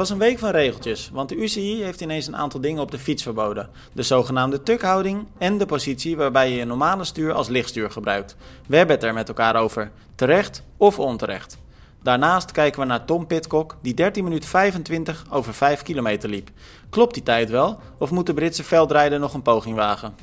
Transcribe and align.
was 0.00 0.10
een 0.10 0.18
week 0.18 0.38
van 0.38 0.50
regeltjes, 0.50 1.10
want 1.12 1.28
de 1.28 1.36
UCI 1.36 1.82
heeft 1.82 2.00
ineens 2.00 2.26
een 2.26 2.36
aantal 2.36 2.60
dingen 2.60 2.82
op 2.82 2.90
de 2.90 2.98
fiets 2.98 3.22
verboden. 3.22 3.68
De 3.92 4.02
zogenaamde 4.02 4.62
tukhouding 4.62 5.26
en 5.38 5.58
de 5.58 5.66
positie 5.66 6.16
waarbij 6.16 6.50
je 6.50 6.56
je 6.56 6.64
normale 6.64 7.04
stuur 7.04 7.32
als 7.32 7.48
lichtstuur 7.48 7.90
gebruikt. 7.90 8.36
We 8.66 8.76
hebben 8.76 8.96
het 8.96 9.04
er 9.04 9.14
met 9.14 9.28
elkaar 9.28 9.56
over, 9.56 9.90
terecht 10.14 10.62
of 10.76 10.98
onterecht. 10.98 11.58
Daarnaast 12.02 12.52
kijken 12.52 12.80
we 12.80 12.86
naar 12.86 13.04
Tom 13.04 13.26
Pitcock, 13.26 13.76
die 13.82 13.94
13 13.94 14.24
minuten 14.24 14.48
25 14.48 15.24
over 15.30 15.54
5 15.54 15.82
kilometer 15.82 16.28
liep. 16.28 16.50
Klopt 16.90 17.14
die 17.14 17.22
tijd 17.22 17.50
wel, 17.50 17.78
of 17.98 18.10
moet 18.10 18.26
de 18.26 18.34
Britse 18.34 18.64
veldrijder 18.64 19.18
nog 19.18 19.34
een 19.34 19.42
poging 19.42 19.76
wagen? 19.76 20.14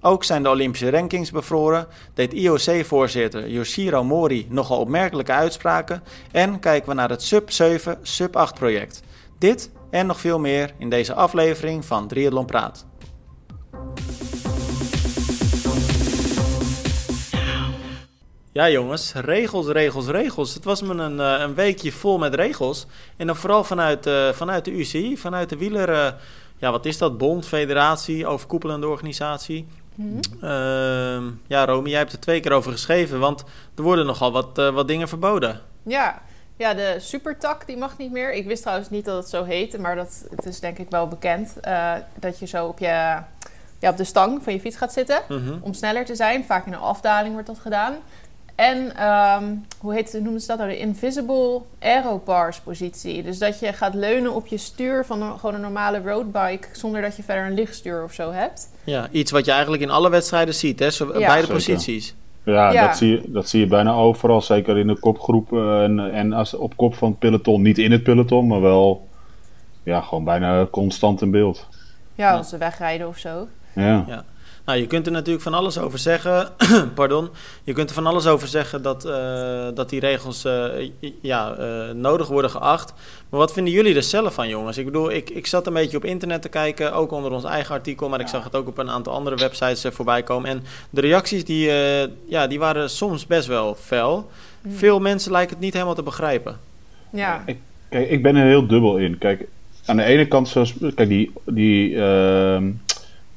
Ook 0.00 0.24
zijn 0.24 0.42
de 0.42 0.48
Olympische 0.48 0.90
rankings 0.90 1.30
bevroren, 1.30 1.86
deed 2.14 2.32
IOC-voorzitter 2.32 3.48
Yoshiro 3.48 4.04
Mori 4.04 4.46
nogal 4.50 4.78
opmerkelijke 4.78 5.32
uitspraken 5.32 6.02
en 6.32 6.60
kijken 6.60 6.88
we 6.88 6.94
naar 6.94 7.10
het 7.10 7.22
Sub-7, 7.22 8.00
Sub-8 8.02 8.54
project. 8.54 9.02
Dit 9.38 9.70
en 9.90 10.06
nog 10.06 10.20
veel 10.20 10.38
meer 10.38 10.74
in 10.78 10.90
deze 10.90 11.14
aflevering 11.14 11.84
van 11.84 12.08
Triathlon 12.08 12.46
Praat. 12.46 12.86
Ja 18.52 18.70
jongens, 18.70 19.12
regels, 19.12 19.66
regels, 19.66 20.06
regels. 20.06 20.54
Het 20.54 20.64
was 20.64 20.82
me 20.82 20.94
een, 20.94 21.20
eh, 21.20 21.40
een 21.40 21.54
weekje 21.54 21.92
vol 21.92 22.18
met 22.18 22.34
regels. 22.34 22.86
En 23.16 23.26
dan 23.26 23.36
vooral 23.36 23.64
vanuit, 23.64 24.06
uh, 24.06 24.28
vanuit 24.28 24.64
de 24.64 24.70
UCI, 24.70 25.16
vanuit 25.16 25.48
de 25.48 25.56
wieler... 25.56 25.88
Uh, 25.88 26.08
ja, 26.58 26.70
wat 26.70 26.84
is 26.84 26.98
dat? 26.98 27.18
Bond, 27.18 27.46
federatie, 27.46 28.26
overkoepelende 28.26 28.88
organisatie. 28.88 29.66
Mm 29.94 30.20
-hmm. 30.40 31.40
ja, 31.46 31.64
Romy, 31.64 31.88
jij 31.88 31.98
hebt 31.98 32.12
er 32.12 32.20
twee 32.20 32.40
keer 32.40 32.52
over 32.52 32.72
geschreven, 32.72 33.20
want 33.20 33.44
er 33.74 33.82
worden 33.82 34.06
nogal 34.06 34.32
wat, 34.32 34.58
uh, 34.58 34.70
wat 34.70 34.88
dingen 34.88 35.08
verboden. 35.08 35.60
Ja. 35.82 36.22
Ja, 36.56 36.74
de 36.74 36.96
supertak 36.98 37.66
die 37.66 37.76
mag 37.76 37.98
niet 37.98 38.12
meer. 38.12 38.32
Ik 38.32 38.46
wist 38.46 38.62
trouwens 38.62 38.90
niet 38.90 39.04
dat 39.04 39.16
het 39.16 39.28
zo 39.28 39.44
heette, 39.44 39.78
maar 39.78 39.96
dat, 39.96 40.24
het 40.36 40.46
is 40.46 40.60
denk 40.60 40.78
ik 40.78 40.90
wel 40.90 41.08
bekend. 41.08 41.52
Uh, 41.64 41.92
dat 42.14 42.38
je 42.38 42.46
zo 42.46 42.66
op, 42.66 42.78
je, 42.78 42.86
ja, 43.78 43.90
op 43.90 43.96
de 43.96 44.04
stang 44.04 44.42
van 44.42 44.52
je 44.52 44.60
fiets 44.60 44.76
gaat 44.76 44.92
zitten 44.92 45.22
mm 45.28 45.46
-hmm. 45.46 45.58
om 45.62 45.74
sneller 45.74 46.04
te 46.04 46.14
zijn. 46.14 46.44
Vaak 46.44 46.66
in 46.66 46.72
een 46.72 46.78
afdaling 46.78 47.32
wordt 47.32 47.48
dat 47.48 47.58
gedaan. 47.58 47.94
En 48.54 49.06
um, 49.06 49.66
hoe 49.78 49.94
heet, 49.94 50.12
noemen 50.22 50.40
ze 50.40 50.46
dat 50.46 50.58
nou? 50.58 50.70
De 50.70 50.78
invisible 50.78 51.60
aerobars 51.78 52.60
positie. 52.60 53.22
Dus 53.22 53.38
dat 53.38 53.58
je 53.58 53.72
gaat 53.72 53.94
leunen 53.94 54.34
op 54.34 54.46
je 54.46 54.58
stuur 54.58 55.04
van 55.04 55.22
een, 55.22 55.38
gewoon 55.38 55.54
een 55.54 55.60
normale 55.60 56.00
roadbike... 56.00 56.68
zonder 56.72 57.02
dat 57.02 57.16
je 57.16 57.22
verder 57.22 57.44
een 57.44 57.54
lichtstuur 57.54 58.04
of 58.04 58.12
zo 58.12 58.32
hebt. 58.32 58.68
Ja, 58.84 59.08
iets 59.10 59.30
wat 59.30 59.44
je 59.44 59.50
eigenlijk 59.50 59.82
in 59.82 59.90
alle 59.90 60.10
wedstrijden 60.10 60.54
ziet, 60.54 60.78
hè? 60.78 60.90
Zo, 60.90 61.06
ja. 61.06 61.12
Beide 61.12 61.34
zeker. 61.34 61.54
posities. 61.54 62.14
Ja, 62.46 62.70
ja, 62.70 62.86
Dat, 62.86 62.96
zie 62.96 63.10
je, 63.10 63.22
dat 63.26 63.48
zie 63.48 63.60
je 63.60 63.66
bijna 63.66 63.92
overal. 63.92 64.40
Zeker 64.40 64.78
in 64.78 64.86
de 64.86 64.98
kopgroep 64.98 65.52
en, 65.52 66.12
en 66.12 66.32
als, 66.32 66.54
op 66.54 66.76
kop 66.76 66.94
van 66.94 67.08
het 67.10 67.18
peloton. 67.18 67.62
Niet 67.62 67.78
in 67.78 67.92
het 67.92 68.02
peloton, 68.02 68.46
maar 68.46 68.60
wel 68.60 69.08
ja, 69.82 70.00
gewoon 70.00 70.24
bijna 70.24 70.66
constant 70.70 71.22
in 71.22 71.30
beeld. 71.30 71.68
Ja, 72.14 72.36
als 72.36 72.48
ze 72.48 72.58
wegrijden 72.58 73.08
of 73.08 73.18
zo. 73.18 73.48
Ja. 73.72 74.04
ja. 74.06 74.24
Nou, 74.66 74.78
je 74.78 74.86
kunt 74.86 75.06
er 75.06 75.12
natuurlijk 75.12 75.42
van 75.42 75.54
alles 75.54 75.78
over 75.78 75.98
zeggen. 75.98 76.48
pardon. 76.94 77.28
Je 77.64 77.72
kunt 77.72 77.88
er 77.88 77.94
van 77.94 78.06
alles 78.06 78.26
over 78.26 78.48
zeggen 78.48 78.82
dat, 78.82 79.06
uh, 79.06 79.66
dat 79.74 79.88
die 79.88 80.00
regels 80.00 80.44
uh, 80.44 80.64
ja, 81.20 81.56
uh, 81.58 81.90
nodig 81.94 82.28
worden 82.28 82.50
geacht. 82.50 82.94
Maar 83.28 83.40
wat 83.40 83.52
vinden 83.52 83.72
jullie 83.72 83.94
er 83.94 84.02
zelf 84.02 84.34
van, 84.34 84.48
jongens? 84.48 84.78
Ik 84.78 84.84
bedoel, 84.84 85.10
ik, 85.10 85.30
ik 85.30 85.46
zat 85.46 85.66
een 85.66 85.72
beetje 85.72 85.96
op 85.96 86.04
internet 86.04 86.42
te 86.42 86.48
kijken, 86.48 86.92
ook 86.92 87.10
onder 87.10 87.30
ons 87.30 87.44
eigen 87.44 87.74
artikel, 87.74 88.08
maar 88.08 88.20
ik 88.20 88.28
zag 88.28 88.44
het 88.44 88.54
ook 88.54 88.68
op 88.68 88.78
een 88.78 88.90
aantal 88.90 89.12
andere 89.12 89.36
websites 89.36 89.84
voorbij 89.94 90.22
komen. 90.22 90.50
En 90.50 90.62
de 90.90 91.00
reacties 91.00 91.44
die, 91.44 91.70
ja, 92.28 92.46
die 92.46 92.58
waren 92.58 92.90
soms 92.90 93.26
best 93.26 93.46
wel 93.46 93.74
fel. 93.74 94.30
Mm. 94.60 94.72
Veel 94.72 95.00
mensen 95.00 95.32
lijken 95.32 95.54
het 95.54 95.64
niet 95.64 95.72
helemaal 95.72 95.94
te 95.94 96.02
begrijpen. 96.02 96.56
Ja. 97.12 97.42
Ik, 97.46 97.58
kijk, 97.88 98.10
ik 98.10 98.22
ben 98.22 98.36
er 98.36 98.46
heel 98.46 98.66
dubbel 98.66 98.96
in. 98.96 99.18
Kijk, 99.18 99.46
aan 99.84 99.96
de 99.96 100.04
ene 100.04 100.26
kant, 100.28 100.48
zoals, 100.48 100.74
kijk, 100.94 101.08
die. 101.08 101.32
die 101.44 101.96
ehm, 102.02 102.70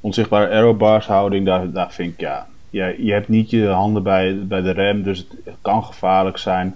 onzichtbare 0.02 0.50
aerobars 0.50 1.08
houding, 1.08 1.46
daar, 1.46 1.72
daar 1.72 1.92
vind 1.92 2.14
ik 2.14 2.20
ja, 2.20 2.48
je, 2.70 2.96
je 2.98 3.12
hebt 3.12 3.28
niet 3.28 3.50
je 3.50 3.68
handen 3.68 4.04
bij, 4.04 4.40
bij 4.48 4.62
de 4.62 4.72
rem, 4.72 5.04
dus 5.04 5.18
het, 5.18 5.28
het 5.44 5.56
kan 5.62 5.84
gevaarlijk 5.84 6.38
zijn. 6.38 6.76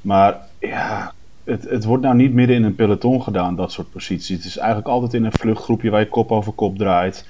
Maar 0.00 0.36
ja, 0.58 1.12
het, 1.44 1.70
het 1.70 1.84
wordt 1.84 2.02
nou 2.02 2.16
niet 2.16 2.32
midden 2.32 2.56
in 2.56 2.64
een 2.64 2.74
peloton 2.74 3.22
gedaan, 3.22 3.56
dat 3.56 3.72
soort 3.72 3.90
posities. 3.90 4.36
Het 4.36 4.46
is 4.46 4.56
eigenlijk 4.56 4.88
altijd 4.88 5.14
in 5.14 5.24
een 5.24 5.32
vluchtgroepje 5.32 5.90
waar 5.90 6.00
je 6.00 6.08
kop 6.08 6.32
over 6.32 6.52
kop 6.52 6.78
draait. 6.78 7.26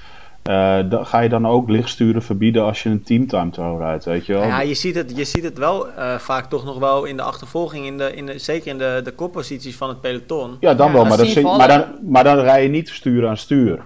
Uh, 0.50 0.78
da, 0.90 1.04
ga 1.04 1.20
je 1.20 1.28
dan 1.28 1.46
ook 1.46 1.68
lichtsturen 1.68 2.22
verbieden 2.22 2.64
als 2.64 2.82
je 2.82 2.88
een 2.88 3.02
teamtime 3.02 3.50
tow 3.50 3.80
rijdt, 3.80 4.04
weet 4.04 4.26
je 4.26 4.32
wel? 4.32 4.42
Ja, 4.42 4.60
je 4.60 4.74
ziet 4.74 4.94
het, 4.94 5.12
je 5.16 5.24
ziet 5.24 5.42
het 5.42 5.58
wel 5.58 5.88
uh, 5.88 6.14
vaak 6.18 6.46
toch 6.46 6.64
nog 6.64 6.78
wel 6.78 7.04
in 7.04 7.16
de 7.16 7.22
achtervolging, 7.22 7.86
in 7.86 7.98
de, 7.98 8.14
in 8.14 8.26
de, 8.26 8.38
zeker 8.38 8.70
in 8.70 8.78
de, 8.78 9.00
de 9.04 9.12
kopposities 9.12 9.76
van 9.76 9.88
het 9.88 10.00
peloton. 10.00 10.56
Ja, 10.60 10.74
dan 10.74 10.86
ja, 10.86 10.92
wel, 10.92 11.04
maar, 11.04 11.16
dat 11.16 11.42
maar, 11.42 11.68
dan, 11.68 11.84
maar 12.02 12.24
dan 12.24 12.38
rij 12.38 12.62
je 12.62 12.68
niet 12.68 12.88
stuur 12.88 13.28
aan 13.28 13.36
stuur. 13.36 13.84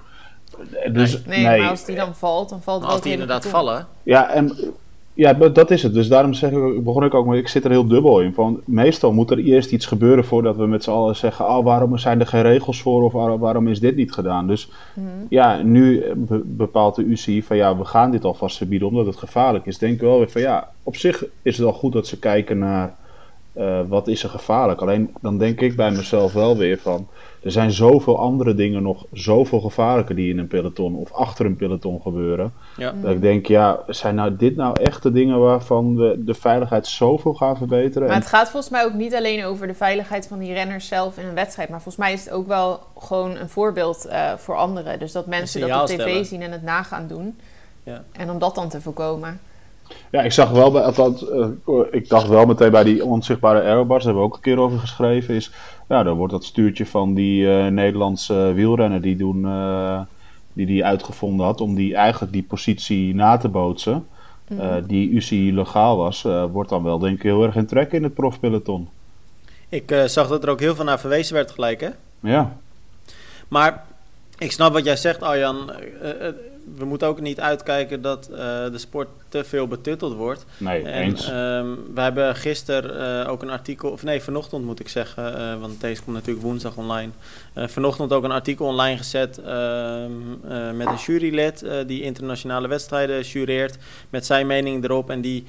Dus, 0.93 1.25
nee, 1.25 1.45
nee, 1.45 1.61
maar 1.61 1.71
als 1.71 1.85
die 1.85 1.97
dan 1.97 2.15
valt, 2.15 2.49
dan 2.49 2.63
valt 2.63 2.83
het 2.83 2.91
Als 2.91 3.01
die 3.01 3.13
inderdaad 3.13 3.47
vallen. 3.47 3.87
Ja, 4.03 4.31
en 4.31 4.57
ja, 5.19 5.33
dat 5.33 5.71
is 5.71 5.83
het. 5.83 5.95
Dus 5.95 6.09
daarom 6.09 6.35
zeg 6.35 6.51
ik, 6.51 6.85
begon 6.85 7.05
ik 7.05 7.15
ook, 7.15 7.27
maar 7.27 7.37
ik 7.37 7.49
zit 7.49 7.65
er 7.65 7.71
heel 7.71 7.87
dubbel 7.87 8.21
in. 8.21 8.35
Van, 8.35 8.61
meestal 8.65 9.13
moet 9.13 9.31
er 9.31 9.39
eerst 9.39 9.73
iets 9.73 9.87
gebeuren 9.87 10.25
voordat 10.25 10.57
we 10.57 10.67
met 10.67 10.85
z'n 10.85 10.91
allen 10.91 11.17
zeggen: 11.17 11.49
oh, 11.49 11.65
waarom 11.65 11.99
zijn 11.99 12.21
er 12.21 12.27
geen 12.27 12.43
regels 12.43 12.83
voor 12.83 13.03
of 13.03 13.13
waarom 13.39 13.69
is 13.69 13.81
dit 13.81 13.97
niet 13.97 14.13
gedaan? 14.13 14.47
Dus 14.47 14.71
mm-hmm. 14.95 15.27
ja, 15.29 15.63
nu 15.63 16.05
bepaalt 16.45 16.95
de 16.95 17.03
UCI 17.03 17.43
van 17.43 17.57
ja, 17.57 17.77
we 17.77 17.85
gaan 17.85 18.11
dit 18.11 18.25
alvast 18.25 18.57
verbieden 18.57 18.89
omdat 18.89 19.07
het 19.07 19.17
gevaarlijk 19.17 19.67
is. 19.67 19.79
Denk 19.79 20.01
wel 20.01 20.19
weer 20.19 20.31
van 20.31 20.41
ja, 20.41 20.71
op 20.83 20.97
zich 20.97 21.25
is 21.43 21.57
het 21.57 21.67
al 21.67 21.73
goed 21.73 21.93
dat 21.93 22.07
ze 22.07 22.19
kijken 22.19 22.59
naar 22.59 22.97
uh, 23.59 23.81
wat 23.89 24.09
is 24.09 24.23
er 24.23 24.29
gevaarlijk. 24.29 24.81
Alleen 24.81 25.15
dan 25.21 25.39
denk 25.39 25.61
ik 25.61 25.77
bij 25.77 25.91
mezelf 25.91 26.33
wel 26.33 26.57
weer 26.57 26.79
van 26.79 27.09
er 27.43 27.51
zijn 27.51 27.73
zoveel 27.73 28.19
andere 28.19 28.55
dingen 28.55 28.83
nog, 28.83 29.05
zoveel 29.13 29.61
gevaarlijker 29.61 30.15
die 30.15 30.31
in 30.31 30.39
een 30.39 30.47
peloton 30.47 30.95
of 30.95 31.13
achter 31.13 31.47
een 31.47 31.57
peloton 31.57 32.01
gebeuren. 32.01 32.53
Ja. 32.77 32.95
Dat 33.03 33.11
ik 33.11 33.21
denk, 33.21 33.47
ja, 33.47 33.81
zijn 33.87 34.15
nou 34.15 34.37
dit 34.37 34.57
nou 34.57 34.83
echt 34.83 35.03
de 35.03 35.13
dingen 35.13 35.39
waarvan 35.39 35.97
we 35.97 36.25
de 36.25 36.35
veiligheid 36.35 36.87
zoveel 36.87 37.35
gaan 37.35 37.57
verbeteren? 37.57 38.09
Maar 38.09 38.17
het 38.17 38.27
gaat 38.27 38.51
volgens 38.51 38.73
mij 38.73 38.85
ook 38.85 38.95
niet 38.95 39.15
alleen 39.15 39.45
over 39.45 39.67
de 39.67 39.75
veiligheid 39.75 40.27
van 40.27 40.39
die 40.39 40.53
renners 40.53 40.89
zelf 40.89 41.19
in 41.19 41.27
een 41.27 41.35
wedstrijd. 41.35 41.69
Maar 41.69 41.83
volgens 41.83 42.05
mij 42.05 42.13
is 42.13 42.25
het 42.25 42.33
ook 42.33 42.47
wel 42.47 42.81
gewoon 42.99 43.37
een 43.37 43.49
voorbeeld 43.49 44.07
uh, 44.07 44.33
voor 44.37 44.57
anderen. 44.57 44.99
Dus 44.99 45.13
dat 45.13 45.27
mensen 45.27 45.61
dat 45.61 45.81
op 45.81 45.87
tv 45.87 46.01
stellen. 46.01 46.27
zien 46.27 46.43
en 46.43 46.53
het 46.53 46.63
nagaan 46.63 47.07
doen. 47.07 47.39
Ja. 47.83 48.05
En 48.13 48.31
om 48.31 48.39
dat 48.39 48.55
dan 48.55 48.69
te 48.69 48.81
voorkomen. 48.81 49.41
Ja, 50.11 50.23
ik 50.23 50.33
zag 50.33 50.51
wel 50.51 50.71
bij, 50.71 50.83
althans, 50.83 51.23
uh, 51.23 51.47
ik 51.91 52.09
dacht 52.09 52.29
wel 52.29 52.47
meteen 52.47 52.71
bij 52.71 52.85
die 52.85 53.05
onzichtbare 53.05 53.63
aerobars, 53.63 54.05
daar 54.05 54.13
hebben 54.13 54.23
we 54.23 54.29
ook 54.29 54.35
een 54.37 54.53
keer 54.53 54.59
over 54.59 54.79
geschreven, 54.79 55.35
is, 55.35 55.51
ja, 55.89 56.03
dan 56.03 56.17
wordt 56.17 56.33
dat 56.33 56.45
stuurtje 56.45 56.87
van 56.87 57.15
die 57.15 57.43
uh, 57.43 57.67
Nederlandse 57.67 58.53
wielrenner 58.55 59.01
die 59.01 59.17
doen, 59.17 59.45
uh, 59.45 60.01
die 60.53 60.67
die 60.67 60.85
uitgevonden 60.85 61.47
had, 61.47 61.61
om 61.61 61.75
die 61.75 61.95
eigenlijk 61.95 62.33
die 62.33 62.43
positie 62.43 63.15
na 63.15 63.37
te 63.37 63.49
bootsen, 63.49 64.07
mm. 64.49 64.87
die 64.87 65.11
UCI 65.11 65.55
legaal 65.55 65.97
was, 65.97 66.27
wordt 66.53 66.71
dan 66.71 66.83
wel 66.83 66.99
denk 66.99 67.17
ik 67.17 67.23
heel 67.23 67.43
erg 67.43 67.55
in 67.55 67.67
trek 67.67 67.93
in 67.93 68.03
het 68.03 68.15
profpeloton. 68.15 68.89
Ik 69.69 70.03
zag 70.07 70.29
dat 70.29 70.43
er 70.43 70.49
ook 70.49 70.61
heel 70.61 70.75
veel 70.75 70.85
naar 70.85 71.01
verwezen 71.01 71.35
werd 71.35 71.51
gelijk, 71.51 71.81
hè? 71.81 71.89
Ja. 72.21 72.57
Maar 73.49 73.85
ik 74.39 74.53
snap 74.53 74.73
wat 74.73 74.85
jij 74.85 74.97
zegt, 74.97 75.23
Arjan 75.23 75.71
we 76.77 76.85
moeten 76.85 77.09
ook 77.09 77.21
niet 77.21 77.41
uitkijken 77.41 78.03
dat 78.03 78.29
uh, 78.31 78.37
de 78.71 78.79
sport 78.79 79.09
te 79.29 79.45
veel 79.45 79.67
betutteld 79.67 80.15
wordt. 80.15 80.45
Nee, 80.57 80.83
en, 80.83 81.03
eens. 81.03 81.29
Um, 81.29 81.95
we 81.95 82.01
hebben 82.01 82.37
gisteren 82.37 83.25
uh, 83.25 83.31
ook 83.31 83.43
een 83.43 83.51
artikel, 83.51 83.91
of 83.91 84.03
nee, 84.03 84.23
vanochtend 84.23 84.65
moet 84.65 84.81
ik 84.81 84.89
zeggen, 84.89 85.39
uh, 85.39 85.61
want 85.61 85.81
deze 85.81 86.03
komt 86.03 86.17
natuurlijk 86.17 86.47
woensdag 86.47 86.77
online. 86.77 87.11
vanochtend 87.55 88.13
ook 88.13 88.25
een 88.25 88.31
artikel 88.31 88.67
online 88.67 88.97
gezet 88.97 89.39
ehm, 89.39 90.77
met 90.77 90.87
een 90.87 90.97
jurylid 91.07 91.65
die 91.87 92.03
internationale 92.03 92.69
wedstrijden 92.69 93.21
jureert. 93.21 93.79
Met 94.11 94.27
zijn 94.27 94.47
mening 94.47 94.85
erop. 94.85 95.11
En 95.11 95.21
die 95.21 95.45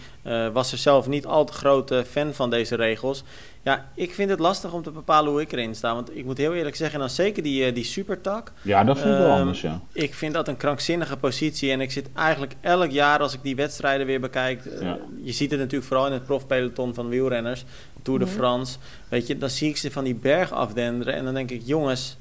was 0.53 0.71
er 0.71 0.77
zelf 0.77 1.07
niet 1.07 1.25
al 1.25 1.45
te 1.45 1.53
grote 1.53 2.05
fan 2.09 2.33
van 2.33 2.49
deze 2.49 2.75
regels. 2.75 3.23
Ja, 3.61 3.89
ik 3.95 4.13
vind 4.13 4.29
het 4.29 4.39
lastig 4.39 4.73
om 4.73 4.83
te 4.83 4.91
bepalen 4.91 5.31
hoe 5.31 5.41
ik 5.41 5.51
erin 5.51 5.75
sta. 5.75 5.93
Want 5.93 6.17
ik 6.17 6.25
moet 6.25 6.37
heel 6.37 6.53
eerlijk 6.53 6.75
zeggen, 6.75 6.99
dan 6.99 7.09
zeker 7.09 7.43
die, 7.43 7.71
die 7.71 7.83
supertak. 7.83 8.51
Ja, 8.61 8.83
dat 8.83 8.97
vind 8.97 9.09
ik 9.09 9.19
um, 9.19 9.25
wel 9.25 9.31
anders, 9.31 9.61
ja. 9.61 9.81
Ik 9.91 10.13
vind 10.13 10.33
dat 10.33 10.47
een 10.47 10.57
krankzinnige 10.57 11.17
positie. 11.17 11.71
En 11.71 11.81
ik 11.81 11.91
zit 11.91 12.09
eigenlijk 12.13 12.55
elk 12.61 12.91
jaar 12.91 13.19
als 13.19 13.33
ik 13.33 13.39
die 13.43 13.55
wedstrijden 13.55 14.05
weer 14.05 14.19
bekijk. 14.19 14.63
Ja. 14.63 14.81
Uh, 14.81 14.93
je 15.23 15.31
ziet 15.31 15.51
het 15.51 15.59
natuurlijk 15.59 15.87
vooral 15.87 16.05
in 16.07 16.13
het 16.13 16.25
profpeloton 16.25 16.93
van 16.93 17.09
wielrenners. 17.09 17.65
Tour 18.01 18.19
de 18.19 18.25
mm 18.25 18.31
-hmm. 18.31 18.39
France. 18.39 18.77
Weet 19.09 19.27
je, 19.27 19.37
dan 19.37 19.49
zie 19.49 19.69
ik 19.69 19.77
ze 19.77 19.91
van 19.91 20.03
die 20.03 20.15
berg 20.15 20.51
afdenderen. 20.51 21.13
En 21.13 21.23
dan 21.23 21.33
denk 21.33 21.51
ik, 21.51 21.61
jongens, 21.65 22.17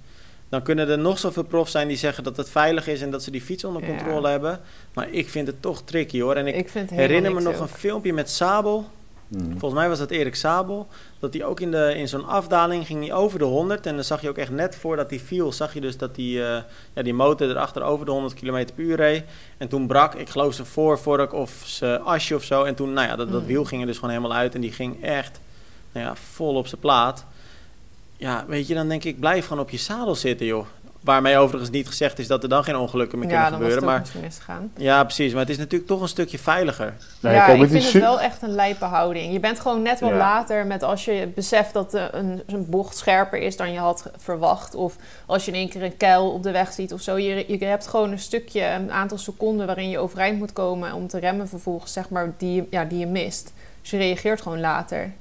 dan 0.49 0.63
kunnen 0.63 0.89
er 0.89 0.99
nog 0.99 1.19
zoveel 1.19 1.43
profs 1.43 1.71
zijn 1.71 1.89
die 1.89 1.97
zeggen 1.97 2.25
dat 2.25 2.37
het 2.37 2.51
veilig 2.51 2.87
is 2.87 3.03
en 3.03 3.11
dat 3.11 3.23
ze 3.23 3.31
die 3.31 3.41
fiets 3.41 3.65
onder 3.65 3.83
controle 3.83 4.27
ja. 4.27 4.31
hebben. 4.31 4.61
Maar 4.95 5.11
ik 5.11 5.29
vind 5.29 5.47
het 5.47 5.63
toch 5.63 5.83
tricky 5.83 6.21
hoor. 6.21 6.35
En 6.35 6.47
ik, 6.47 6.57
ik 6.57 6.91
herinner 6.91 7.35
me 7.35 7.41
nog 7.41 7.55
ook. 7.55 7.61
een 7.61 7.69
filmpje 7.69 8.13
met 8.13 8.31
Sabel. 8.31 8.89
Hmm. 9.29 9.51
Volgens 9.51 9.81
mij 9.81 9.89
was 9.89 9.99
dat 9.99 10.11
Erik 10.11 10.35
Sabel. 10.35 10.89
Dat 11.19 11.35
hij 11.35 11.45
ook 11.45 11.61
in, 11.61 11.71
de, 11.71 11.95
in 11.97 12.09
zo'n 12.09 12.27
afdaling 12.27 12.87
ging 12.87 13.01
hij 13.01 13.13
over 13.13 13.39
de 13.39 13.45
100. 13.45 13.87
En 13.87 13.95
dan 13.95 14.05
zag 14.05 14.21
je 14.21 14.29
ook 14.29 14.37
echt 14.37 14.51
net 14.51 14.77
voordat 14.77 15.11
hij 15.11 15.19
viel, 15.21 15.53
zag 15.53 15.75
je 15.75 15.81
dus 15.81 15.97
dat 15.97 16.15
die, 16.15 16.39
uh, 16.39 16.59
ja, 16.93 17.03
die 17.03 17.15
motor 17.15 17.51
erachter 17.51 17.83
over 17.83 18.07
de 18.07 18.13
100 18.13 18.35
km 18.35 18.67
per 18.75 18.85
uur 18.85 18.97
reed. 18.97 19.25
En 19.57 19.69
toen 19.69 19.87
brak, 19.87 20.15
ik 20.15 20.29
geloof 20.29 20.55
zijn 20.55 20.67
voorvork 20.67 21.33
of 21.33 21.63
zijn 21.65 22.01
asje 22.01 22.35
of 22.35 22.45
zo. 22.45 22.63
En 22.63 22.75
toen, 22.75 22.93
nou 22.93 23.09
ja, 23.09 23.17
dat, 23.17 23.33
dat 23.33 23.45
wiel 23.45 23.65
ging 23.65 23.81
er 23.81 23.87
dus 23.87 23.99
gewoon 23.99 24.15
helemaal 24.15 24.37
uit. 24.37 24.55
En 24.55 24.61
die 24.61 24.73
ging 24.73 25.05
echt 25.05 25.41
nou 25.93 26.07
ja, 26.07 26.15
vol 26.17 26.55
op 26.55 26.67
zijn 26.67 26.81
plaat. 26.81 27.25
Ja, 28.17 28.45
weet 28.47 28.67
je, 28.67 28.75
dan 28.75 28.89
denk 28.89 29.05
ik, 29.05 29.21
blijf 29.21 29.47
gewoon 29.47 29.63
op 29.63 29.71
je 29.71 29.77
zadel 29.77 30.15
zitten, 30.15 30.47
joh. 30.47 30.67
Waarmee 31.01 31.37
overigens 31.37 31.71
niet 31.71 31.87
gezegd 31.87 32.19
is 32.19 32.27
dat 32.27 32.43
er 32.43 32.49
dan 32.49 32.65
geen 32.65 32.77
ongelukken 32.77 33.19
meer 33.19 33.29
ja, 33.29 33.35
kunnen 33.35 33.51
dan 33.51 33.61
gebeuren. 33.61 33.85
was 33.85 33.95
Maar 33.95 34.07
het 34.07 34.17
ook 34.17 34.23
misgegaan. 34.23 34.71
ja, 34.77 35.05
precies. 35.05 35.33
Maar 35.33 35.41
het 35.41 35.51
is 35.51 35.57
natuurlijk 35.59 35.91
toch 35.91 36.01
een 36.01 36.09
stukje 36.09 36.39
veiliger. 36.39 36.95
Nee, 37.21 37.35
ja, 37.35 37.45
kijk, 37.47 37.61
ik 37.63 37.69
vind 37.69 37.85
het 37.93 38.03
wel 38.03 38.21
echt 38.21 38.43
een 38.43 38.51
lijpe 38.55 38.85
houding. 38.85 39.33
Je 39.33 39.41
bent 39.41 39.61
gewoon 39.61 39.83
net 39.83 40.01
wat 40.01 40.11
Ja. 40.11 40.17
later 40.17 40.67
met 40.67 40.83
als 40.83 41.05
je 41.05 41.29
beseft 41.35 41.73
dat 41.73 41.95
eh, 41.95 42.05
een, 42.11 42.43
een 42.47 42.67
bocht 42.71 42.97
scherper 42.97 43.39
is 43.39 43.57
dan 43.57 43.73
je 43.73 43.79
had 43.79 44.11
verwacht. 44.17 44.75
Of 44.75 44.97
als 45.27 45.45
je 45.45 45.51
in 45.51 45.57
één 45.59 45.69
keer 45.69 45.83
een 45.83 45.97
kuil 45.97 46.31
op 46.33 46.43
de 46.43 46.51
weg 46.51 46.73
ziet 46.73 46.93
of 46.93 47.01
zo. 47.01 47.17
Je, 47.19 47.45
je 47.59 47.65
hebt 47.65 47.87
gewoon 47.87 48.11
een 48.13 48.19
stukje, 48.19 48.65
een 48.65 48.93
aantal 48.93 49.19
seconden 49.19 49.67
waarin 49.67 49.91
je 49.91 49.99
overeind 49.99 50.39
moet 50.39 50.53
komen 50.53 50.93
om 50.93 51.07
te 51.09 51.19
remmen 51.19 51.49
vervolgens, 51.49 51.93
zeg 51.93 52.09
maar, 52.09 52.33
die, 52.39 52.55
je- 52.55 52.67
ja, 52.71 52.85
die 52.85 52.99
je 52.99 53.07
mist. 53.07 53.53
Dus 53.81 53.91
je 53.91 53.97
reageert 53.97 54.43
gewoon 54.43 54.61
later. 54.61 55.13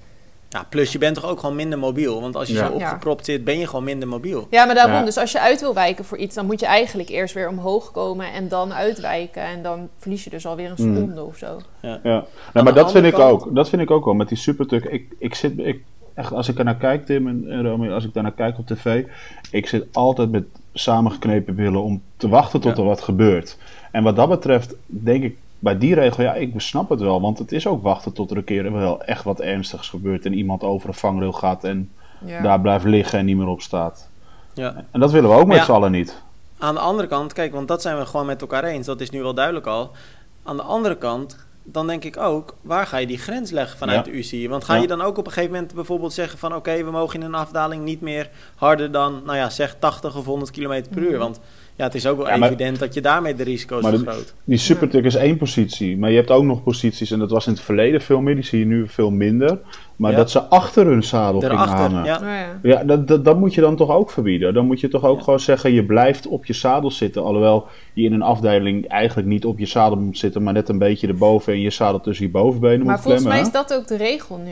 Ja, 0.50 0.66
plus 0.70 0.92
je 0.92 0.98
bent 0.98 1.16
toch 1.16 1.26
ook 1.30 1.40
gewoon 1.40 1.56
minder 1.56 1.80
mobiel. 1.80 2.22
Want 2.22 2.36
als 2.36 2.48
je 2.48 2.54
Ja. 2.54 2.68
zo 2.68 2.74
opgepropt 2.74 3.26
zit, 3.26 3.44
ben 3.44 3.60
je 3.60 3.68
gewoon 3.68 3.84
minder 3.84 4.08
mobiel. 4.08 4.48
Ja, 4.50 4.66
maar 4.66 4.76
daarom. 4.76 4.94
Ja. 4.96 5.04
Dus 5.04 5.18
als 5.18 5.32
je 5.32 5.40
uit 5.40 5.62
wil 5.62 5.74
wijken 5.74 6.06
voor 6.06 6.18
iets, 6.18 6.36
dan 6.36 6.46
moet 6.46 6.60
je 6.60 6.66
eigenlijk 6.66 7.10
eerst 7.10 7.34
weer 7.34 7.50
omhoog 7.50 7.92
komen 7.92 8.34
en 8.34 8.48
dan 8.48 8.74
uitwijken. 8.74 9.42
En 9.42 9.64
dan 9.64 9.90
verlies 9.98 10.24
je 10.24 10.30
dus 10.30 10.46
alweer 10.46 10.74
een 10.78 10.86
Mm. 10.88 10.96
seconde 10.96 11.24
of 11.24 11.38
zo. 11.38 11.60
Ja, 11.82 12.00
de 12.04 12.24
nee, 12.54 12.64
maar 12.64 12.74
dat 12.74 12.92
vind 12.92 13.06
ik 13.06 13.20
ook. 13.20 13.56
Dat 13.56 13.70
vind 13.70 13.82
ik 13.82 13.92
ook 13.92 14.06
wel 14.06 14.14
met 14.14 14.28
die 14.28 14.38
supertuk. 14.38 14.84
Ik, 14.86 15.06
ik 15.20 15.36
zit, 15.36 15.58
ik, 15.58 15.82
echt, 16.14 16.32
als 16.34 16.48
ik 16.50 16.58
er 16.58 16.64
naar 16.66 16.76
kijk, 16.78 17.06
Tim 17.06 17.28
en, 17.28 17.46
en 17.50 17.64
Romy, 17.68 17.90
als 17.92 18.06
ik 18.06 18.14
daar 18.14 18.24
naar 18.24 18.32
kijk 18.32 18.58
op 18.58 18.68
tv, 18.68 19.04
ik 19.52 19.68
zit 19.68 19.86
altijd 19.92 20.32
met 20.32 20.44
samengeknepen 20.74 21.56
billen 21.56 21.84
om 21.84 22.02
te 22.18 22.28
wachten 22.30 22.60
tot 22.62 22.76
Ja. 22.76 22.82
er 22.82 22.88
wat 22.88 23.02
gebeurt. 23.02 23.58
En 23.92 24.04
wat 24.04 24.16
dat 24.16 24.30
betreft, 24.30 24.76
denk 24.86 25.24
ik 25.24 25.38
bij 25.60 25.78
die 25.78 25.94
regel, 25.96 26.24
ja, 26.24 26.34
ik 26.34 26.54
snap 26.58 26.90
het 26.90 27.00
wel, 27.00 27.22
want 27.22 27.38
het 27.40 27.52
is 27.52 27.68
ook 27.68 27.84
wachten 27.84 28.14
tot 28.14 28.32
er 28.32 28.38
een 28.38 28.44
keer 28.44 28.74
wel 28.74 29.02
echt 29.04 29.24
wat 29.24 29.40
ernstigs 29.40 29.90
gebeurt 29.90 30.26
en 30.26 30.34
iemand 30.34 30.64
over 30.64 30.88
een 30.90 30.96
vangrail 30.96 31.32
gaat 31.34 31.64
en 31.64 31.92
Ja. 32.26 32.42
daar 32.42 32.62
blijft 32.62 32.86
liggen 32.86 33.20
en 33.20 33.26
niet 33.26 33.38
meer 33.38 33.48
opstaat. 33.48 34.10
Ja. 34.54 34.84
En 34.92 35.00
dat 35.00 35.12
willen 35.12 35.30
we 35.30 35.36
ook 35.36 35.48
met 35.48 35.58
Ja. 35.58 35.64
z'n 35.64 35.72
allen 35.72 35.92
niet. 35.92 36.22
Aan 36.58 36.74
de 36.74 36.80
andere 36.80 37.08
kant, 37.08 37.34
kijk, 37.34 37.54
want 37.54 37.68
dat 37.68 37.82
zijn 37.82 37.98
we 37.98 38.06
gewoon 38.06 38.26
met 38.26 38.42
elkaar 38.42 38.64
eens. 38.64 38.86
Dat 38.86 39.02
is 39.02 39.10
nu 39.10 39.22
wel 39.22 39.34
duidelijk 39.34 39.66
al. 39.66 39.92
Aan 40.44 40.58
de 40.58 40.64
andere 40.64 40.96
kant, 40.98 41.46
dan 41.72 41.88
denk 41.88 42.04
ik 42.04 42.18
ook, 42.18 42.56
waar 42.62 42.88
ga 42.88 42.98
je 42.98 43.08
die 43.08 43.18
grens 43.18 43.52
leggen 43.52 43.78
vanuit 43.78 44.06
Ja. 44.06 44.12
de 44.12 44.18
UCI? 44.18 44.50
Want 44.50 44.64
ga 44.64 44.76
Ja. 44.76 44.82
je 44.82 44.88
dan 44.88 45.02
ook 45.02 45.18
op 45.18 45.26
een 45.26 45.32
gegeven 45.32 45.54
moment 45.56 45.74
bijvoorbeeld 45.74 46.14
zeggen 46.14 46.40
van... 46.40 46.56
oké, 46.56 46.84
we 46.84 46.92
mogen 46.92 47.20
in 47.20 47.26
een 47.26 47.34
afdaling 47.36 47.84
niet 47.84 48.02
meer 48.02 48.30
harder 48.56 48.92
dan, 48.92 49.22
nou 49.26 49.38
ja, 49.38 49.50
zeg 49.50 49.76
80 49.80 50.16
of 50.18 50.26
100 50.26 50.52
km 50.52 50.84
per 50.90 51.02
uur. 51.02 51.10
Mhm. 51.10 51.18
Want 51.20 51.40
ja, 51.76 51.84
het 51.84 51.96
is 51.96 52.08
ook 52.08 52.18
wel 52.18 52.28
Ja, 52.28 52.38
maar- 52.38 52.48
evident 52.50 52.80
dat 52.80 52.94
je 52.94 53.02
daarmee 53.02 53.36
de 53.36 53.44
risico's 53.44 53.82
Maar 53.84 53.92
vergroot. 53.98 54.34
Die 54.44 54.58
supertuk 54.58 55.04
is 55.06 55.16
één 55.16 55.38
positie, 55.38 55.98
maar 55.98 56.10
je 56.10 56.16
hebt 56.16 56.32
ook 56.32 56.44
nog 56.44 56.64
posities, 56.64 57.12
en 57.12 57.20
dat 57.20 57.32
was 57.32 57.46
in 57.48 57.54
het 57.54 57.62
verleden 57.62 58.02
veel 58.02 58.22
meer, 58.22 58.36
die 58.36 58.44
zie 58.44 58.60
je 58.60 58.66
nu 58.66 58.88
veel 58.88 59.12
minder, 59.12 59.60
maar 59.98 60.12
Ja. 60.12 60.18
dat 60.18 60.32
ze 60.32 60.42
achter 60.44 60.86
hun 60.86 61.04
zadel 61.04 61.40
gingen 61.40 61.56
Daarachter, 61.56 61.90
hangen. 61.96 62.04
ja. 62.06 62.16
Oh, 62.18 62.24
ja. 62.62 62.78
Ja, 62.78 62.84
dat, 62.84 63.08
dat, 63.08 63.26
dat 63.26 63.40
moet 63.40 63.54
je 63.54 63.62
dan 63.62 63.76
toch 63.76 63.92
ook 63.92 64.10
verbieden. 64.12 64.54
Dan 64.54 64.66
moet 64.66 64.80
je 64.80 64.88
toch 64.88 65.06
ook 65.06 65.18
Ja. 65.18 65.24
gewoon 65.24 65.40
zeggen, 65.40 65.72
je 65.74 65.86
blijft 65.86 66.28
op 66.28 66.46
je 66.46 66.54
zadel 66.54 66.92
zitten. 66.92 67.24
Alhoewel 67.24 67.66
je 67.94 68.04
in 68.04 68.14
een 68.14 68.22
afdeling 68.22 68.88
eigenlijk 68.88 69.28
niet 69.28 69.46
op 69.46 69.60
je 69.60 69.66
zadel 69.66 69.98
moet 69.98 70.18
zitten, 70.18 70.44
maar 70.44 70.54
net 70.54 70.70
een 70.70 70.78
beetje 70.78 71.08
erboven 71.08 71.54
en 71.54 71.62
je 71.62 71.70
zadel 71.70 72.00
tussen 72.02 72.26
je 72.26 72.32
bovenbenen 72.32 72.86
Maar 72.86 72.94
moet 72.96 73.04
volgens 73.04 73.24
mij 73.24 73.34
klemmen. 73.42 73.62
is 73.62 73.68
dat 73.68 73.78
ook 73.80 73.88
de 73.88 73.98
regel 73.98 74.38
nu. 74.46 74.52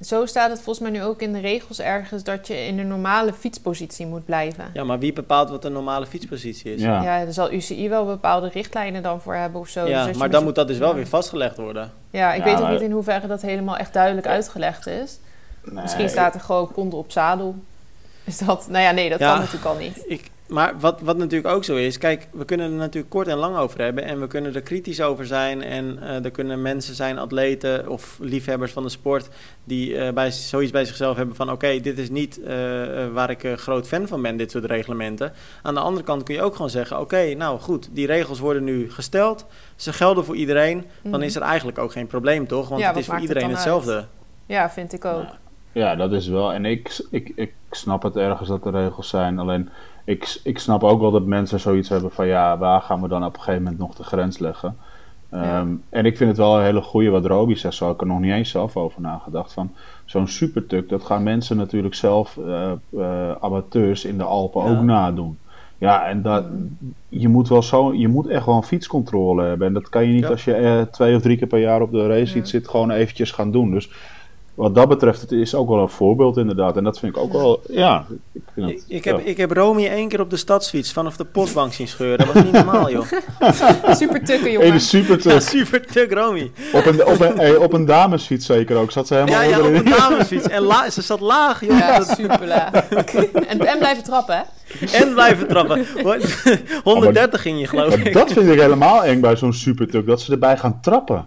Zo 0.00 0.26
staat 0.26 0.50
het 0.50 0.60
volgens 0.60 0.88
mij 0.90 0.98
nu 0.98 1.04
ook 1.04 1.20
in 1.22 1.32
de 1.32 1.40
regels 1.40 1.80
ergens 1.80 2.22
dat 2.22 2.46
je 2.46 2.66
in 2.66 2.78
een 2.78 2.88
normale 2.88 3.32
fietspositie 3.32 4.06
moet 4.06 4.24
blijven. 4.24 4.64
Ja, 4.72 4.84
maar 4.84 4.98
wie 4.98 5.12
bepaalt 5.12 5.50
wat 5.50 5.64
een 5.64 5.72
normale 5.72 6.06
fietspositie 6.06 6.74
is? 6.74 6.80
Ja. 6.82 7.02
Ja, 7.02 7.18
er 7.20 7.32
zal 7.32 7.52
UCI 7.52 7.88
wel 7.88 8.04
bepaalde 8.06 8.48
richtlijnen 8.48 9.02
dan 9.02 9.20
voor 9.20 9.34
hebben 9.34 9.60
of 9.60 9.68
zo. 9.68 9.80
Dus 9.80 9.90
Ja, 9.90 10.06
je 10.06 10.14
maar 10.14 10.30
dan 10.30 10.44
moet 10.44 10.54
dat 10.54 10.68
dus 10.68 10.78
wel 10.78 10.88
ja. 10.88 10.94
weer 10.94 11.06
vastgelegd 11.06 11.56
worden. 11.56 11.92
Ja, 12.10 12.32
ik 12.34 12.44
Ja, 12.44 12.52
weet 12.54 12.62
ook 12.62 12.70
niet 12.70 12.80
in 12.80 12.90
hoeverre 12.90 13.26
dat 13.26 13.42
helemaal 13.42 13.76
echt 13.76 13.92
duidelijk 13.92 14.26
uitgelegd 14.26 14.86
is. 14.86 15.18
Nee. 15.64 15.82
Misschien 15.82 16.08
staat 16.08 16.34
er 16.34 16.40
gewoon 16.40 16.72
konden 16.72 16.98
op 16.98 17.10
zadel. 17.12 17.54
Is 18.24 18.38
dat... 18.38 18.66
Nou 18.68 18.82
ja, 18.84 18.90
nee, 18.90 19.10
dat 19.10 19.18
Ja. 19.18 19.28
kan 19.30 19.38
natuurlijk 19.38 19.64
al 19.66 19.76
niet. 19.76 20.02
Ik, 20.06 20.30
maar 20.48 20.78
wat, 20.80 21.00
wat 21.00 21.16
natuurlijk 21.16 21.54
ook 21.54 21.64
zo 21.64 21.76
is, 21.76 21.98
kijk, 21.98 22.26
we 22.32 22.44
kunnen 22.44 22.70
er 22.70 22.76
natuurlijk 22.76 23.10
kort 23.10 23.26
en 23.28 23.36
lang 23.36 23.56
over 23.56 23.80
hebben 23.80 24.04
en 24.04 24.20
we 24.20 24.26
kunnen 24.26 24.54
er 24.54 24.60
kritisch 24.60 25.00
over 25.00 25.26
zijn 25.26 25.62
en 25.62 25.98
eh, 26.02 26.24
er 26.24 26.30
kunnen 26.30 26.62
mensen 26.62 26.94
zijn, 26.94 27.18
atleten 27.18 27.88
of 27.88 28.18
liefhebbers 28.20 28.72
van 28.72 28.82
de 28.82 28.88
sport, 28.88 29.28
die 29.64 29.96
eh, 29.96 30.12
bij, 30.12 30.30
zoiets 30.30 30.72
bij 30.72 30.84
zichzelf 30.84 31.16
hebben 31.16 31.34
van 31.36 31.50
oké, 31.50 31.80
dit 31.80 31.98
is 31.98 32.10
niet 32.10 32.42
eh, 32.42 32.54
waar 33.12 33.30
ik 33.30 33.52
groot 33.56 33.86
fan 33.88 34.06
van 34.06 34.22
ben, 34.22 34.36
dit 34.36 34.50
soort 34.50 34.64
reglementen. 34.64 35.32
Aan 35.62 35.74
de 35.74 35.80
andere 35.80 36.04
kant 36.04 36.22
kun 36.22 36.34
je 36.34 36.42
ook 36.42 36.54
gewoon 36.54 36.70
zeggen, 36.70 37.00
oké, 37.00 37.34
nou 37.34 37.58
goed, 37.60 37.88
die 37.92 38.06
regels 38.06 38.38
worden 38.38 38.64
nu 38.64 38.90
gesteld, 38.90 39.46
ze 39.76 39.92
gelden 39.92 40.24
voor 40.24 40.36
iedereen, 40.36 40.84
dan 41.02 41.12
Mhm. 41.12 41.22
is 41.22 41.36
er 41.36 41.42
eigenlijk 41.42 41.78
ook 41.78 41.92
geen 41.92 42.06
probleem 42.06 42.46
toch, 42.46 42.68
want 42.68 42.80
Ja, 42.80 42.88
het 42.88 42.96
is 42.96 43.04
voor 43.04 43.14
het 43.14 43.22
iedereen 43.22 43.50
hetzelfde. 43.50 44.04
Ja, 44.46 44.70
vind 44.70 44.92
ik 44.92 45.04
ook. 45.04 45.26
Ja, 45.72 45.96
dat 45.96 46.12
is 46.12 46.28
wel. 46.28 46.52
En 46.52 46.64
ik, 46.64 47.06
ik, 47.10 47.32
ik 47.34 47.52
snap 47.70 48.02
het 48.02 48.16
ergens 48.16 48.48
dat 48.48 48.66
er 48.66 48.72
regels 48.72 49.08
zijn. 49.08 49.38
Alleen 49.38 49.68
ik, 50.06 50.40
ik 50.42 50.58
snap 50.58 50.82
ook 50.84 51.00
wel 51.00 51.10
dat 51.10 51.24
mensen 51.26 51.60
zoiets 51.60 51.88
hebben 51.88 52.10
van 52.10 52.26
ja, 52.26 52.58
waar 52.58 52.80
gaan 52.80 53.02
we 53.02 53.08
dan 53.08 53.24
op 53.24 53.34
een 53.34 53.40
gegeven 53.40 53.62
moment 53.62 53.80
nog 53.80 53.94
de 53.94 54.02
grens 54.04 54.38
leggen? 54.38 54.76
Ja. 55.30 55.42
Ehm, 55.60 55.68
en 55.88 56.04
ik 56.04 56.16
vind 56.16 56.28
het 56.30 56.38
wel 56.38 56.56
een 56.58 56.64
hele 56.64 56.80
goede 56.82 57.10
wat 57.10 57.26
Roby 57.26 57.54
zegt, 57.54 57.74
zo 57.74 57.90
ik 57.90 58.00
er 58.00 58.06
nog 58.06 58.20
niet 58.20 58.32
eens 58.32 58.50
zelf 58.50 58.76
over 58.76 59.00
nagedacht. 59.00 59.52
Van 59.52 59.72
zo'n 60.04 60.28
supertuk, 60.28 60.88
dat 60.88 61.04
gaan 61.04 61.22
mensen 61.22 61.56
natuurlijk 61.56 61.94
zelf, 61.94 62.38
eh, 62.46 62.70
eh, 62.98 63.30
amateurs 63.40 64.04
in 64.04 64.18
de 64.18 64.24
Alpen, 64.24 64.64
Ja. 64.64 64.70
ook 64.78 64.82
nadoen. 64.84 65.38
Ja, 65.78 66.06
en 66.06 66.22
dat, 66.22 66.44
je 67.08 67.28
moet 67.28 67.48
wel 67.48 67.62
zo, 67.62 67.94
je 67.94 68.08
moet 68.08 68.26
echt 68.26 68.46
wel 68.46 68.56
een 68.56 68.62
fietscontrole 68.62 69.44
hebben. 69.44 69.66
En 69.66 69.72
dat 69.72 69.88
kan 69.88 70.06
je 70.06 70.12
niet 70.12 70.22
Ja. 70.22 70.28
als 70.30 70.44
je 70.44 70.54
eh, 70.54 70.80
twee 70.82 71.16
of 71.16 71.22
drie 71.22 71.36
keer 71.36 71.46
per 71.46 71.58
jaar 71.58 71.82
op 71.82 71.90
de 71.92 72.06
race 72.06 72.38
Ja. 72.38 72.44
zit, 72.44 72.68
gewoon 72.68 72.90
eventjes 72.90 73.30
gaan 73.30 73.50
doen. 73.50 73.70
Dus 73.70 73.90
wat 74.56 74.74
dat 74.74 74.88
betreft, 74.88 75.20
het 75.20 75.32
is 75.32 75.54
ook 75.54 75.68
wel 75.68 75.78
een 75.78 75.88
voorbeeld 75.88 76.36
inderdaad. 76.36 76.76
En 76.76 76.84
dat 76.84 76.98
vind 76.98 77.16
ik 77.16 77.22
ook 77.22 77.32
wel, 77.32 77.60
ja. 77.68 78.04
Ik, 78.32 78.42
vind 78.54 78.68
Ik, 78.70 78.74
het, 78.76 78.84
ik, 78.88 79.04
heb, 79.04 79.18
ja. 79.18 79.24
ik 79.24 79.36
heb 79.36 79.50
Romy 79.50 79.86
één 79.86 80.08
keer 80.08 80.20
op 80.20 80.30
de 80.30 80.36
stadsfiets 80.36 80.92
vanaf 80.92 81.16
de 81.16 81.24
postbank 81.24 81.72
zien 81.72 81.88
scheuren. 81.88 82.18
Dat 82.26 82.34
was 82.34 82.42
niet 82.44 82.52
normaal, 82.52 82.90
joh. 82.90 83.04
Super 84.00 84.24
tukken, 84.24 84.50
jongen. 84.52 84.80
supertuk. 84.80 85.32
Ja, 85.32 85.40
super 85.40 85.86
tuk, 85.86 86.12
Romy. 86.12 86.50
Op 86.72 86.86
een, 86.86 87.06
op, 87.06 87.20
een, 87.20 87.38
hey, 87.38 87.56
op 87.56 87.72
een 87.72 87.84
damesfiets 87.84 88.46
zeker 88.46 88.76
ook. 88.76 88.90
Zat 88.90 89.06
ze 89.06 89.14
helemaal 89.14 89.42
Ja, 89.42 89.48
ja, 89.48 89.58
op 89.60 89.74
een 89.74 89.84
damesfiets. 89.84 90.48
En 90.48 90.62
la, 90.62 90.90
ze 90.90 91.02
zat 91.02 91.20
laag, 91.20 91.60
joh. 91.66 91.78
Ja, 91.78 91.98
Dat- 91.98 92.08
super 92.08 92.46
laag. 92.46 92.72
en, 93.48 93.66
en 93.66 93.78
blijven 93.78 94.02
trappen, 94.04 94.34
hè? 94.36 94.42
En 94.98 95.12
blijven 95.12 95.48
trappen. 95.48 95.86
Wat? 96.02 96.42
130 96.84 97.42
ging 97.42 97.60
je, 97.60 97.66
geloof 97.66 97.96
Maar 97.96 98.06
ik. 98.06 98.12
dat 98.12 98.32
vind 98.32 98.48
ik 98.50 98.60
helemaal 98.60 99.04
eng 99.04 99.20
bij 99.20 99.36
zo'n 99.36 99.52
supertuk. 99.52 100.06
Dat 100.06 100.20
ze 100.20 100.32
erbij 100.32 100.56
gaan 100.56 100.78
trappen. 100.80 101.26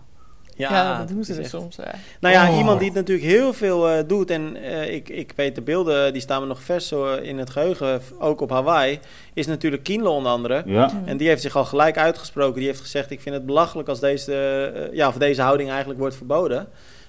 Ja, 0.67 0.97
dat 0.97 1.07
doen 1.07 1.23
ze 1.23 1.31
dus 1.31 1.41
echt- 1.41 1.49
soms. 1.49 1.77
hè. 1.77 1.83
Nou 2.19 2.33
ja, 2.33 2.49
Oh. 2.51 2.57
iemand 2.57 2.79
die 2.79 2.87
het 2.87 2.97
natuurlijk 2.97 3.27
heel 3.27 3.53
veel 3.53 3.89
eh, 3.89 4.03
doet. 4.07 4.29
En 4.29 4.55
eh, 4.55 4.93
ik, 4.93 5.09
ik 5.09 5.33
weet 5.35 5.55
de 5.55 5.61
beelden, 5.61 6.13
die 6.13 6.21
staan 6.21 6.41
me 6.41 6.47
nog 6.47 6.61
vers 6.63 6.87
zo 6.87 7.13
in 7.15 7.37
het 7.37 7.49
geheugen. 7.49 8.01
Ook 8.19 8.41
op 8.41 8.49
Hawaii. 8.49 8.99
Is 9.33 9.47
natuurlijk 9.47 9.83
Kienle 9.83 10.09
onder 10.09 10.31
andere. 10.31 10.63
Ja. 10.65 10.91
En 11.05 11.17
die 11.17 11.27
heeft 11.27 11.41
zich 11.41 11.55
al 11.55 11.65
gelijk 11.65 11.97
uitgesproken. 11.97 12.55
Die 12.59 12.67
heeft 12.67 12.81
gezegd: 12.81 13.11
Ik 13.11 13.21
vind 13.21 13.35
het 13.35 13.45
belachelijk 13.45 13.89
als 13.89 13.99
deze, 13.99 14.33
eh, 14.35 14.95
ja, 14.95 15.07
of 15.07 15.15
deze 15.17 15.41
houding 15.41 15.69
eigenlijk 15.69 15.99
wordt 15.99 16.15
verboden. 16.15 16.67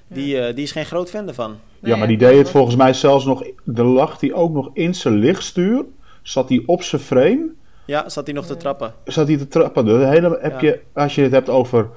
Die, 0.08 0.40
eh, 0.40 0.54
die 0.54 0.64
is 0.64 0.72
geen 0.72 0.86
groot 0.86 1.10
fan 1.10 1.28
ervan. 1.28 1.50
Nee, 1.80 1.92
ja, 1.92 1.98
maar 1.98 2.08
die 2.08 2.18
ja, 2.20 2.28
deed 2.28 2.38
het 2.38 2.50
volgens 2.50 2.76
mij 2.76 2.92
zelfs 2.92 3.24
nog... 3.24 3.44
De 3.64 3.82
lag 3.84 4.20
hij 4.20 4.32
ook 4.32 4.52
nog 4.52 4.70
in 4.72 4.94
zijn 4.94 5.14
lichtstuur. 5.14 5.84
Zat 6.22 6.48
hij 6.48 6.62
op 6.66 6.82
zijn 6.82 7.02
frame. 7.02 7.46
Ja, 7.84 8.08
zat 8.08 8.26
hij 8.26 8.34
nog 8.34 8.46
te 8.46 8.56
trappen. 8.56 8.94
Zat 9.04 9.28
hij 9.28 9.36
te 9.36 9.48
trappen. 9.48 9.84
De 9.84 9.92
hele, 10.06 10.38
heb 10.40 10.60
Ja. 10.60 10.66
je, 10.68 10.80
als 10.94 11.14
je 11.14 11.22
het 11.22 11.32
hebt 11.32 11.48
over... 11.48 11.88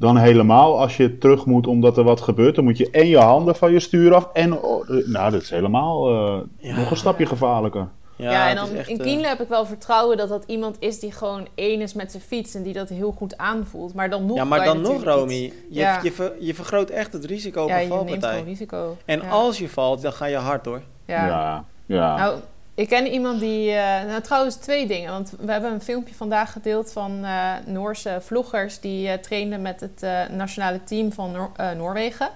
Dan 0.00 0.16
helemaal, 0.16 0.80
als 0.80 0.96
je 0.96 1.18
terug 1.18 1.44
moet 1.46 1.66
omdat 1.66 1.96
er 1.96 2.04
wat 2.04 2.20
gebeurt... 2.20 2.54
Dan 2.54 2.64
moet 2.64 2.78
je 2.78 2.90
en 2.90 3.06
je 3.06 3.18
handen 3.18 3.56
van 3.56 3.72
je 3.72 3.80
stuur 3.80 4.14
af. 4.14 4.28
En, 4.32 4.62
oh, 4.62 4.88
eh, 4.90 5.06
nou, 5.06 5.30
dat 5.30 5.42
is 5.42 5.50
helemaal 5.50 6.08
eh, 6.08 6.40
Ja. 6.58 6.76
nog 6.76 6.90
een 6.90 6.96
stapje 6.96 7.26
gevaarlijker. 7.26 7.88
Ja, 8.16 8.30
Ja, 8.30 8.48
en 8.48 8.56
dan 8.56 8.70
echt, 8.74 8.88
in 8.88 8.98
eh, 8.98 9.04
Kienle 9.04 9.26
heb 9.26 9.40
ik 9.40 9.48
wel 9.48 9.66
vertrouwen 9.66 10.16
dat 10.16 10.28
dat 10.28 10.44
iemand 10.46 10.76
is 10.78 10.98
die 10.98 11.12
gewoon 11.12 11.46
één 11.54 11.80
is 11.80 11.94
met 11.94 12.10
zijn 12.10 12.22
fiets 12.22 12.54
en 12.54 12.62
die 12.62 12.72
dat 12.72 12.88
heel 12.88 13.12
goed 13.12 13.36
aanvoelt. 13.36 13.94
Maar 13.94 14.10
dan 14.10 14.26
nog 14.26 14.36
Ja, 14.36 14.44
maar 14.44 14.64
dan 14.64 14.80
nog, 14.80 15.04
Romy. 15.04 15.32
iets- 15.32 15.54
Je, 15.70 15.80
Ja. 15.80 16.00
je, 16.02 16.12
ver- 16.12 16.32
je 16.38 16.54
vergroot 16.54 16.90
echt 16.90 17.12
het 17.12 17.24
risico 17.24 17.62
op 17.62 17.68
Ja, 17.68 17.74
een 17.74 17.82
je 17.82 17.88
neemt 17.88 18.00
valpartij. 18.00 18.30
gewoon 18.30 18.46
risico. 18.48 18.96
En 19.04 19.20
ja. 19.22 19.28
als 19.28 19.58
je 19.58 19.68
valt, 19.68 20.02
dan 20.02 20.12
ga 20.12 20.26
je 20.26 20.36
hard 20.36 20.64
hoor. 20.64 20.80
Ja. 21.06 21.26
Ja, 21.26 21.64
ja. 21.86 22.16
Nou, 22.16 22.36
ik 22.80 22.88
ken 22.88 23.06
iemand 23.06 23.40
die... 23.40 23.70
eh, 23.70 24.04
nou, 24.06 24.20
trouwens 24.20 24.54
twee 24.56 24.86
dingen. 24.86 25.10
Want 25.12 25.32
we 25.40 25.52
hebben 25.52 25.72
een 25.72 25.82
filmpje 25.82 26.14
vandaag 26.14 26.52
gedeeld 26.52 26.92
van 26.92 27.24
eh, 27.24 27.52
Noorse 27.66 28.18
vloggers... 28.20 28.80
die 28.80 29.08
eh, 29.08 29.18
trainden 29.18 29.62
met 29.62 29.80
het 29.80 30.02
eh, 30.02 30.20
nationale 30.30 30.84
team 30.84 31.12
van 31.12 31.32
Noor- 31.32 31.52
eh, 31.56 31.70
Noorwegen. 31.70 32.28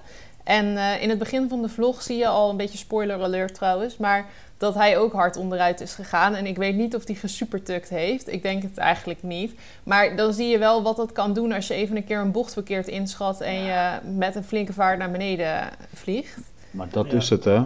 En 0.43 0.77
eh, 0.77 1.01
in 1.01 1.09
het 1.09 1.19
begin 1.19 1.49
van 1.49 1.61
de 1.61 1.69
vlog 1.69 2.01
zie 2.01 2.17
je 2.17 2.27
al 2.27 2.49
een 2.49 2.57
beetje 2.57 2.77
spoiler 2.77 3.23
alert 3.23 3.53
trouwens... 3.53 3.97
maar 3.97 4.25
dat 4.57 4.73
hij 4.75 4.97
ook 4.97 5.13
hard 5.13 5.37
onderuit 5.37 5.81
is 5.81 5.93
gegaan. 5.93 6.35
En 6.35 6.45
ik 6.45 6.57
weet 6.57 6.75
niet 6.75 6.95
of 6.95 7.05
hij 7.07 7.15
gesupertukt 7.15 7.89
heeft. 7.89 8.31
Ik 8.31 8.41
denk 8.41 8.63
het 8.63 8.77
eigenlijk 8.77 9.23
niet. 9.23 9.53
Maar 9.83 10.15
dan 10.15 10.33
zie 10.33 10.47
je 10.47 10.57
wel 10.57 10.83
wat 10.83 10.95
dat 10.95 11.11
kan 11.11 11.33
doen... 11.33 11.51
als 11.51 11.67
je 11.67 11.73
even 11.73 11.95
een 11.95 12.05
keer 12.05 12.19
een 12.19 12.31
bocht 12.31 12.53
verkeerd 12.53 12.87
inschat... 12.87 13.41
en 13.41 13.63
je 13.63 13.89
met 14.15 14.35
een 14.35 14.43
flinke 14.43 14.73
vaart 14.73 14.97
naar 14.99 15.11
beneden 15.11 15.69
vliegt. 15.93 16.37
Maar 16.71 16.87
dat 16.91 17.11
Ja. 17.11 17.17
is 17.17 17.29
het, 17.29 17.43
hè? 17.43 17.61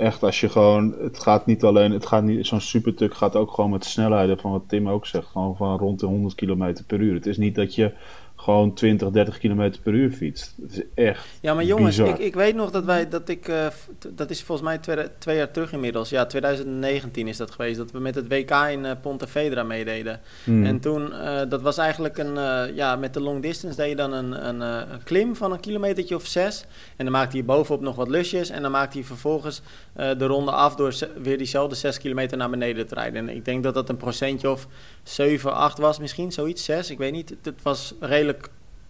Echt, 0.00 0.22
als 0.22 0.40
je 0.40 0.48
gewoon. 0.48 0.94
Het 1.00 1.18
gaat 1.18 1.46
niet 1.46 1.64
alleen. 1.64 1.92
Het 1.92 2.06
gaat 2.06 2.22
niet. 2.22 2.46
Zo'n 2.46 2.60
supertuk 2.60 3.14
gaat 3.14 3.36
ook 3.36 3.50
gewoon 3.50 3.70
met 3.70 3.84
snelheden. 3.84 4.38
Van 4.38 4.50
wat 4.50 4.68
Tim 4.68 4.88
ook 4.88 5.06
zegt. 5.06 5.26
Gewoon 5.26 5.56
van 5.56 5.78
rond 5.78 6.00
de 6.00 6.06
100 6.06 6.34
km 6.34 6.74
per 6.86 7.00
uur. 7.00 7.14
Het 7.14 7.26
is 7.26 7.36
niet 7.36 7.54
dat 7.54 7.74
je 7.74 7.92
gewoon 8.40 8.74
20, 8.74 9.10
30 9.10 9.38
km 9.38 9.72
per 9.82 9.92
uur 9.92 10.10
fietst. 10.10 10.54
Het 10.62 10.72
is 10.72 10.82
echt 10.94 11.26
Ja, 11.40 11.54
maar 11.54 11.64
jongens, 11.64 11.98
ik, 11.98 12.18
ik 12.18 12.34
weet 12.34 12.54
nog 12.54 12.70
dat 12.70 12.84
wij, 12.84 13.08
dat 13.08 13.28
ik, 13.28 13.48
eh, 13.48 13.66
dat 14.14 14.30
is 14.30 14.42
volgens 14.42 14.68
mij 14.68 14.78
twee, 14.78 15.18
twee 15.18 15.36
jaar 15.36 15.50
terug 15.50 15.72
inmiddels. 15.72 16.10
Ja, 16.10 16.26
2019 16.26 17.28
is 17.28 17.36
dat 17.36 17.50
geweest, 17.50 17.76
dat 17.76 17.90
we 17.90 17.98
met 17.98 18.14
het 18.14 18.28
WK 18.28 18.50
in 18.50 18.84
eh, 18.84 18.92
Pontevedra 19.02 19.62
meededen. 19.62 20.20
Hmm. 20.44 20.64
En 20.64 20.80
toen, 20.80 21.12
eh, 21.12 21.40
dat 21.48 21.62
was 21.62 21.78
eigenlijk 21.78 22.18
een, 22.18 22.34
ja, 22.74 22.96
met 22.96 23.14
de 23.14 23.20
long 23.20 23.42
distance 23.42 23.76
deed 23.76 23.88
je 23.88 23.96
dan 23.96 24.12
een, 24.12 24.48
een, 24.48 24.60
een 24.60 25.02
klim 25.04 25.36
van 25.36 25.52
een 25.52 25.60
kilometertje 25.60 26.14
of 26.14 26.26
zes. 26.26 26.64
En 26.96 27.04
dan 27.04 27.12
maakte 27.12 27.36
hij 27.36 27.46
bovenop 27.46 27.80
nog 27.80 27.96
wat 27.96 28.08
lusjes. 28.08 28.50
En 28.50 28.62
dan 28.62 28.70
maakte 28.70 28.98
hij 28.98 29.06
vervolgens 29.06 29.62
de 29.94 30.26
ronde 30.26 30.50
af 30.50 30.74
door 30.74 30.94
weer 31.22 31.38
diezelfde 31.38 31.74
zes 31.74 31.98
kilometer 31.98 32.36
naar 32.36 32.50
beneden 32.50 32.86
te 32.86 32.94
rijden. 32.94 33.28
En 33.28 33.36
ik 33.36 33.44
denk 33.44 33.62
dat 33.62 33.74
dat 33.74 33.88
een 33.88 33.96
procentje 33.96 34.50
of 34.50 34.66
7, 35.02 35.54
8 35.54 35.78
was 35.78 35.98
misschien, 35.98 36.32
zoiets, 36.32 36.64
6. 36.64 36.90
Ik 36.90 36.98
weet 36.98 37.12
niet. 37.12 37.36
Het 37.42 37.62
was 37.62 37.94
redelijk, 38.00 38.29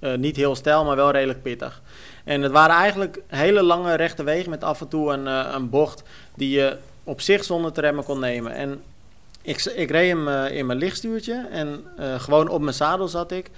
eh, 0.00 0.14
niet 0.14 0.37
heel 0.37 0.56
stijl, 0.56 0.85
maar 0.85 0.97
wel 0.97 1.11
redelijk 1.11 1.42
pittig. 1.42 1.82
En 2.25 2.42
het 2.42 2.52
waren 2.52 2.76
eigenlijk 2.76 3.23
hele 3.26 3.62
lange 3.62 3.94
rechte 3.94 4.23
wegen 4.23 4.50
met 4.50 4.64
af 4.64 4.80
en 4.80 4.88
toe 4.88 5.12
een, 5.12 5.26
eh, 5.26 5.52
een 5.54 5.70
bocht 5.70 6.02
die 6.37 6.50
je 6.50 6.76
op 7.04 7.20
zich 7.20 7.44
zonder 7.44 7.73
te 7.73 7.80
remmen 7.80 8.04
kon 8.04 8.20
nemen. 8.20 8.52
En 8.52 8.82
ik, 9.42 9.64
ik 9.64 9.90
reed 9.90 10.09
hem 10.09 10.28
eh, 10.28 10.56
in 10.56 10.66
mijn 10.66 10.78
lichtstuurtje 10.78 11.47
en 11.50 11.85
gewoon 12.18 12.49
op 12.49 12.61
mijn 12.61 12.75
zadel 12.75 13.09
zat 13.09 13.32
ik. 13.32 13.50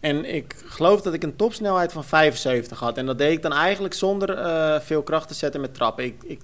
En 0.00 0.34
ik 0.34 0.54
geloof 0.66 1.02
dat 1.02 1.14
ik 1.14 1.22
een 1.22 1.36
topsnelheid 1.36 1.92
van 1.92 2.04
75 2.04 2.78
had. 2.78 2.96
En 2.96 3.06
dat 3.06 3.18
deed 3.18 3.32
ik 3.32 3.42
dan 3.42 3.52
eigenlijk 3.52 3.94
zonder 3.94 4.82
veel 4.82 5.02
kracht 5.02 5.28
te 5.28 5.34
zetten 5.34 5.60
met 5.60 5.74
trappen. 5.74 6.04
Ik, 6.04 6.22
ik 6.24 6.40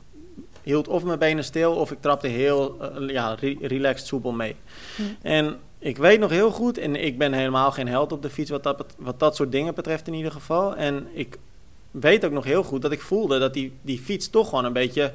hield 0.62 0.88
of 0.88 1.04
mijn 1.04 1.18
benen 1.18 1.44
stil 1.44 1.74
of 1.74 1.90
ik 1.90 2.00
trapte 2.00 2.26
heel 2.26 2.76
ja, 3.06 3.36
re- 3.40 3.56
relaxed 3.60 4.06
soepel 4.06 4.32
mee. 4.32 4.56
Hm. 4.96 5.02
En 5.22 5.58
ik 5.82 5.96
weet 5.96 6.20
nog 6.20 6.30
heel 6.30 6.50
goed, 6.50 6.78
en 6.78 7.04
ik 7.04 7.18
ben 7.18 7.32
helemaal 7.32 7.70
geen 7.72 7.88
held 7.88 8.12
op 8.12 8.22
de 8.22 8.30
fiets 8.30 8.50
wat 8.50 8.62
dat, 8.62 8.84
wat 8.98 9.20
dat 9.20 9.36
soort 9.36 9.52
dingen 9.52 9.74
betreft 9.74 10.06
in 10.06 10.14
ieder 10.14 10.32
geval. 10.32 10.76
En 10.76 11.06
ik 11.12 11.38
weet 11.90 12.24
ook 12.24 12.32
nog 12.32 12.44
heel 12.44 12.62
goed 12.62 12.82
dat 12.82 12.92
ik 12.92 13.00
voelde 13.00 13.38
dat 13.38 13.54
die, 13.54 13.72
die 13.82 13.98
fiets 13.98 14.30
toch 14.30 14.48
gewoon 14.48 14.64
een 14.64 14.72
beetje... 14.72 15.12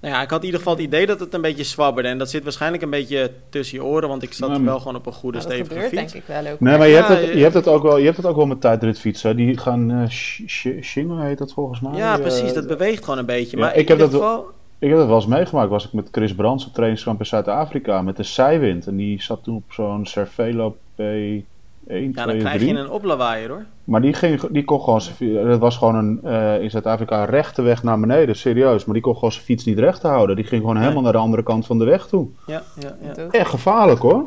Nou 0.00 0.16
ja, 0.16 0.22
ik 0.22 0.30
had 0.30 0.38
in 0.40 0.44
ieder 0.44 0.60
geval 0.60 0.74
het 0.76 0.84
idee 0.84 1.06
dat 1.06 1.20
het 1.20 1.34
een 1.34 1.40
beetje 1.40 1.64
zwabberde. 1.64 2.08
En 2.08 2.18
dat 2.18 2.30
zit 2.30 2.42
waarschijnlijk 2.42 2.82
een 2.82 2.90
beetje 2.90 3.30
tussen 3.48 3.78
je 3.78 3.84
oren, 3.84 4.08
want 4.08 4.22
ik 4.22 4.32
zat 4.32 4.60
wel 4.60 4.78
gewoon 4.78 4.96
op 4.96 5.06
een 5.06 5.12
goede 5.12 5.38
Nou, 5.38 5.50
stevige 5.50 5.72
gebeurt 5.74 5.88
fiets. 5.98 6.12
denk 6.12 6.24
ik 6.24 6.28
wel 6.34 6.52
ook. 6.52 6.60
Nee, 6.60 6.78
maar 6.78 6.86
je, 6.86 6.92
Ja, 6.94 7.06
hebt 7.06 7.20
het, 7.20 7.32
je- 7.32 7.42
hebt 7.42 7.54
het 7.54 7.68
ook 7.68 7.82
wel, 7.82 7.96
je 7.98 8.04
hebt 8.04 8.16
het 8.16 8.26
ook 8.26 8.36
wel 8.36 8.46
met 8.46 8.60
tijdritfietsen. 8.60 9.36
Die 9.36 9.58
gaan 9.58 9.90
eh 9.90 10.08
sh- 10.08 10.40
sh- 10.46 10.80
shingen, 10.82 11.20
heet 11.20 11.38
dat 11.38 11.52
volgens 11.52 11.80
mij. 11.80 11.92
Ja, 11.96 12.14
Eh, 12.14 12.20
precies. 12.20 12.52
Dat 12.52 12.66
beweegt 12.66 13.04
gewoon 13.04 13.18
een 13.18 13.26
beetje. 13.26 13.56
ja, 13.56 13.62
Maar 13.62 13.76
ik 13.76 13.80
in 13.80 13.86
heb 13.88 13.98
ieder 13.98 14.10
dat 14.20 14.20
geval... 14.20 14.46
Ik 14.78 14.88
heb 14.88 14.98
dat 14.98 15.06
wel 15.06 15.16
eens 15.16 15.26
meegemaakt. 15.26 15.68
Was 15.70 15.84
ik 15.86 15.92
met 15.92 16.08
Chris 16.12 16.34
Brands 16.34 16.66
op 16.66 16.72
trainingskamp 16.72 17.18
in 17.18 17.26
Zuid-Afrika 17.26 18.02
met 18.02 18.16
de 18.16 18.22
zijwind. 18.22 18.86
En 18.86 18.96
die 18.96 19.22
zat 19.22 19.42
toen 19.44 19.56
op 19.56 19.72
zo'n 19.72 20.06
Cervelo 20.06 20.70
P1, 20.70 20.96
2, 20.96 21.46
Ja, 21.86 22.26
dan 22.26 22.38
krijg 22.38 22.56
3. 22.58 22.72
je 22.74 22.78
een 22.78 22.90
oplawaaier 22.90 23.48
hoor. 23.48 23.64
Maar 23.84 24.00
die, 24.00 24.12
ging, 24.12 24.40
die 24.50 24.64
kon 24.64 24.80
gewoon 24.80 25.00
Dat 25.48 25.58
was 25.58 25.76
gewoon 25.76 25.94
een, 25.94 26.20
eh, 26.22 26.60
in 26.62 26.70
Zuid-Afrika 26.70 27.20
een 27.20 27.26
rechte 27.30 27.62
weg 27.62 27.82
naar 27.82 28.00
beneden, 28.00 28.36
serieus. 28.36 28.84
Maar 28.84 28.94
die 28.94 29.02
kon 29.02 29.14
gewoon 29.14 29.32
zijn 29.32 29.44
fiets 29.44 29.64
niet 29.64 29.78
recht 29.78 30.02
houden. 30.02 30.36
Die 30.36 30.44
ging 30.44 30.60
gewoon 30.60 30.74
Nee. 30.74 30.82
helemaal 30.82 31.04
naar 31.04 31.12
de 31.12 31.18
andere 31.18 31.42
kant 31.42 31.66
van 31.66 31.78
de 31.78 31.84
weg 31.84 32.06
toe. 32.06 32.26
Ja, 32.46 32.62
ja, 32.80 32.96
ja. 33.16 33.22
Echt 33.30 33.50
gevaarlijk 33.50 34.00
hoor. 34.00 34.24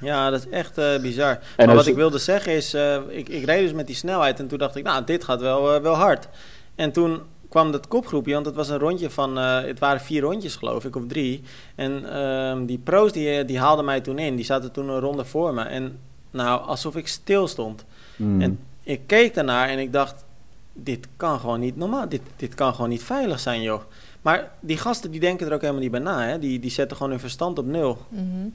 ja 0.00 0.30
dat 0.30 0.38
is 0.40 0.48
echt 0.48 0.78
eh, 0.78 0.98
bizar. 1.00 1.38
En 1.56 1.66
maar 1.66 1.76
wat 1.76 1.86
ik 1.86 1.94
wilde 1.94 2.18
zeggen 2.18 2.52
is, 2.52 2.74
eh, 2.74 2.96
ik, 3.08 3.28
ik 3.28 3.44
reed 3.44 3.62
dus 3.62 3.72
met 3.72 3.86
die 3.86 3.96
snelheid 3.96 4.38
en 4.40 4.48
toen 4.48 4.58
dacht 4.58 4.76
ik, 4.76 4.84
nou, 4.84 5.04
dit 5.04 5.24
gaat 5.24 5.40
wel, 5.40 5.80
wel 5.82 5.94
hard. 5.94 6.28
En 6.74 6.92
toen 6.92 7.20
kwam 7.56 7.72
dat 7.72 7.88
kopgroepje, 7.88 8.32
want 8.32 8.46
het 8.46 8.54
was 8.54 8.68
een 8.68 8.78
rondje 8.78 9.10
van, 9.10 9.38
eh, 9.38 9.60
het 9.60 9.78
waren 9.78 10.00
vier 10.00 10.20
rondjes 10.20 10.56
geloof 10.56 10.84
ik, 10.84 10.96
of 10.96 11.06
drie. 11.06 11.42
En 11.74 12.12
ehm, 12.12 12.64
die 12.64 12.78
pro's 12.78 13.12
die, 13.12 13.44
die 13.44 13.58
haalden 13.58 13.84
mij 13.84 14.00
toen 14.00 14.18
in, 14.18 14.36
die 14.36 14.44
zaten 14.44 14.72
toen 14.72 14.88
een 14.88 15.00
ronde 15.00 15.24
voor 15.24 15.54
me. 15.54 15.62
En 15.62 15.98
nou, 16.30 16.66
alsof 16.66 16.96
ik 16.96 17.08
stil 17.08 17.48
stond. 17.48 17.84
Hmm. 18.16 18.40
En 18.40 18.58
ik 18.82 19.00
keek 19.06 19.34
daarnaar 19.34 19.68
en 19.68 19.78
ik 19.78 19.92
dacht, 19.92 20.24
dit 20.72 21.08
kan 21.16 21.40
gewoon 21.40 21.60
niet 21.60 21.76
normaal, 21.76 22.08
dit, 22.08 22.20
dit 22.36 22.54
kan 22.54 22.74
gewoon 22.74 22.90
niet 22.90 23.02
veilig 23.02 23.40
zijn 23.40 23.62
joh. 23.62 23.80
Maar 24.22 24.52
die 24.60 24.78
gasten 24.78 25.10
die 25.10 25.20
denken 25.20 25.46
er 25.46 25.52
ook 25.52 25.60
helemaal 25.60 25.82
niet 25.82 25.90
bij 25.90 26.00
na, 26.00 26.22
hè? 26.22 26.38
Die, 26.38 26.58
die 26.58 26.70
zetten 26.70 26.96
gewoon 26.96 27.12
hun 27.12 27.20
verstand 27.20 27.58
op 27.58 27.66
nul. 27.66 27.98
Mhm. 28.08 28.48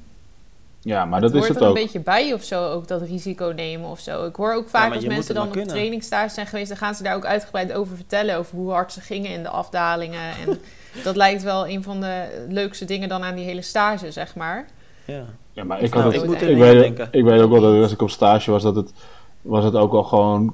Ja, 0.82 1.06
maar 1.06 1.22
het 1.22 1.32
dat 1.32 1.32
is 1.32 1.38
hoort 1.38 1.48
het 1.48 1.58
er 1.58 1.64
een 1.64 1.70
ook. 1.70 1.76
beetje 1.76 2.00
bij 2.00 2.34
of 2.34 2.44
zo, 2.44 2.68
ook 2.72 2.88
dat 2.88 3.02
risico 3.02 3.52
nemen 3.56 3.90
of 3.90 4.00
zo. 4.00 4.26
Ik 4.26 4.36
hoor 4.36 4.54
ook 4.54 4.70
vaak 4.70 4.86
maar 4.88 4.96
als 4.96 5.04
moet 5.06 5.14
mensen 5.14 5.36
dan 5.36 5.46
op 5.46 5.52
kunnen. 5.52 5.70
trainingstage 5.70 6.30
zijn 6.30 6.48
geweest, 6.48 6.68
dan 6.68 6.78
gaan 6.78 6.96
ze 6.96 7.04
daar 7.04 7.16
ook 7.16 7.26
uitgebreid 7.26 7.74
over 7.74 7.96
vertellen, 7.96 8.38
over 8.38 8.58
hoe 8.58 8.72
hard 8.72 8.92
ze 8.94 9.02
gingen 9.02 9.32
in 9.32 9.44
de 9.44 9.50
afdalingen. 9.50 10.20
En 10.48 10.60
dat 11.04 11.16
lijkt 11.16 11.44
wel 11.44 11.68
een 11.68 11.84
van 11.84 12.00
de 12.02 12.46
leukste 12.50 12.86
dingen 12.86 13.10
dan 13.10 13.24
aan 13.24 13.36
die 13.36 13.46
hele 13.46 13.62
stage, 13.62 14.12
zeg 14.12 14.36
maar. 14.36 14.66
Ja. 15.06 15.24
Ja, 15.54 15.64
maar 15.64 15.82
ik, 15.82 15.94
nou, 15.94 16.04
had 16.04 16.14
ik 16.14 16.20
het, 16.20 16.28
moet 16.30 16.36
ik, 16.36 16.42
er 16.42 16.48
niet 16.50 16.58
weet, 16.58 16.80
denken. 16.80 17.08
ik 17.12 17.24
weet 17.24 17.42
ook 17.42 17.52
wel 17.52 17.62
dat 17.62 17.82
als 17.82 17.92
ik 17.92 18.02
op 18.02 18.10
stage 18.10 18.52
was, 18.52 18.64
dat 18.64 18.76
het, 18.76 18.94
was 19.42 19.64
het 19.64 19.76
ook 19.76 19.92
wel 19.92 20.04
gewoon 20.04 20.54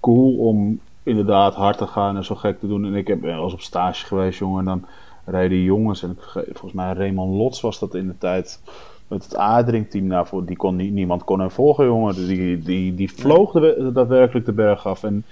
cool 0.00 0.36
om 0.36 0.80
inderdaad 1.02 1.54
hard 1.54 1.78
te 1.78 1.86
gaan 1.86 2.16
en 2.16 2.24
zo 2.24 2.34
gek 2.34 2.60
te 2.60 2.66
doen. 2.68 2.84
En 2.84 2.94
ik 2.94 3.06
heb 3.06 3.20
wel 3.20 3.44
eens 3.44 3.52
op 3.52 3.60
stage 3.60 4.06
geweest, 4.06 4.38
jongen, 4.38 4.58
en 4.58 4.64
dan 4.64 4.86
reden 5.24 5.62
jongens, 5.62 6.02
en 6.02 6.10
ik, 6.10 6.20
ge- 6.20 6.44
volgens 6.52 6.72
mij 6.72 6.92
Raymond 6.92 7.34
Lots 7.34 7.60
was 7.60 7.78
dat 7.78 7.94
in 7.94 8.06
de 8.06 8.18
tijd 8.18 8.60
het 9.08 9.36
Adering-team. 9.36 10.06
Nou, 10.06 10.26
voor, 10.26 10.44
die 10.44 10.56
kon, 10.56 10.76
nie- 10.76 10.90
niemand 10.90 11.24
kon 11.24 11.40
hem 11.40 11.50
volgen, 11.50 11.84
jongen. 11.86 12.14
Dus 12.14 12.26
die, 12.26 12.58
die, 12.58 12.94
die 12.94 13.12
vloog 13.12 13.52
de, 13.52 13.90
daadwerkelijk 13.94 14.46
de 14.46 14.52
berg 14.52 14.86
af. 14.86 15.04
En 15.04 15.24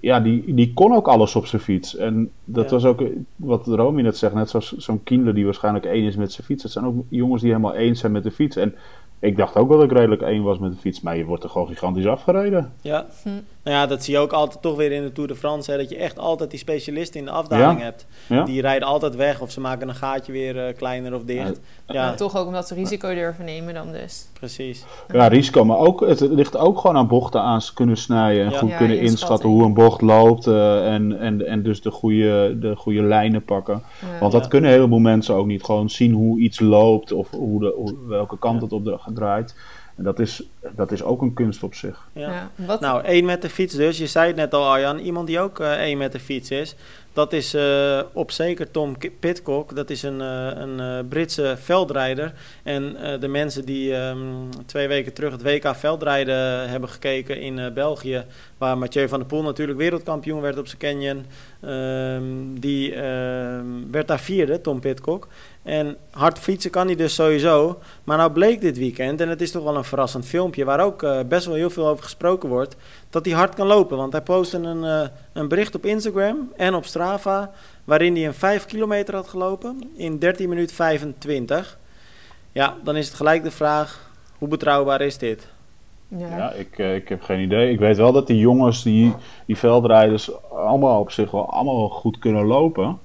ja, 0.00 0.20
die, 0.20 0.54
die 0.54 0.72
kon 0.74 0.94
ook 0.94 1.08
alles 1.08 1.36
op 1.36 1.46
zijn 1.46 1.62
fiets. 1.62 1.96
En 1.96 2.30
dat 2.44 2.64
Ja. 2.64 2.70
was 2.70 2.84
ook 2.84 3.02
wat 3.36 3.66
Romy 3.66 4.02
net 4.02 4.16
zegt, 4.16 4.34
net 4.34 4.50
zoals 4.50 4.76
zo'n 4.76 5.02
Kindle 5.02 5.32
die 5.32 5.44
waarschijnlijk 5.44 5.84
één 5.84 6.04
is 6.04 6.16
met 6.16 6.32
zijn 6.32 6.46
fiets. 6.46 6.62
Het 6.62 6.72
zijn 6.72 6.84
ook 6.84 7.04
jongens 7.08 7.42
die 7.42 7.50
helemaal 7.50 7.74
eens 7.74 8.00
zijn 8.00 8.12
met 8.12 8.22
de 8.22 8.30
fiets. 8.30 8.56
En 8.56 8.74
ik 9.18 9.36
dacht 9.36 9.56
ook 9.56 9.68
wel 9.68 9.78
dat 9.78 9.90
ik 9.90 9.96
redelijk 9.96 10.22
één 10.22 10.42
was 10.42 10.58
met 10.58 10.72
de 10.72 10.78
fiets, 10.78 11.00
maar 11.00 11.16
je 11.16 11.24
wordt 11.24 11.44
er 11.44 11.50
gewoon 11.50 11.66
gigantisch 11.66 12.06
afgereden. 12.06 12.72
Ja. 12.80 13.06
Hm. 13.22 13.28
Nou 13.66 13.78
ja, 13.78 13.86
dat 13.86 14.04
zie 14.04 14.14
je 14.14 14.20
ook 14.20 14.32
altijd 14.32 14.62
toch 14.62 14.76
weer 14.76 14.92
in 14.92 15.02
de 15.02 15.12
Tour 15.12 15.28
de 15.28 15.34
France. 15.36 15.70
Hè, 15.70 15.76
dat 15.76 15.88
je 15.90 15.96
echt 15.96 16.18
altijd 16.18 16.50
die 16.50 16.58
specialisten 16.58 17.20
in 17.20 17.26
de 17.26 17.32
afdaling 17.32 17.78
Ja. 17.78 17.84
hebt. 17.84 18.06
Ja? 18.26 18.44
Die 18.44 18.60
rijden 18.60 18.88
altijd 18.88 19.16
weg 19.16 19.40
of 19.40 19.50
ze 19.50 19.60
maken 19.60 19.88
een 19.88 19.94
gaatje 19.94 20.32
weer 20.32 20.66
eh, 20.66 20.76
kleiner 20.76 21.14
of 21.14 21.22
dicht. 21.24 21.60
Ja, 21.86 22.04
Maar 22.06 22.16
toch 22.16 22.36
ook 22.36 22.46
omdat 22.46 22.68
ze 22.68 22.74
risico 22.74 23.14
durven 23.14 23.44
nemen 23.44 23.74
dan 23.74 23.92
dus. 23.92 24.28
precies. 24.32 24.84
Ja, 25.12 25.26
risico, 25.26 25.64
maar 25.64 25.76
ook, 25.78 26.00
het 26.00 26.20
ligt 26.20 26.56
ook 26.56 26.78
gewoon 26.78 26.96
aan 26.96 27.08
bochten 27.08 27.40
aan 27.40 27.60
kunnen 27.74 27.96
snijden 27.96 28.44
en 28.44 28.50
Ja. 28.50 28.58
goed 28.58 28.68
Ja, 28.70 28.76
kunnen 28.76 29.00
inschatten 29.00 29.48
hoe 29.48 29.64
een 29.64 29.74
bocht 29.74 30.00
loopt 30.00 30.46
eh, 30.46 30.94
en, 30.94 31.18
en, 31.18 31.46
en 31.46 31.62
dus 31.62 31.80
de 31.82 31.90
goede, 31.90 32.58
de 32.58 32.76
goede 32.76 33.02
lijnen 33.02 33.44
pakken. 33.44 33.82
Ja. 34.00 34.18
Want 34.20 34.32
dat 34.32 34.42
Ja. 34.42 34.48
kunnen 34.48 34.70
een 34.70 34.76
heleboel 34.76 34.98
mensen 34.98 35.34
ook 35.34 35.46
niet. 35.46 35.64
Gewoon 35.64 35.90
zien 35.90 36.12
hoe 36.12 36.40
iets 36.40 36.60
loopt 36.60 37.12
of 37.12 37.30
hoe 37.30 37.60
de, 37.60 37.72
hoe- 37.76 37.96
welke 38.08 38.38
kant 38.38 38.56
Ja. 38.56 38.62
het 38.62 38.72
op 38.72 38.84
de, 38.84 38.98
draait. 39.14 39.54
En 39.96 40.04
dat 40.04 40.18
is, 40.18 40.42
dat 40.74 40.92
is 40.92 41.02
ook 41.02 41.22
een 41.22 41.34
kunst 41.34 41.62
op 41.62 41.74
zich. 41.74 42.08
Ja. 42.12 42.32
Ja. 42.32 42.50
Wat, 42.66 42.80
Nou, 42.80 43.04
één 43.04 43.24
met 43.24 43.42
de 43.42 43.50
fiets 43.50 43.74
dus. 43.74 43.98
Je 43.98 44.06
zei 44.06 44.26
het 44.26 44.36
net 44.36 44.54
al, 44.54 44.66
Arjan. 44.66 44.98
Iemand 44.98 45.26
die 45.26 45.40
ook 45.40 45.60
eh, 45.60 45.72
één 45.72 45.98
met 45.98 46.12
de 46.12 46.20
fiets 46.20 46.50
is. 46.50 46.76
Dat 47.16 47.32
is 47.32 47.54
eh, 47.54 48.00
op 48.12 48.30
zeker 48.30 48.70
Tom 48.70 48.96
Pitcock. 49.20 49.74
Dat 49.74 49.90
is 49.90 50.02
een, 50.02 50.20
eh, 50.20 50.50
een 50.54 50.80
eh, 50.80 50.98
Britse 51.08 51.56
veldrijder. 51.58 52.32
En 52.62 52.96
eh, 52.96 53.20
de 53.20 53.28
mensen 53.28 53.64
die 53.64 53.94
ehm, 53.94 54.18
twee 54.66 54.88
weken 54.88 55.12
terug 55.12 55.32
het 55.32 55.42
WK 55.42 55.74
veldrijden 55.76 56.68
hebben 56.68 56.88
gekeken 56.88 57.40
in 57.40 57.58
eh, 57.58 57.72
België... 57.72 58.24
waar 58.58 58.78
Mathieu 58.78 59.08
van 59.08 59.18
der 59.18 59.28
Poel 59.28 59.42
natuurlijk 59.42 59.78
wereldkampioen 59.78 60.40
werd 60.40 60.58
op 60.58 60.66
zijn 60.66 60.78
canyon... 60.78 61.26
ehm, 61.60 62.60
die 62.60 62.94
ehm, 62.94 63.66
werd 63.90 64.08
daar 64.08 64.20
vierde, 64.20 64.60
Tom 64.60 64.80
Pitcock. 64.80 65.28
En 65.66 65.96
hard 66.10 66.38
fietsen 66.38 66.70
kan 66.70 66.86
hij 66.86 66.96
dus 66.96 67.14
sowieso. 67.14 67.78
Maar 68.04 68.16
nou 68.16 68.32
bleek 68.32 68.60
dit 68.60 68.78
weekend, 68.78 69.20
en 69.20 69.28
het 69.28 69.40
is 69.40 69.50
toch 69.50 69.64
wel 69.64 69.76
een 69.76 69.84
verrassend 69.84 70.26
filmpje... 70.26 70.64
waar 70.64 70.80
ook 70.80 71.02
eh, 71.02 71.20
best 71.28 71.46
wel 71.46 71.54
heel 71.54 71.70
veel 71.70 71.86
over 71.86 72.04
gesproken 72.04 72.48
wordt... 72.48 72.76
dat 73.10 73.24
hij 73.24 73.34
hard 73.34 73.54
kan 73.54 73.66
lopen. 73.66 73.96
Want 73.96 74.12
hij 74.12 74.22
postte 74.22 74.56
een, 74.58 74.84
eh, 74.84 75.08
een 75.32 75.48
bericht 75.48 75.74
op 75.74 75.84
Instagram 75.84 76.52
en 76.56 76.74
op 76.74 76.84
Strava... 76.84 77.50
waarin 77.84 78.14
hij 78.14 78.26
een 78.26 78.34
5 78.34 78.66
kilometer 78.66 79.14
had 79.14 79.28
gelopen 79.28 79.90
in 79.96 80.18
13 80.18 80.48
minuten 80.48 80.76
25. 80.76 81.78
Ja, 82.52 82.76
dan 82.84 82.96
is 82.96 83.06
het 83.06 83.16
gelijk 83.16 83.42
de 83.42 83.50
vraag... 83.50 84.10
hoe 84.38 84.48
betrouwbaar 84.48 85.00
is 85.00 85.18
dit? 85.18 85.48
ja. 86.08 86.36
Ja, 86.36 86.52
ik, 86.52 86.78
eh, 86.78 86.94
ik 86.94 87.08
heb 87.08 87.22
geen 87.22 87.40
idee. 87.40 87.72
Ik 87.72 87.78
weet 87.78 87.96
wel 87.96 88.12
dat 88.12 88.26
die 88.26 88.38
jongens, 88.38 88.82
die, 88.82 89.14
die 89.46 89.56
veldrijders, 89.56 90.50
allemaal 90.50 91.00
op 91.00 91.10
zich 91.10 91.30
wel 91.30 91.50
allemaal 91.50 91.76
wel 91.76 91.88
goed 91.88 92.18
kunnen 92.18 92.44
lopen. 92.44 92.98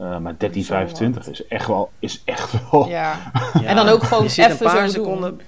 Eh, 0.00 0.18
maar 0.18 0.34
13, 0.38 0.62
Zo 0.62 0.72
25 0.74 1.28
is 1.28 1.46
echt 1.46 1.66
wel, 1.66 1.90
is 1.98 2.22
echt 2.24 2.70
wel 2.70 2.88
Ja. 2.88 3.32
Ja, 3.60 3.62
En 3.68 3.76
dan 3.76 3.88
ook 3.88 4.02
gewoon 4.02 4.22
je 4.22 4.28
zit 4.28 4.44
een 4.44 4.50
even 4.50 4.66
paar 4.66 4.88
zo 4.88 4.94
doen. 4.94 5.04
seconden. 5.04 5.40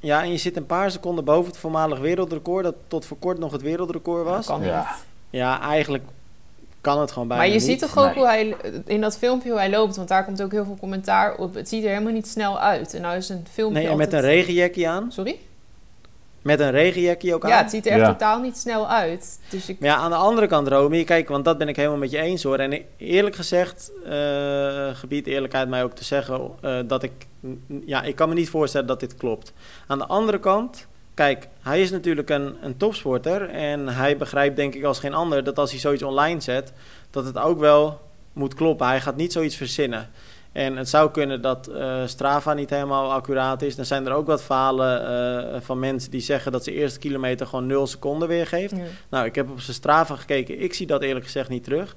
Ja, 0.00 0.22
en 0.22 0.30
je 0.30 0.36
zit 0.36 0.56
een 0.56 0.66
paar 0.66 0.90
seconden 0.90 1.24
boven 1.24 1.46
het 1.50 1.58
voormalig 1.60 1.98
wereldrecord, 1.98 2.64
dat 2.64 2.74
tot 2.88 3.04
voor 3.04 3.16
kort 3.18 3.38
nog 3.38 3.52
het 3.52 3.62
wereldrecord 3.62 4.24
was. 4.24 4.46
kan 4.46 4.62
Ja. 4.64 4.78
niet. 4.78 5.04
Ja, 5.30 5.60
eigenlijk 5.60 6.04
kan 6.80 7.00
het 7.00 7.12
gewoon 7.12 7.28
bijna 7.28 7.42
Maar 7.42 7.52
je 7.52 7.58
niet. 7.58 7.68
ziet 7.68 7.78
toch 7.78 7.98
ook 7.98 8.04
Nee. 8.04 8.14
hoe 8.14 8.26
hij 8.26 8.56
in 8.86 9.00
dat 9.00 9.18
filmpje 9.18 9.48
hoe 9.50 9.58
hij 9.58 9.70
loopt, 9.70 9.96
want 9.96 10.08
daar 10.08 10.24
komt 10.24 10.42
ook 10.42 10.52
heel 10.52 10.64
veel 10.64 10.76
commentaar 10.80 11.34
op. 11.36 11.54
Het 11.54 11.68
ziet 11.68 11.82
er 11.84 11.88
helemaal 11.90 12.12
niet 12.12 12.28
snel 12.28 12.58
uit. 12.60 12.94
En 12.94 13.02
nou 13.02 13.16
is 13.16 13.28
een 13.28 13.46
filmpje. 13.52 13.82
Nee, 13.82 13.90
en 13.90 13.96
met 13.96 14.12
een 14.12 14.20
regenjekkie 14.20 14.88
aan. 14.88 15.12
Sorry? 15.12 15.38
Met 16.48 16.60
een 16.60 16.70
regenjekkie 16.70 17.34
ook 17.34 17.44
aan. 17.44 17.50
Ja, 17.50 17.58
het 17.58 17.70
ziet 17.70 17.86
er 17.86 17.92
echt 17.92 18.00
Ja. 18.00 18.06
totaal 18.06 18.40
niet 18.40 18.56
snel 18.56 18.88
uit. 18.88 19.40
Dus 19.50 19.68
ik. 19.68 19.80
Maar 19.80 19.88
ja, 19.88 19.96
aan 19.96 20.10
de 20.10 20.16
andere 20.16 20.46
kant, 20.46 20.68
Romy, 20.68 21.04
kijk, 21.04 21.28
want 21.28 21.44
dat 21.44 21.58
ben 21.58 21.68
ik 21.68 21.76
helemaal 21.76 21.98
met 21.98 22.10
je 22.10 22.18
eens 22.18 22.42
hoor. 22.42 22.58
En 22.58 22.82
eerlijk 22.96 23.36
gezegd, 23.36 23.90
eh 24.04 24.88
gebied 24.92 25.26
eerlijkheid 25.26 25.68
mij 25.68 25.82
ook 25.82 25.92
te 25.92 26.04
zeggen 26.04 26.50
eh, 26.60 26.78
dat 26.86 27.02
ik, 27.02 27.12
ja, 27.86 28.02
ik 28.02 28.16
kan 28.16 28.28
me 28.28 28.34
niet 28.34 28.50
voorstellen 28.50 28.86
dat 28.86 29.00
dit 29.00 29.14
klopt. 29.14 29.52
Aan 29.86 29.98
de 29.98 30.06
andere 30.06 30.38
kant 30.38 30.86
kijk, 31.14 31.48
hij 31.62 31.80
is 31.82 31.90
natuurlijk 31.90 32.30
een, 32.30 32.56
een 32.62 32.76
topsporter. 32.76 33.48
En 33.50 33.88
hij 33.88 34.16
begrijpt 34.16 34.56
denk 34.56 34.74
ik 34.74 34.84
als 34.84 34.98
geen 34.98 35.14
ander 35.14 35.44
dat 35.44 35.58
als 35.58 35.70
hij 35.70 35.80
zoiets 35.80 36.02
online 36.02 36.40
zet, 36.40 36.72
dat 37.10 37.24
het 37.24 37.38
ook 37.38 37.58
wel 37.58 38.00
moet 38.32 38.54
kloppen. 38.54 38.86
Hij 38.86 39.00
gaat 39.00 39.16
niet 39.16 39.32
zoiets 39.32 39.56
verzinnen. 39.56 40.10
En 40.58 40.76
het 40.76 40.88
zou 40.88 41.10
kunnen 41.10 41.42
dat 41.42 41.70
uh, 41.72 41.96
Strava 42.06 42.54
niet 42.54 42.70
helemaal 42.70 43.12
accuraat 43.12 43.62
is. 43.62 43.76
Dan 43.76 43.84
zijn 43.84 44.06
er 44.06 44.12
ook 44.12 44.26
wat 44.26 44.42
verhalen 44.42 45.02
uh, 45.54 45.60
van 45.60 45.78
mensen 45.78 46.10
die 46.10 46.20
zeggen 46.20 46.52
dat 46.52 46.64
ze 46.64 46.72
eerste 46.72 46.98
kilometer 46.98 47.46
gewoon 47.46 47.66
0 47.66 47.86
seconden 47.86 48.28
weergeeft. 48.28 48.76
Ja. 48.76 48.82
Nou, 49.10 49.26
ik 49.26 49.34
heb 49.34 49.50
op 49.50 49.60
zijn 49.60 49.76
Strava 49.76 50.16
gekeken. 50.16 50.62
Ik 50.62 50.74
zie 50.74 50.86
dat 50.86 51.02
eerlijk 51.02 51.24
gezegd 51.24 51.48
niet 51.48 51.64
terug. 51.64 51.96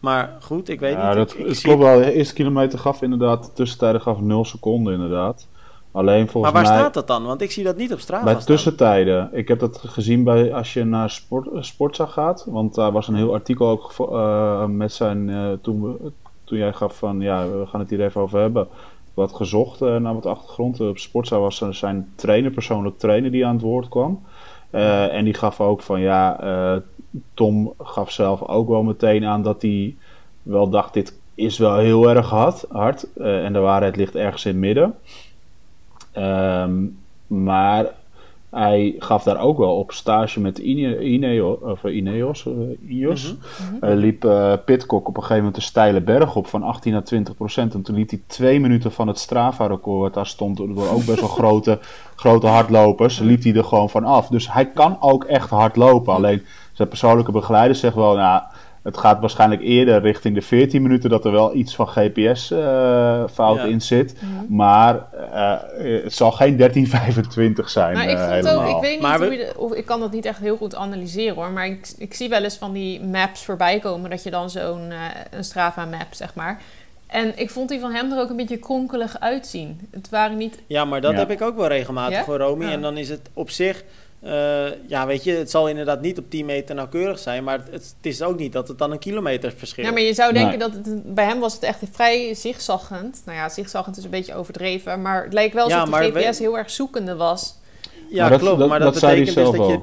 Maar 0.00 0.36
goed, 0.40 0.68
ik 0.68 0.80
weet 0.80 0.92
ja, 0.92 1.08
niet. 1.08 1.16
Dat, 1.16 1.38
ik, 1.38 1.46
ik 1.46 1.62
klopt 1.62 1.82
wel. 1.82 1.98
De 1.98 2.12
eerste 2.12 2.34
kilometer 2.34 2.78
gaf 2.78 3.02
inderdaad, 3.02 3.44
de 3.44 3.52
tussentijden 3.52 4.00
gaf 4.00 4.20
0 4.20 4.44
seconden 4.44 4.92
inderdaad. 4.92 5.48
Alleen 5.92 6.28
volgens 6.28 6.52
maar 6.52 6.62
waar 6.62 6.72
mij, 6.72 6.80
staat 6.80 6.94
dat 6.94 7.06
dan? 7.06 7.24
Want 7.24 7.42
ik 7.42 7.50
zie 7.50 7.64
dat 7.64 7.76
niet 7.76 7.92
op 7.92 8.00
Strava 8.00 8.24
Bij 8.24 8.32
staan. 8.32 8.46
tussentijden. 8.46 9.28
Ik 9.32 9.48
heb 9.48 9.58
dat 9.58 9.78
gezien 9.86 10.24
bij, 10.24 10.54
als 10.54 10.72
je 10.72 10.84
naar 10.84 11.10
sport, 11.10 11.48
Sportza 11.64 12.06
gaat. 12.06 12.46
Want 12.48 12.74
daar 12.74 12.92
was 12.92 13.08
een 13.08 13.14
heel 13.14 13.32
artikel 13.32 13.68
ook 13.68 13.94
uh, 14.00 14.64
met 14.64 14.92
zijn... 14.92 15.28
Uh, 15.28 15.52
toen, 15.62 15.82
we, 15.82 16.12
toen 16.52 16.60
jij 16.60 16.72
gaf 16.72 16.96
van, 16.96 17.20
ja, 17.20 17.48
we 17.48 17.66
gaan 17.66 17.80
het 17.80 17.90
hier 17.90 18.04
even 18.04 18.20
over 18.20 18.40
hebben. 18.40 18.68
Wat 19.14 19.32
gezocht 19.32 19.82
uh, 19.82 19.96
naar 19.96 20.14
wat 20.14 20.26
achtergrond. 20.26 20.80
op 20.80 20.98
Sportza 20.98 21.38
was 21.38 21.64
zijn 21.70 22.12
trainer, 22.14 22.50
persoonlijk 22.50 22.98
trainer, 22.98 23.30
die 23.30 23.46
aan 23.46 23.54
het 23.54 23.62
woord 23.62 23.88
kwam. 23.88 24.22
en 24.70 25.24
die 25.24 25.34
gaf 25.34 25.60
ook 25.60 25.82
van, 25.82 26.00
ja, 26.00 26.40
Tom 27.34 27.74
gaf 27.78 28.10
zelf 28.10 28.42
ook 28.42 28.68
wel 28.68 28.82
meteen 28.82 29.24
aan 29.24 29.42
dat 29.42 29.62
hij 29.62 29.96
wel 30.42 30.68
dacht, 30.68 30.94
dit 30.94 31.18
is 31.34 31.58
wel 31.58 31.76
heel 31.76 32.10
erg 32.10 32.28
hard. 32.28 32.64
hard 32.68 33.12
en 33.16 33.52
de 33.52 33.58
waarheid 33.58 33.96
ligt 33.96 34.14
ergens 34.14 34.44
in 34.44 34.50
het 34.50 34.60
midden. 34.60 34.94
Um, 36.16 36.98
maar 37.26 37.94
hij 38.52 38.94
gaf 38.98 39.22
daar 39.22 39.40
ook 39.40 39.58
wel 39.58 39.76
op 39.76 39.92
stage 39.92 40.40
met 40.40 40.58
Ine, 40.58 41.00
Ineo, 41.00 41.52
of 41.62 41.84
Ineos. 41.84 42.44
Uh, 42.44 42.54
Ineos. 42.88 43.22
Mhm. 43.22 43.72
Mm 43.72 43.78
-hmm. 43.80 43.90
uh, 43.90 43.96
liep 43.96 44.24
uh, 44.24 44.52
Pitcock 44.64 45.08
op 45.08 45.16
een 45.16 45.22
gegeven 45.22 45.36
moment 45.36 45.56
een 45.56 45.62
steile 45.62 46.00
berg 46.00 46.36
op 46.36 46.46
van 46.46 46.62
18 46.62 46.94
à 46.94 47.00
20 47.00 47.34
procent. 47.34 47.74
En 47.74 47.82
toen 47.82 47.94
liep 47.94 48.10
hij 48.10 48.20
twee 48.26 48.60
minuten 48.60 48.92
van 48.92 49.08
het 49.08 49.18
Strava-record, 49.18 50.00
wat 50.00 50.14
daar 50.14 50.26
stond 50.26 50.56
door 50.56 50.68
ook 50.68 51.04
best 51.04 51.20
wel 51.20 51.28
grote, 51.28 51.78
grote 52.16 52.46
hardlopers, 52.46 53.18
liep 53.18 53.42
hij 53.42 53.54
er 53.54 53.64
gewoon 53.64 53.90
van 53.90 54.04
af. 54.04 54.28
Dus 54.28 54.52
hij 54.52 54.66
kan 54.66 54.96
ook 55.00 55.24
echt 55.24 55.50
hard 55.50 55.76
lopen. 55.76 56.14
Alleen 56.14 56.42
zijn 56.72 56.88
persoonlijke 56.88 57.32
begeleider 57.32 57.76
zegt 57.76 57.94
wel, 57.94 58.14
nou, 58.14 58.42
het 58.82 58.96
gaat 58.98 59.20
waarschijnlijk 59.20 59.62
eerder 59.62 60.00
richting 60.00 60.34
de 60.34 60.42
14 60.42 60.82
minuten 60.82 61.10
dat 61.10 61.24
er 61.24 61.32
wel 61.32 61.54
iets 61.54 61.74
van 61.74 61.86
GPS-fout 61.88 63.56
Ja. 63.56 63.64
in 63.64 63.80
zit. 63.80 64.14
Maar 64.48 65.06
eh, 65.32 66.02
het 66.02 66.14
zal 66.14 66.30
geen 66.32 66.56
1325 66.56 67.70
zijn. 67.70 67.96
Ik, 68.08 68.18
eh, 68.18 68.56
ook, 68.74 68.80
weet 68.80 68.90
niet 68.92 69.00
Maar 69.00 69.18
we- 69.18 69.24
hoe 69.24 69.34
je 69.34 69.44
de- 69.54 69.58
of 69.60 69.72
ik 69.72 69.84
kan 69.86 70.00
dat 70.00 70.12
niet 70.12 70.24
echt 70.24 70.38
heel 70.38 70.56
goed 70.56 70.74
analyseren 70.74 71.34
hoor. 71.34 71.50
Maar 71.50 71.66
ik, 71.66 71.92
ik 71.98 72.14
zie 72.14 72.28
wel 72.28 72.42
eens 72.42 72.56
van 72.56 72.72
die 72.72 73.02
maps 73.02 73.44
voorbij 73.44 73.78
komen. 73.78 74.10
Dat 74.10 74.22
je 74.22 74.30
dan 74.30 74.50
zo'n 74.50 74.90
eh, 74.90 74.98
een 75.30 75.44
Strava 75.44 75.84
map, 75.84 76.06
zeg 76.10 76.34
maar. 76.34 76.60
En 77.06 77.32
ik 77.38 77.50
vond 77.50 77.68
die 77.68 77.80
van 77.80 77.92
hem 77.92 78.12
er 78.12 78.18
ook 78.20 78.30
een 78.30 78.36
beetje 78.36 78.56
kronkelig 78.56 79.20
uitzien. 79.20 79.80
Het 79.90 80.08
waren 80.08 80.36
niet. 80.36 80.58
Ja, 80.66 80.84
maar 80.84 81.00
dat 81.00 81.12
Ja. 81.12 81.18
heb 81.18 81.30
ik 81.30 81.42
ook 81.42 81.56
wel 81.56 81.66
regelmatig 81.68 82.16
Ja? 82.18 82.24
voor 82.24 82.38
Romy. 82.38 82.64
Ja. 82.64 82.70
En 82.70 82.80
dan 82.80 82.96
is 82.96 83.08
het 83.08 83.20
op 83.32 83.50
zich... 83.50 83.84
eh, 84.22 84.66
ja, 84.88 85.06
weet 85.06 85.24
je, 85.24 85.32
het 85.32 85.50
zal 85.50 85.68
inderdaad 85.68 86.00
niet 86.00 86.18
op 86.18 86.30
10 86.30 86.46
meter 86.46 86.74
nauwkeurig 86.74 87.18
zijn. 87.18 87.44
Maar 87.44 87.58
het, 87.58 87.72
het 87.72 87.94
is 88.00 88.22
ook 88.22 88.38
niet 88.38 88.52
dat 88.52 88.68
het 88.68 88.78
dan 88.78 88.90
een 88.92 88.98
kilometer 88.98 89.52
verschilt. 89.56 89.86
Ja, 89.86 89.92
maar 89.92 90.02
je 90.02 90.14
zou 90.14 90.32
denken 90.32 90.58
Nee. 90.58 90.68
dat 90.68 90.72
het, 90.84 91.14
bij 91.14 91.24
hem 91.24 91.40
was 91.40 91.54
het 91.54 91.62
echt 91.62 91.78
vrij 91.92 92.34
zigzaggend. 92.34 93.22
Nou 93.24 93.38
ja, 93.38 93.48
zigzaggend 93.48 93.96
is 93.96 94.04
een 94.04 94.10
beetje 94.10 94.34
overdreven. 94.34 95.02
Maar 95.02 95.24
het 95.24 95.32
leek 95.32 95.52
wel 95.52 95.68
Ja, 95.68 95.74
alsof 95.80 95.94
de 95.94 96.10
maar 96.12 96.22
GPS 96.24 96.38
we- 96.38 96.44
heel 96.44 96.58
erg 96.58 96.70
zoekende 96.70 97.16
was. 97.16 97.54
Ja, 98.10 98.20
Maar 98.20 98.30
dat- 98.30 98.40
klopt. 98.40 98.58
dat- 98.58 98.68
maar 98.68 98.78
dat, 98.78 98.92
dat 98.92 99.02
betekent 99.02 99.34
dus 99.36 99.50
dat 99.58 99.66
je... 99.68 99.80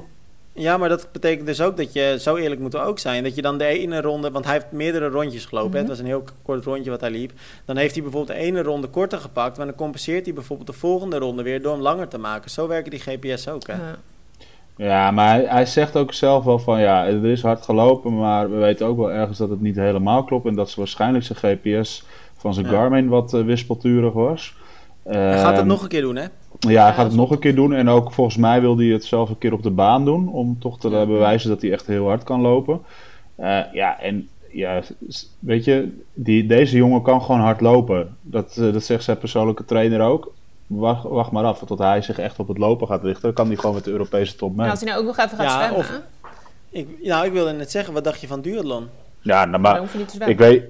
Ja, 0.52 0.76
maar 0.76 0.88
dat 0.88 1.08
betekent 1.12 1.46
dus 1.46 1.60
ook 1.60 1.76
dat 1.76 1.92
je, 1.92 2.16
zo 2.20 2.36
eerlijk 2.36 2.60
moeten 2.60 2.80
we 2.80 2.86
ook 2.86 2.98
zijn, 2.98 3.22
dat 3.22 3.34
je 3.34 3.42
dan 3.42 3.58
de 3.58 3.64
ene 3.64 4.00
ronde, 4.00 4.30
want 4.30 4.44
hij 4.44 4.54
heeft 4.54 4.66
meerdere 4.72 5.08
rondjes 5.08 5.44
gelopen, 5.44 5.70
hè, 5.72 5.78
Mhm. 5.80 5.88
het 5.88 5.88
was 5.88 5.98
een 5.98 6.06
heel 6.06 6.24
kort 6.42 6.64
rondje 6.64 6.90
wat 6.90 7.00
hij 7.00 7.10
liep, 7.10 7.32
dan 7.64 7.76
heeft 7.76 7.94
hij 7.94 8.02
bijvoorbeeld 8.02 8.38
de 8.38 8.44
ene 8.44 8.62
ronde 8.62 8.86
korter 8.86 9.18
gepakt, 9.18 9.56
maar 9.56 9.66
dan 9.66 9.74
compenseert 9.74 10.24
hij 10.24 10.34
bijvoorbeeld 10.34 10.68
de 10.68 10.74
volgende 10.74 11.18
ronde 11.18 11.42
weer 11.42 11.62
door 11.62 11.72
hem 11.72 11.82
langer 11.82 12.08
te 12.08 12.18
maken. 12.18 12.50
Zo 12.50 12.66
werken 12.66 12.90
die 12.90 13.00
GPS 13.00 13.48
ook, 13.48 13.66
hè? 13.66 13.72
Ja. 13.72 13.96
Ja, 14.86 15.10
maar 15.10 15.28
hij, 15.34 15.44
hij 15.48 15.66
zegt 15.66 15.96
ook 15.96 16.12
zelf 16.12 16.44
wel 16.44 16.58
van 16.58 16.80
ja, 16.80 17.06
er 17.06 17.24
is 17.24 17.42
hard 17.42 17.64
gelopen, 17.64 18.16
maar 18.16 18.50
we 18.50 18.56
weten 18.56 18.86
ook 18.86 18.96
wel 18.96 19.12
ergens 19.12 19.38
dat 19.38 19.50
het 19.50 19.60
niet 19.60 19.76
helemaal 19.76 20.24
klopt 20.24 20.46
en 20.46 20.54
dat 20.54 20.70
ze 20.70 20.78
waarschijnlijk 20.78 21.24
zijn 21.24 21.38
GPS 21.58 22.04
van 22.36 22.54
zijn 22.54 22.66
Ja. 22.66 22.72
Garmin 22.72 23.08
wat 23.08 23.34
eh, 23.34 23.42
wispelturig 23.44 24.12
was. 24.12 24.54
Hij 25.02 25.38
gaat 25.38 25.50
het 25.50 25.58
Ehm, 25.58 25.66
nog 25.66 25.82
een 25.82 25.88
keer 25.88 26.00
doen, 26.00 26.16
hè? 26.16 26.24
Ja, 26.58 26.84
hij 26.84 26.92
gaat 26.92 27.06
het 27.06 27.14
nog 27.14 27.30
een 27.30 27.38
keer 27.38 27.54
doen. 27.54 27.74
En 27.74 27.88
ook 27.88 28.12
volgens 28.12 28.36
mij 28.36 28.60
wil 28.60 28.76
hij 28.78 28.86
het 28.86 29.04
zelf 29.04 29.28
een 29.30 29.38
keer 29.38 29.52
op 29.52 29.62
de 29.62 29.70
baan 29.70 30.04
doen. 30.04 30.28
Om 30.28 30.56
toch 30.58 30.78
te 30.78 30.90
Ja. 30.90 31.06
bewijzen 31.06 31.48
dat 31.50 31.62
hij 31.62 31.72
echt 31.72 31.86
heel 31.86 32.06
hard 32.06 32.24
kan 32.24 32.40
lopen. 32.40 32.80
Eh, 33.34 33.58
ja, 33.72 34.00
en 34.00 34.28
ja, 34.52 34.82
weet 35.38 35.64
je, 35.64 35.88
die, 36.14 36.46
deze 36.46 36.76
jongen 36.76 37.02
kan 37.02 37.22
gewoon 37.22 37.40
hard 37.40 37.60
lopen. 37.60 38.16
Dat, 38.22 38.56
eh, 38.56 38.72
dat 38.72 38.84
zegt 38.84 39.04
zijn 39.04 39.18
persoonlijke 39.18 39.64
trainer 39.64 40.00
ook. 40.00 40.32
Wacht, 40.70 41.02
wacht 41.02 41.30
maar 41.30 41.44
af 41.44 41.58
tot 41.58 41.78
hij 41.78 42.02
zich 42.02 42.18
echt 42.18 42.38
op 42.38 42.48
het 42.48 42.58
lopen 42.58 42.86
gaat 42.86 43.02
richten. 43.02 43.22
Dan 43.22 43.32
kan 43.32 43.46
hij 43.46 43.56
gewoon 43.56 43.74
met 43.74 43.84
de 43.84 43.90
Europese 43.90 44.36
top 44.36 44.48
mee. 44.48 44.58
Nou, 44.58 44.70
als 44.70 44.80
hij 44.80 44.88
nou 44.88 45.00
ook 45.00 45.06
nog 45.06 45.18
even 45.18 45.36
gaat 45.36 45.46
Ja, 45.46 45.58
zwemmen, 45.58 45.78
of-? 45.78 46.00
Ik, 46.70 46.88
nou, 47.02 47.26
ik 47.26 47.32
wilde 47.32 47.52
net 47.52 47.70
zeggen, 47.70 47.94
wat 47.94 48.04
dacht 48.04 48.20
je 48.20 48.26
van 48.26 48.40
duathlon? 48.40 48.88
Ja, 49.20 49.44
nou, 49.44 49.62
maar 49.62 49.78
hoef 49.78 49.92
je 49.92 49.98
niet 49.98 50.08
te 50.08 50.14
zwemmen. 50.14 50.36
ik 50.36 50.42
weet... 50.42 50.64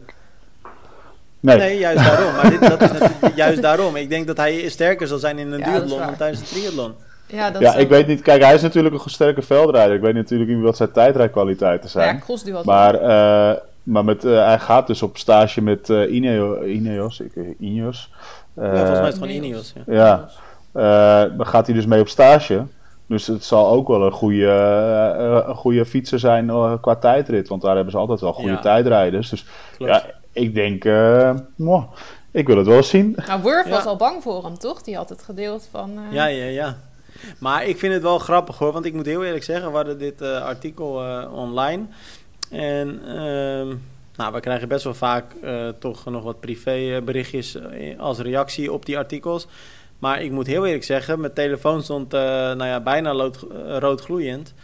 Nee, 1.41 1.57
Nee, 1.59 1.79
juist 1.79 2.05
daarom. 2.05 2.35
Maar 2.35 2.51
dit, 2.51 2.61
dat 2.61 2.81
is 2.81 2.93
natuurlijk 2.93 3.37
juist 3.37 3.63
daarom. 3.63 3.97
Ik 3.97 4.09
denk 4.09 4.27
dat 4.27 4.37
hij 4.37 4.69
sterker 4.69 5.07
zal 5.07 5.19
zijn 5.19 5.39
in 5.39 5.53
een 5.53 5.59
Ja, 5.59 5.65
duathlon 5.65 5.99
dan 5.99 6.17
tijdens 6.17 6.41
een 6.41 6.47
triathlon. 6.47 6.95
Ja, 7.27 7.51
dat 7.51 7.63
ja, 7.63 7.75
ik 7.75 7.89
weet 7.89 8.07
niet. 8.07 8.23
Kijk, 8.23 8.43
hij 8.43 8.55
is 8.55 8.63
natuurlijk 8.63 9.05
een 9.05 9.11
sterke 9.11 9.43
veldrijder. 9.43 9.95
Ik 9.95 10.01
weet 10.01 10.15
natuurlijk 10.15 10.51
niet 10.51 10.63
wat 10.63 10.77
zijn 10.77 10.93
tijdrijkwaliteiten 10.93 11.91
zijn. 11.91 12.23
Ja. 12.45 12.63
Maar, 12.65 12.95
eh, 12.95 13.61
maar 13.83 14.05
met, 14.05 14.25
eh, 14.25 14.45
hij 14.45 14.59
gaat 14.59 14.87
dus 14.87 15.03
op 15.03 15.19
stage 15.19 15.61
met 15.61 15.91
eh, 15.91 16.13
Ineo, 16.15 16.63
Ineos. 16.63 17.21
Ik, 17.21 17.33
Ineos. 17.59 18.11
Eh, 18.55 18.65
ja, 18.65 18.71
volgens 18.71 18.99
mij 18.99 19.09
is 19.09 19.15
het 19.15 19.23
gewoon 19.23 19.45
Ineos. 19.45 19.73
Ineos. 19.73 19.87
Ja. 19.87 20.29
ja, 20.73 21.25
eh, 21.27 21.37
dan 21.37 21.47
gaat 21.47 21.67
hij 21.67 21.75
dus 21.75 21.87
mee 21.87 22.01
op 22.01 22.09
stage. 22.09 22.65
Dus 23.07 23.27
het 23.27 23.45
zal 23.45 23.69
ook 23.69 23.89
wel 23.89 24.03
een 24.03 24.13
goede, 24.13 24.47
eh, 25.19 25.49
een 25.49 25.55
goede 25.55 25.85
fietser 25.87 26.19
zijn 26.19 26.47
qua 26.81 26.97
tijdrit. 26.97 27.49
Want 27.49 27.63
daar 27.63 27.75
hebben 27.75 27.93
ze 27.93 27.99
altijd 27.99 28.21
wel 28.21 28.33
goede 28.33 28.51
Ja. 28.51 28.61
tijdrijders. 28.61 29.29
Dus 29.31 29.47
Klopt. 29.77 29.93
ja, 29.93 30.05
ik 30.33 30.55
denk, 30.55 30.85
eh, 30.85 31.35
mwah, 31.57 31.83
ik 32.31 32.47
wil 32.47 32.57
het 32.57 32.67
wel 32.67 32.77
eens 32.77 32.89
zien. 32.89 33.17
Nou, 33.27 33.43
Wurf 33.43 33.65
Ja. 33.65 33.71
was 33.71 33.85
al 33.87 33.97
bang 33.97 34.23
voor 34.23 34.45
hem, 34.45 34.59
toch? 34.59 34.83
Die 34.83 34.97
had 34.97 35.09
het 35.09 35.23
gedeeld 35.23 35.69
van... 35.71 35.91
eh, 36.09 36.13
Ja, 36.15 36.27
ja, 36.27 36.45
ja. 36.45 36.77
Maar 37.39 37.65
ik 37.65 37.79
vind 37.79 37.93
het 37.93 38.03
wel 38.03 38.19
grappig 38.19 38.59
hoor, 38.59 38.73
want 38.73 38.85
ik 38.85 38.95
moet 38.95 39.07
heel 39.07 39.25
eerlijk 39.25 39.45
zeggen, 39.45 39.71
we 39.71 39.77
hadden 39.77 39.99
dit 39.99 40.21
eh, 40.21 40.43
artikel 40.45 41.05
eh, 41.05 41.33
online. 41.35 41.83
En 42.51 43.01
ehm, 43.09 43.75
nou, 44.20 44.33
we 44.33 44.40
krijgen 44.40 44.68
best 44.68 44.85
wel 44.85 44.94
vaak 44.94 45.24
eh, 45.42 45.68
toch 45.78 46.04
nog 46.04 46.22
wat 46.22 46.40
privéberichtjes 46.40 47.54
eh, 47.54 47.98
als 48.00 48.18
reactie 48.18 48.72
op 48.72 48.87
die 48.87 48.98
artikels. 48.98 49.46
Maar 49.98 50.22
ik 50.22 50.30
moet 50.30 50.46
heel 50.46 50.66
eerlijk 50.66 50.85
zeggen, 50.85 51.20
mijn 51.20 51.33
telefoon 51.33 51.83
stond 51.83 52.14
eh, 52.14 52.20
nou 52.20 52.64
ja, 52.64 52.80
bijna 52.80 53.14
lood, 53.14 53.42
eh, 53.66 53.76
rood 53.78 54.00
gloeiend. 54.00 54.54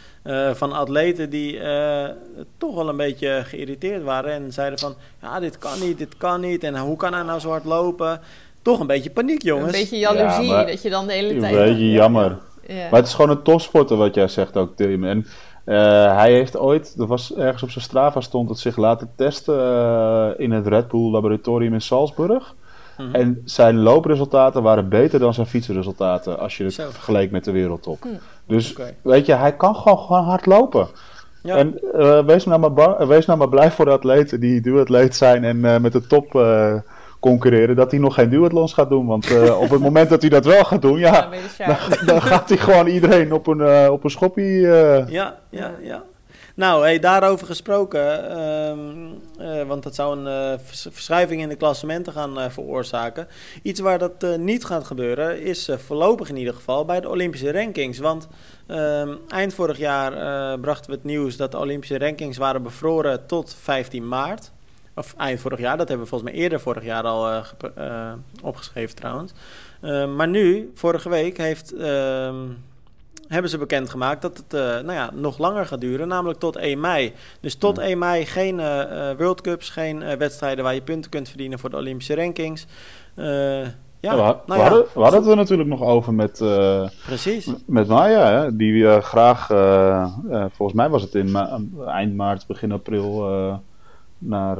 van 0.53 0.71
atleten 0.71 1.29
die 1.29 1.59
eh, 1.59 2.09
toch 2.57 2.75
wel 2.75 2.89
een 2.89 2.97
beetje 2.97 3.41
geïrriteerd 3.45 4.03
waren. 4.03 4.31
En 4.31 4.53
zeiden 4.53 4.79
van, 4.79 4.95
ja, 5.21 5.39
dit 5.39 5.57
kan 5.57 5.79
niet, 5.79 5.97
dit 5.97 6.17
kan 6.17 6.41
niet. 6.41 6.63
En 6.63 6.77
hoe 6.77 6.97
kan 6.97 7.13
hij 7.13 7.23
nou 7.23 7.39
zo 7.39 7.49
hard 7.49 7.65
lopen? 7.65 8.19
Toch 8.61 8.79
een 8.79 8.87
beetje 8.87 9.09
paniek, 9.09 9.41
jongens. 9.41 9.73
Een 9.73 9.79
beetje 9.79 9.97
jaloezie, 9.99 10.45
Ja, 10.45 10.51
maar- 10.55 10.67
dat 10.67 10.81
je 10.81 10.89
dan 10.89 11.07
de 11.07 11.13
hele 11.13 11.33
Een 11.33 11.39
tijd... 11.39 11.55
beetje 11.55 11.91
jammer. 11.91 12.37
Ja. 12.67 12.75
Maar 12.75 12.99
het 12.99 13.07
is 13.07 13.13
gewoon 13.13 13.31
een 13.37 13.43
topsporter 13.43 13.97
wat 13.97 14.15
jij 14.15 14.27
zegt 14.27 14.57
ook, 14.57 14.75
Tim. 14.75 15.03
En 15.03 15.25
hij 15.73 16.31
heeft 16.31 16.57
ooit, 16.57 16.95
er 16.97 17.07
was 17.07 17.35
ergens 17.35 17.63
op 17.63 17.69
zijn 17.69 17.83
Strava 17.83 18.21
stond 18.21 18.49
het 18.49 18.59
zich 18.59 18.77
laten 18.77 19.11
testen 19.15 19.59
eh, 19.59 20.29
in 20.37 20.51
het 20.51 20.67
Red 20.67 20.87
Bull 20.87 21.11
laboratorium 21.11 21.73
in 21.73 21.81
Salzburg. 21.81 22.55
Mhm. 22.97 23.15
En 23.15 23.41
zijn 23.45 23.79
loopresultaten 23.79 24.63
waren 24.63 24.89
beter 24.89 25.19
dan 25.19 25.33
zijn 25.33 25.47
fietsresultaten 25.47 26.39
als 26.39 26.57
je 26.57 26.63
het 26.63 26.73
vergeleek 26.73 27.31
met 27.31 27.43
de 27.43 27.51
wereldtop. 27.51 28.01
Hm. 28.01 28.07
Dus 28.47 28.75
weet 29.01 29.25
je, 29.25 29.33
hij 29.33 29.55
kan 29.55 29.75
gewoon, 29.75 29.97
gewoon 29.97 30.23
hard 30.23 30.45
lopen. 30.45 30.87
Ja. 31.41 31.55
En 31.55 31.79
eh, 31.93 32.25
wees, 32.25 32.45
nou 32.45 32.71
maar 32.71 33.07
wees 33.07 33.25
nou 33.25 33.39
maar 33.39 33.49
blij 33.49 33.71
voor 33.71 33.85
de 33.85 33.91
atleten 33.91 34.39
die 34.39 34.61
duatleet 34.61 35.15
zijn 35.15 35.43
en 35.43 35.65
eh, 35.65 35.79
met 35.79 35.91
de 35.91 36.07
top 36.07 36.35
eh, 36.35 36.75
concurreren, 37.27 37.75
dat 37.75 37.91
hij 37.91 37.99
nog 37.99 38.13
geen 38.13 38.29
duathlons 38.29 38.73
gaat 38.73 38.89
doen. 38.89 39.05
Want 39.05 39.31
eh, 39.31 39.59
op 39.61 39.69
het 39.69 39.81
moment 39.81 40.09
dat 40.09 40.21
hij 40.21 40.29
dat 40.29 40.45
wel 40.45 40.63
gaat 40.63 40.81
doen, 40.81 40.97
Ja, 40.99 41.29
dan, 42.05 42.21
gaat 42.21 42.49
hij 42.49 42.57
gewoon 42.57 42.87
iedereen 42.87 43.33
op 43.33 43.47
een, 43.47 43.61
eh, 43.61 43.91
op 43.91 44.03
een 44.03 44.09
schoppie. 44.09 44.71
eh, 44.71 45.07
Ja, 45.09 45.37
ja, 45.49 45.71
ja. 45.81 46.03
Nou, 46.55 46.81
hey, 46.83 46.99
daarover 46.99 47.47
gesproken, 47.47 48.29
ehm, 48.29 48.79
eh, 49.39 49.63
want 49.67 49.83
dat 49.83 49.95
zou 49.95 50.17
een 50.17 50.27
eh, 50.27 50.59
vers- 50.65 50.87
verschuiving 50.91 51.41
in 51.41 51.49
de 51.49 51.55
klassementen 51.55 52.13
gaan 52.13 52.51
veroorzaken. 52.51 53.27
Iets 53.63 53.79
waar 53.79 53.99
dat 53.99 54.25
niet 54.37 54.65
gaat 54.65 54.83
gebeuren 54.85 55.41
is 55.41 55.67
eh, 55.67 55.77
voorlopig 55.77 56.29
in 56.29 56.37
ieder 56.37 56.53
geval 56.53 56.85
bij 56.85 56.99
de 57.01 57.09
Olympische 57.09 57.51
rankings. 57.51 57.97
Want 57.99 58.27
ehm, 58.67 59.09
eind 59.27 59.53
vorig 59.53 59.77
jaar 59.77 60.13
eh, 60.13 60.59
brachten 60.61 60.89
we 60.89 60.95
het 60.95 61.05
nieuws 61.05 61.37
dat 61.37 61.51
de 61.51 61.57
Olympische 61.59 61.97
rankings 61.97 62.37
waren 62.37 62.63
bevroren 62.63 63.25
tot 63.25 63.55
15 63.61 64.07
maart. 64.07 64.51
Of 64.97 65.13
eind 65.17 65.39
vorig 65.39 65.59
jaar, 65.59 65.77
dat 65.77 65.87
hebben 65.87 66.05
we 66.05 66.11
volgens 66.11 66.31
mij 66.31 66.39
eerder 66.39 66.59
vorig 66.59 66.83
jaar 66.83 67.03
al 67.03 67.29
eh, 67.29 67.43
eh, 67.75 68.13
opgeschreven 68.41 68.95
trouwens. 68.95 69.33
Eh, 69.81 70.15
maar 70.15 70.27
nu, 70.27 70.71
vorige 70.73 71.09
week, 71.09 71.37
heeft 71.37 71.75
ehm, 71.75 72.35
hebben 73.27 73.51
ze 73.51 73.57
bekendgemaakt 73.57 74.21
dat 74.21 74.37
het 74.37 74.51
nou 74.85 74.93
ja, 74.93 75.11
nog 75.13 75.37
langer 75.37 75.65
gaat 75.65 75.81
duren, 75.81 76.07
namelijk 76.07 76.39
tot 76.39 76.55
1 76.55 76.79
mei. 76.79 77.13
Dus 77.39 77.55
tot 77.55 77.77
1 77.77 77.97
mei 77.97 78.25
geen 78.25 78.57
World 79.17 79.41
Cups, 79.41 79.69
geen 79.69 80.17
wedstrijden 80.17 80.63
waar 80.63 80.73
je 80.73 80.81
punten 80.81 81.11
kunt 81.11 81.29
verdienen 81.29 81.59
voor 81.59 81.69
de 81.69 81.77
Olympische 81.77 82.15
rankings. 82.15 82.67
Ja, 83.99 84.15
we, 84.15 84.21
nou 84.21 84.37
we, 84.45 84.53
ja. 84.53 84.61
hadden, 84.61 84.85
we 84.93 84.99
hadden 85.01 85.19
het 85.19 85.29
er 85.29 85.35
natuurlijk 85.35 85.69
nog 85.69 85.81
over 85.81 86.13
met, 86.13 86.39
uh, 86.39 86.89
Precies. 87.05 87.53
met 87.65 87.87
Maya, 87.87 88.31
hè, 88.31 88.55
die 88.55 88.73
uh, 88.73 88.97
graag, 88.97 89.49
uh, 89.49 90.11
volgens 90.51 90.77
mij 90.77 90.89
was 90.89 91.01
het 91.01 91.15
in 91.15 91.31
ma 91.31 91.59
eind 91.85 92.15
maart, 92.15 92.47
begin 92.47 92.71
april, 92.71 93.29
naar, 94.17 94.57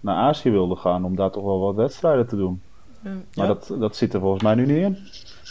naar 0.00 0.16
Azië 0.16 0.50
wilde 0.50 0.76
gaan 0.76 1.04
om 1.04 1.16
daar 1.16 1.30
toch 1.30 1.44
wel 1.44 1.60
wat 1.60 1.74
wedstrijden 1.74 2.26
te 2.26 2.36
doen. 2.36 2.62
maar 3.02 3.14
ja. 3.30 3.46
dat, 3.46 3.74
dat 3.78 3.96
zit 3.96 4.14
er 4.14 4.20
volgens 4.20 4.42
mij 4.42 4.54
nu 4.54 4.66
niet 4.66 4.76
in. 4.76 4.98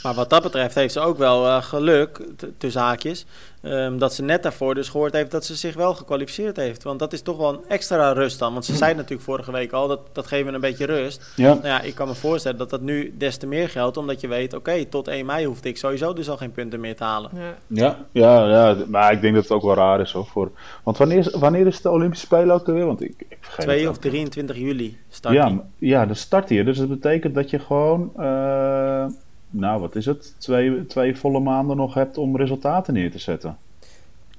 Maar 0.03 0.13
wat 0.13 0.29
dat 0.29 0.43
betreft 0.43 0.75
heeft 0.75 0.93
ze 0.93 0.99
ook 0.99 1.17
wel 1.17 1.61
geluk, 1.61 2.21
tussen 2.57 2.81
haakjes, 2.81 3.25
Um, 3.61 3.97
dat 3.97 4.13
ze 4.13 4.23
net 4.23 4.43
daarvoor 4.43 4.75
dus 4.75 4.89
gehoord 4.89 5.13
heeft 5.13 5.31
dat 5.31 5.45
ze 5.45 5.55
zich 5.55 5.75
wel 5.75 5.93
gekwalificeerd 5.93 6.55
heeft. 6.55 6.83
Want 6.83 6.99
dat 6.99 7.13
is 7.13 7.21
toch 7.21 7.37
wel 7.37 7.53
een 7.53 7.59
extra 7.67 8.11
rust 8.11 8.39
dan. 8.39 8.53
Want 8.53 8.65
ze 8.65 8.75
zei 8.75 8.93
natuurlijk 8.93 9.21
vorige 9.21 9.51
week 9.51 9.71
al, 9.71 9.87
dat, 9.87 9.99
dat 10.11 10.27
geeft 10.27 10.47
een 10.47 10.59
beetje 10.59 10.85
rust. 10.85 11.33
Ja. 11.35 11.53
Nou 11.53 11.67
ja, 11.67 11.81
ik 11.81 11.95
kan 11.95 12.07
me 12.07 12.15
voorstellen 12.15 12.57
dat 12.57 12.69
dat 12.69 12.81
nu 12.81 13.13
des 13.17 13.37
te 13.37 13.47
meer 13.47 13.69
geldt. 13.69 13.97
Omdat 13.97 14.21
je 14.21 14.27
weet, 14.27 14.53
oké, 14.53 14.85
tot 14.85 15.07
1 15.07 15.25
mei 15.25 15.45
hoefde 15.45 15.69
ik 15.69 15.77
sowieso 15.77 16.13
dus 16.13 16.29
al 16.29 16.37
geen 16.37 16.51
punten 16.51 16.79
meer 16.79 16.95
te 16.95 17.03
halen. 17.03 17.31
Ja, 17.33 17.55
ja, 17.67 17.97
ja, 18.11 18.47
ja 18.47 18.77
maar 18.87 19.11
ik 19.11 19.21
denk 19.21 19.33
dat 19.33 19.43
het 19.43 19.51
ook 19.51 19.63
wel 19.63 19.75
raar 19.75 20.01
is 20.01 20.11
hoor. 20.11 20.25
Voor, 20.25 20.51
want 20.83 20.97
wanneer, 20.97 21.35
wanneer 21.39 21.67
is 21.67 21.81
de 21.81 21.89
Olympische 21.89 22.25
Spelen 22.25 22.55
ook 22.55 22.65
weer? 22.65 22.85
Want 22.85 23.01
ik, 23.01 23.13
ik 23.29 23.37
2 23.57 23.89
of 23.89 23.97
23 23.97 24.57
juli 24.57 24.97
start 25.09 25.35
ja, 25.35 25.63
ja, 25.77 26.05
dan 26.05 26.15
start 26.15 26.49
hier. 26.49 26.65
Dus 26.65 26.77
dat 26.77 26.89
betekent 26.89 27.35
dat 27.35 27.49
je 27.49 27.59
gewoon... 27.59 28.11
Uh, 28.17 29.05
nou, 29.49 29.81
wat 29.81 29.95
is 29.95 30.05
het? 30.05 30.35
Twee, 30.37 30.85
twee 30.85 31.17
volle 31.17 31.39
maanden 31.39 31.77
nog 31.77 31.93
hebt 31.93 32.17
om 32.17 32.37
resultaten 32.37 32.93
neer 32.93 33.11
te 33.11 33.19
zetten. 33.19 33.57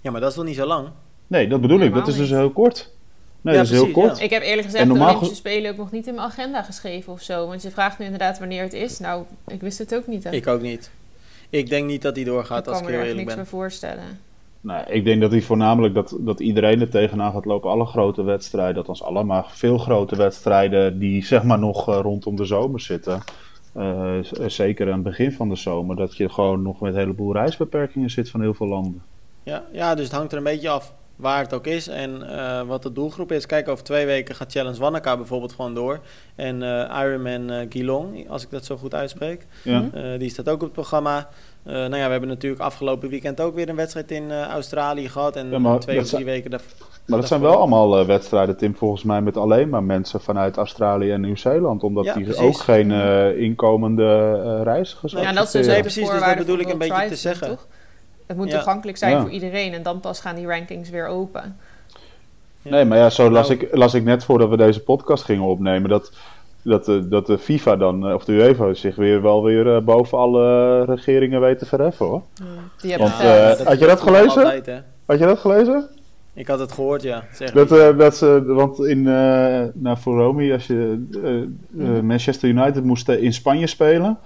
Ja, 0.01 0.11
maar 0.11 0.21
dat 0.21 0.31
is 0.31 0.37
toch 0.37 0.45
niet 0.45 0.57
zo 0.57 0.67
lang? 0.67 0.89
Nee, 1.27 1.49
dat 1.49 1.61
bedoel 1.61 1.81
ik. 1.81 1.95
Dat 1.95 2.09
is 2.09 2.17
dus 2.17 2.31
heel 2.31 2.51
kort. 2.51 2.91
Nee, 3.41 3.55
ja, 3.55 3.61
dat 3.61 3.71
is 3.71 3.77
heel 3.77 3.91
kort. 3.91 4.19
Ja. 4.19 4.25
Ik 4.25 4.31
heb 4.31 4.43
eerlijk 4.43 4.67
gezegd 4.67 4.87
de 4.87 4.93
Olympische 4.93 5.35
Spelen 5.35 5.71
ook 5.71 5.77
nog 5.77 5.91
niet 5.91 6.07
in 6.07 6.15
mijn 6.15 6.27
agenda 6.27 6.63
geschreven 6.63 7.13
of 7.13 7.23
zo. 7.23 7.47
Want 7.47 7.63
je 7.63 7.71
vraagt 7.71 7.99
nu 7.99 8.05
inderdaad 8.05 8.39
wanneer 8.39 8.63
het 8.63 8.73
is. 8.73 8.99
Nou, 8.99 9.25
ik 9.47 9.61
wist 9.61 9.79
het 9.79 9.95
ook 9.95 10.07
niet. 10.07 10.25
Hè. 10.25 10.31
Ik 10.31 10.47
ook 10.47 10.61
niet. 10.61 10.91
Ik 11.51 11.69
denk 11.69 11.87
niet 11.87 12.03
dat 12.03 12.15
die 12.15 12.25
doorgaat 12.25 12.69
als 12.69 12.81
ik 12.81 12.87
heel 12.87 12.93
eerlijk 12.93 13.11
ben. 13.11 13.21
Ik 13.21 13.27
kan 13.27 13.37
me 13.37 13.41
niks 13.41 13.51
meer 13.51 13.61
voorstellen. 13.61 14.05
Nee, 14.61 14.83
ik 14.87 15.05
denk 15.05 15.21
dat 15.21 15.31
hij 15.31 15.43
voornamelijk 15.43 15.95
dat, 15.95 16.17
dat 16.19 16.41
iedereen 16.41 16.81
er 16.81 16.89
tegenaan 16.89 17.33
gaat 17.33 17.45
lopen. 17.45 17.71
Alle 17.71 17.87
grote 17.87 18.23
wedstrijden, 18.23 18.77
althans 18.77 19.03
alle, 19.03 19.25
maar 19.25 19.45
veel 19.49 19.79
grote 19.79 20.17
wedstrijden 20.17 20.99
die 20.99 21.25
zeg 21.25 21.43
maar 21.43 21.59
nog 21.59 21.89
uh, 21.89 21.99
rondom 22.03 22.37
de 22.37 22.45
zomer 22.45 22.81
zitten. 22.81 23.23
Uh, 23.77 24.19
zeker 24.47 24.87
aan 24.87 24.93
het 24.93 25.03
begin 25.03 25.33
van 25.33 25.49
de 25.49 25.57
zomer, 25.57 25.97
dat 25.97 26.17
je 26.17 26.29
gewoon 26.29 26.63
nog 26.63 26.81
met 26.81 26.93
een 26.93 26.99
heleboel 26.99 27.33
reisbeperkingen 27.33 28.11
zit 28.11 28.31
van 28.31 28.41
heel 28.41 28.55
veel 28.55 28.67
landen. 28.67 29.03
Ja, 29.43 29.65
ja, 29.73 29.95
dus 29.95 30.05
het 30.05 30.15
hangt 30.15 30.33
er 30.33 30.39
een 30.39 30.45
beetje 30.45 30.69
af 30.69 30.95
waar 31.17 31.43
het 31.43 31.55
ook 31.55 31.67
is 31.67 31.89
en 31.89 32.23
uh, 32.23 32.63
wat 32.63 32.83
de 32.83 32.93
doelgroep 32.93 33.33
is. 33.33 33.47
Kijk, 33.47 33.69
over 33.69 33.85
twee 33.85 34.07
weken 34.07 34.35
gaat 34.35 34.53
Challenge 34.53 34.79
Wanaka 34.79 35.17
bijvoorbeeld 35.17 35.53
gewoon 35.53 35.75
door. 35.75 36.01
En 36.35 36.63
uh, 36.63 37.01
Ironman 37.03 37.67
Geelong, 37.69 38.29
als 38.29 38.43
ik 38.43 38.51
dat 38.51 38.65
zo 38.65 38.77
goed 38.77 38.95
uitspreek, 38.95 39.47
ja. 39.65 40.17
die 40.19 40.31
staat 40.31 40.49
ook 40.49 40.55
op 40.55 40.61
het 40.61 40.73
programma. 40.73 41.29
Nou 41.63 41.97
ja, 41.97 42.05
we 42.05 42.11
hebben 42.11 42.29
natuurlijk 42.29 42.63
afgelopen 42.63 43.09
weekend 43.09 43.41
ook 43.41 43.55
weer 43.55 43.69
een 43.69 43.77
wedstrijd 43.77 44.11
in 44.11 44.33
Australië 44.33 45.09
gehad. 45.09 45.37
En 45.37 45.63
ja, 45.63 45.79
twee 45.79 45.99
of 45.99 46.07
drie 46.07 46.25
weken 46.25 46.51
daarvoor. 46.51 46.87
Maar 47.07 47.19
dat 47.19 47.29
zijn 47.29 47.41
wel 47.41 47.57
allemaal 47.57 48.07
wedstrijden, 48.07 48.57
Tim, 48.57 48.75
volgens 48.75 49.03
mij 49.03 49.23
met 49.23 49.37
alleen 49.37 49.69
maar 49.69 49.83
mensen 49.83 50.21
vanuit 50.21 50.57
Australië 50.57 51.11
en 51.11 51.21
Nieuw-Zeeland. 51.21 51.83
Omdat 51.83 52.05
ja, 52.05 52.15
die 52.15 52.25
precies. 52.25 52.43
ook 52.43 52.57
geen 52.57 52.91
inkomende 53.37 54.63
reizigers 54.63 55.13
hebben. 55.13 55.31
Ja, 55.31 55.37
dat 55.37 55.47
is 55.47 55.53
dus 55.53 55.67
nee, 55.67 55.81
precies, 55.81 56.11
dus 56.11 56.21
dat 56.21 56.37
bedoel 56.37 56.59
ik 56.59 56.69
een 56.69 56.79
beetje 56.79 57.09
te 57.09 57.17
zeggen. 57.17 57.49
Toch? 57.49 57.67
Het 58.27 58.37
moet 58.37 58.49
ja. 58.49 58.55
toegankelijk 58.57 58.99
zijn 58.99 59.13
ja. 59.13 59.21
voor 59.21 59.31
iedereen 59.31 59.73
en 59.73 59.83
dan 59.83 60.01
pas 60.01 60.21
gaan 60.21 60.35
die 60.35 60.47
rankings 60.47 60.91
weer 60.91 61.07
open. 61.07 61.57
Ja. 62.63 62.71
Nee, 62.71 62.85
maar 62.85 62.99
ja, 62.99 63.11
zo 63.11 63.31
las, 63.31 63.49
nou, 63.49 63.61
ik, 63.61 63.77
las 63.77 63.95
ik 63.95 64.05
net 64.05 64.25
voordat 64.25 64.49
we 64.49 64.57
deze 64.57 64.81
podcast 64.81 65.25
gingen 65.25 65.45
opnemen 65.45 65.91
dat, 65.91 66.13
dat, 66.63 66.85
de, 66.85 67.09
dat 67.09 67.27
de 67.27 67.39
FIFA 67.39 67.77
dan, 67.77 68.15
of 68.15 68.25
de 68.25 68.33
UEFA, 68.33 68.75
zich 68.75 68.97
weer 68.97 69.23
wel 69.23 69.45
weer 69.45 69.67
uh, 69.67 69.81
boven 69.81 70.19
alle 70.19 70.85
regeringen 70.85 71.41
weet 71.41 71.59
te 71.59 71.67
verheffen 71.67 72.07
hoor. 72.07 72.23
Die 72.81 72.97
Want, 72.97 73.13
uh, 73.13 73.51
had 73.51 73.79
je 73.79 73.87
dat 73.87 74.01
gelezen? 74.01 74.45
Altijd, 74.45 74.83
had 75.07 75.19
je 75.19 75.27
dat 75.27 75.39
gelezen? 75.39 75.89
Ik 76.35 76.47
had 76.47 76.59
het 76.59 76.73
gehoord, 76.73 77.03
ja. 77.03 77.25
Zeg 77.33 77.51
dat, 77.51 77.73
uh, 77.73 77.99
dat 77.99 78.17
ze, 78.17 78.43
want 78.45 78.79
in, 78.79 79.03
nou, 79.03 79.97
voor 79.99 80.17
Romy, 80.17 80.53
als 80.53 80.67
je. 80.67 81.07
Manchester 82.03 82.49
United 82.49 82.85
moest 82.85 83.09
in 83.09 83.33
Spanje 83.33 83.67
spelen. 83.67 84.19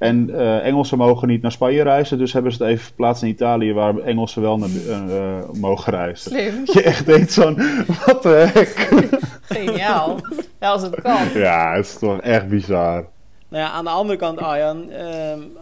En 0.00 0.30
uh, 0.30 0.66
Engelsen 0.66 0.98
mogen 0.98 1.28
niet 1.28 1.42
naar 1.42 1.52
Spanje 1.52 1.82
reizen, 1.82 2.18
dus 2.18 2.32
hebben 2.32 2.52
ze 2.52 2.62
het 2.62 2.72
even 2.72 2.84
verplaatst 2.84 3.22
in 3.22 3.28
Italië, 3.28 3.72
waar 3.72 3.98
Engelsen 3.98 4.42
wel 4.42 4.58
naar, 4.58 4.68
uh, 4.68 5.50
mogen 5.52 5.92
reizen. 5.92 6.30
Slim. 6.30 6.62
Je 6.74 6.82
echt 6.82 7.06
denkt 7.06 7.32
zo'n, 7.32 7.58
wat 8.06 8.22
de 8.22 8.50
heck. 8.52 8.88
Geniaal. 9.50 10.16
Ja, 10.60 10.70
als 10.70 10.82
het 10.82 11.00
kan. 11.00 11.28
Ja, 11.34 11.74
het 11.74 11.84
is 11.84 11.98
toch 11.98 12.20
echt 12.20 12.48
bizar. 12.48 13.04
Nou 13.48 13.64
ja, 13.64 13.70
aan 13.70 13.84
de 13.84 13.90
andere 13.90 14.18
kant, 14.18 14.38
Arjan, 14.38 14.90
uh, 14.90 14.96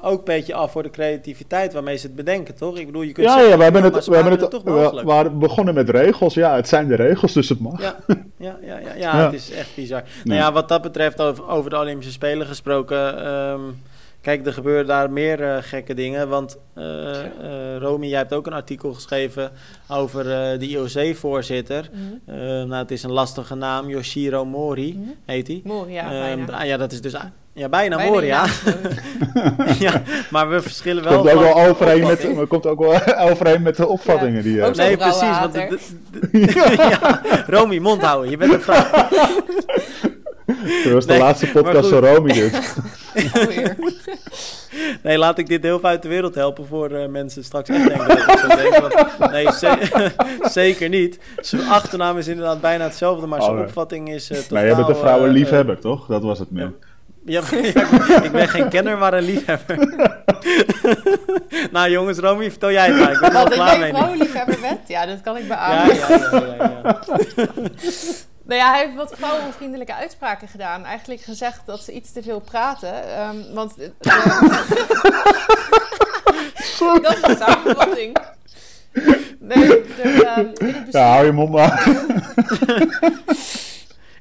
ook 0.03 0.19
een 0.19 0.25
beetje 0.25 0.55
af 0.55 0.71
voor 0.71 0.83
de 0.83 0.91
creativiteit 0.91 1.73
waarmee 1.73 1.97
ze 1.97 2.07
het 2.07 2.17
bedenken, 2.17 2.55
toch? 2.55 2.79
Ik 2.79 2.87
bedoel, 2.87 3.03
je 3.03 3.13
kunt 3.13 3.27
ja, 3.27 3.33
zeggen, 3.33 3.51
ja, 3.51 3.57
we 3.57 3.63
hebben 3.63 3.83
het, 3.83 3.95
het, 3.95 4.07
we 4.07 4.15
hebben 4.15 4.33
het, 4.33 4.41
het 4.41 4.51
toch 4.51 4.65
mogelijk. 4.65 5.07
We 5.07 5.13
waren 5.13 5.39
begonnen 5.39 5.75
met 5.75 5.91
regels, 5.91 6.35
ja, 6.35 6.55
het 6.55 6.69
zijn 6.69 6.89
de 6.89 6.95
regels, 6.95 7.33
dus 7.33 7.49
het 7.49 7.61
mag. 7.61 7.81
Ja, 7.81 7.97
ja, 8.07 8.17
ja, 8.39 8.57
ja, 8.61 8.79
ja, 8.79 8.95
ja. 8.97 9.25
het 9.25 9.33
is 9.33 9.51
echt 9.51 9.75
bizar. 9.75 10.03
Nee. 10.03 10.37
Nou 10.37 10.41
ja, 10.41 10.53
wat 10.53 10.69
dat 10.69 10.83
betreft, 10.83 11.21
over, 11.21 11.49
over 11.49 11.71
de 11.71 11.79
Olympische 11.79 12.13
Spelen 12.13 12.47
gesproken... 12.47 13.29
Um, 13.33 13.83
Kijk, 14.21 14.47
er 14.47 14.53
gebeuren 14.53 14.87
daar 14.87 15.11
meer 15.11 15.41
uh, 15.41 15.57
gekke 15.61 15.95
dingen. 15.95 16.29
Want 16.29 16.59
uh, 16.79 16.85
uh, 16.85 17.77
Romy, 17.79 18.07
jij 18.07 18.19
hebt 18.19 18.33
ook 18.33 18.47
een 18.47 18.53
artikel 18.53 18.95
geschreven 18.95 19.51
over 19.89 20.25
de 20.59 20.67
IOC-voorzitter. 20.69 21.91
Mm 21.93 22.21
-hmm. 22.27 22.69
nou, 22.69 22.75
het 22.75 22.91
is 22.91 23.03
een 23.03 23.13
lastige 23.13 23.55
naam. 23.55 23.89
Yoshiro 23.89 24.45
Mori 24.45 24.95
mm 24.97 25.03
-hmm. 25.03 25.15
heet 25.25 25.47
hij. 25.47 25.61
Mori, 25.65 25.93
ja, 25.93 26.09
bijna. 26.09 26.63
ja, 26.63 26.77
dat 26.77 26.93
is 26.93 27.01
dus... 27.01 27.13
Ja, 27.59 27.69
bijna, 27.69 27.97
bijna 27.97 28.13
Mori, 28.13 28.27
ja. 28.27 28.47
ja. 29.87 30.03
Maar 30.31 30.49
we 30.49 30.63
verschillen 30.63 31.05
wel. 31.05 31.13
Komt 31.23 31.31
ook 31.31 31.41
wel 31.41 31.67
overeen 31.67 32.07
met, 32.07 32.49
komt 32.49 32.67
ook 32.67 32.79
wel 32.79 33.01
overeen 33.31 33.63
met 33.63 33.77
de 33.77 33.89
opvattingen 33.89 34.37
ja. 34.37 34.43
die 34.43 34.55
je 34.55 34.61
hebt. 34.61 34.77
Nee, 34.77 34.97
precies. 34.97 35.39
Want 35.41 35.53
de, 35.53 35.79
de, 36.11 36.31
de, 36.31 36.77
ja. 37.01 37.23
Romy, 37.47 37.79
mond 37.79 38.03
houden. 38.03 38.31
Je 38.31 38.37
bent 38.37 38.53
een 38.53 38.61
vrouw. 38.61 38.85
Dat 40.85 40.93
was 40.93 41.07
de 41.07 41.13
nee, 41.13 41.21
laatste 41.21 41.47
podcast 41.47 41.89
van 41.89 41.99
Romy 41.99 42.33
dus. 42.33 42.53
nee, 45.03 45.19
laat 45.19 45.39
ik 45.39 45.47
dit 45.47 45.63
heel 45.63 45.81
veel 45.81 45.89
uit 45.89 46.03
de 46.03 46.09
wereld 46.09 46.35
helpen 46.35 46.67
voor 46.67 46.91
uh, 46.91 47.07
mensen 47.07 47.45
straks 47.45 47.69
echt 47.69 47.89
denken 47.89 48.09
dat 48.09 48.19
ik 48.19 48.39
zo 48.39 48.47
denk. 48.47 48.79
Want, 49.19 49.33
nee, 49.33 49.53
ze 49.53 50.11
zeker 50.61 50.89
niet. 50.89 51.19
Zijn 51.37 51.69
achternaam 51.69 52.19
is 52.19 52.29
inderdaad 52.29 52.61
bijna 52.61 52.85
hetzelfde, 52.85 53.27
maar 53.27 53.43
zijn 53.43 53.57
oh, 53.57 53.61
opvatting 53.61 54.11
is 54.11 54.31
uh, 54.31 54.37
totaal... 54.37 54.53
Maar 54.53 54.67
jij 54.67 54.77
bent 54.77 54.89
een 54.89 54.97
vrouwenliefhebber, 54.97 55.75
uh, 55.75 55.81
toch? 55.81 56.07
Dat 56.07 56.23
was 56.23 56.39
het 56.39 56.51
meer. 56.51 56.73
Ja, 57.25 57.43
ja, 57.51 58.23
ik 58.23 58.33
ben 58.33 58.49
geen 58.49 58.69
kenner, 58.69 58.99
maar 58.99 59.15
een 59.15 59.25
liefhebber. 59.25 59.77
nou 61.73 61.91
jongens, 61.91 62.19
Romy, 62.19 62.51
vertel 62.51 62.73
jij 62.73 62.87
het 62.87 62.99
maar. 62.99 63.13
Ik 63.13 63.21
ben 63.21 63.29
er 63.29 63.35
wel 63.35 63.45
klaar 63.45 63.79
mee. 63.79 63.93
Dat 63.93 64.01
ik 64.01 64.11
een 64.11 64.19
liefhebber 64.19 64.59
bent? 64.61 64.89
Ja, 64.89 65.07
dat 65.07 65.21
kan 65.21 65.37
ik 65.37 65.49
beamen. 65.49 65.95
Ja, 65.95 66.09
ja, 66.09 66.29
ja, 66.33 66.55
ja, 66.59 66.81
ja. 66.83 67.01
Nou 68.49 68.61
ja, 68.61 68.71
hij 68.71 68.85
heeft 68.85 68.95
wat 68.97 69.13
vrouwenvriendelijke 69.17 69.95
uitspraken 69.95 70.49
gedaan. 70.49 70.85
Eigenlijk 70.85 71.21
gezegd 71.21 71.61
dat 71.67 71.81
ze 71.81 71.93
iets 71.93 72.13
te 72.13 72.23
veel 72.23 72.41
praten. 72.41 73.21
Um, 73.21 73.55
want... 73.55 73.75
Uh, 76.83 77.03
dat 77.03 77.17
is 77.17 77.23
een 77.23 77.37
samenvatting. 77.37 78.17
Nee, 79.39 79.69
de, 79.69 80.55
uh, 80.61 80.91
ja, 80.91 81.13
hou 81.13 81.27
je 81.27 81.33
mond 81.33 81.51
maar. 81.51 81.87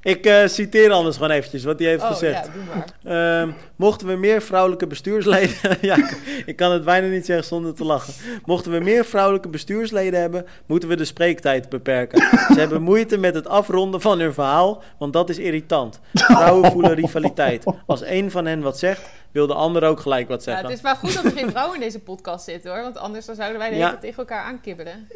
Ik 0.07 0.25
uh, 0.25 0.47
citeer 0.47 0.91
anders 0.91 1.15
gewoon 1.15 1.31
eventjes 1.31 1.63
wat 1.63 1.79
hij 1.79 1.87
heeft 1.87 2.03
oh, 2.03 2.07
gezegd. 2.07 2.45
Ja, 2.45 2.51
doe 2.51 2.63
maar. 3.03 3.43
Uh, 3.43 3.53
mochten 3.75 4.07
we 4.07 4.15
meer 4.15 4.41
vrouwelijke 4.41 4.87
bestuursleden... 4.87 5.55
ja, 5.81 6.09
ik 6.45 6.55
kan 6.55 6.71
het 6.71 6.83
bijna 6.83 7.07
niet 7.07 7.25
zeggen 7.25 7.45
zonder 7.45 7.73
te 7.73 7.83
lachen. 7.83 8.13
Mochten 8.45 8.71
we 8.71 8.79
meer 8.79 9.05
vrouwelijke 9.05 9.49
bestuursleden 9.49 10.19
hebben... 10.19 10.45
moeten 10.65 10.89
we 10.89 10.95
de 10.95 11.05
spreektijd 11.05 11.69
beperken. 11.69 12.19
Ze 12.53 12.59
hebben 12.59 12.81
moeite 12.81 13.17
met 13.17 13.35
het 13.35 13.47
afronden 13.47 14.01
van 14.01 14.19
hun 14.19 14.33
verhaal... 14.33 14.83
want 14.97 15.13
dat 15.13 15.29
is 15.29 15.37
irritant. 15.37 15.99
Vrouwen 16.13 16.71
voelen 16.71 16.93
rivaliteit. 16.93 17.63
Als 17.85 18.01
een 18.05 18.31
van 18.31 18.45
hen 18.45 18.61
wat 18.61 18.79
zegt... 18.79 19.01
wil 19.31 19.47
de 19.47 19.53
ander 19.53 19.83
ook 19.83 19.99
gelijk 19.99 20.27
wat 20.27 20.43
zeggen. 20.43 20.63
Ja, 20.63 20.69
het 20.69 20.77
is 20.77 20.83
wel 20.83 20.95
goed 20.95 21.13
dat 21.13 21.23
er 21.23 21.31
geen 21.31 21.49
vrouwen 21.49 21.75
in 21.75 21.81
deze 21.81 21.99
podcast 21.99 22.45
zitten 22.45 22.71
hoor. 22.71 22.81
Want 22.81 22.97
anders 22.97 23.25
dan 23.25 23.35
zouden 23.35 23.59
wij 23.59 23.69
de 23.69 23.75
hele 23.75 23.97
tegen 23.99 24.17
elkaar 24.17 24.43
aankibbelen. 24.43 25.07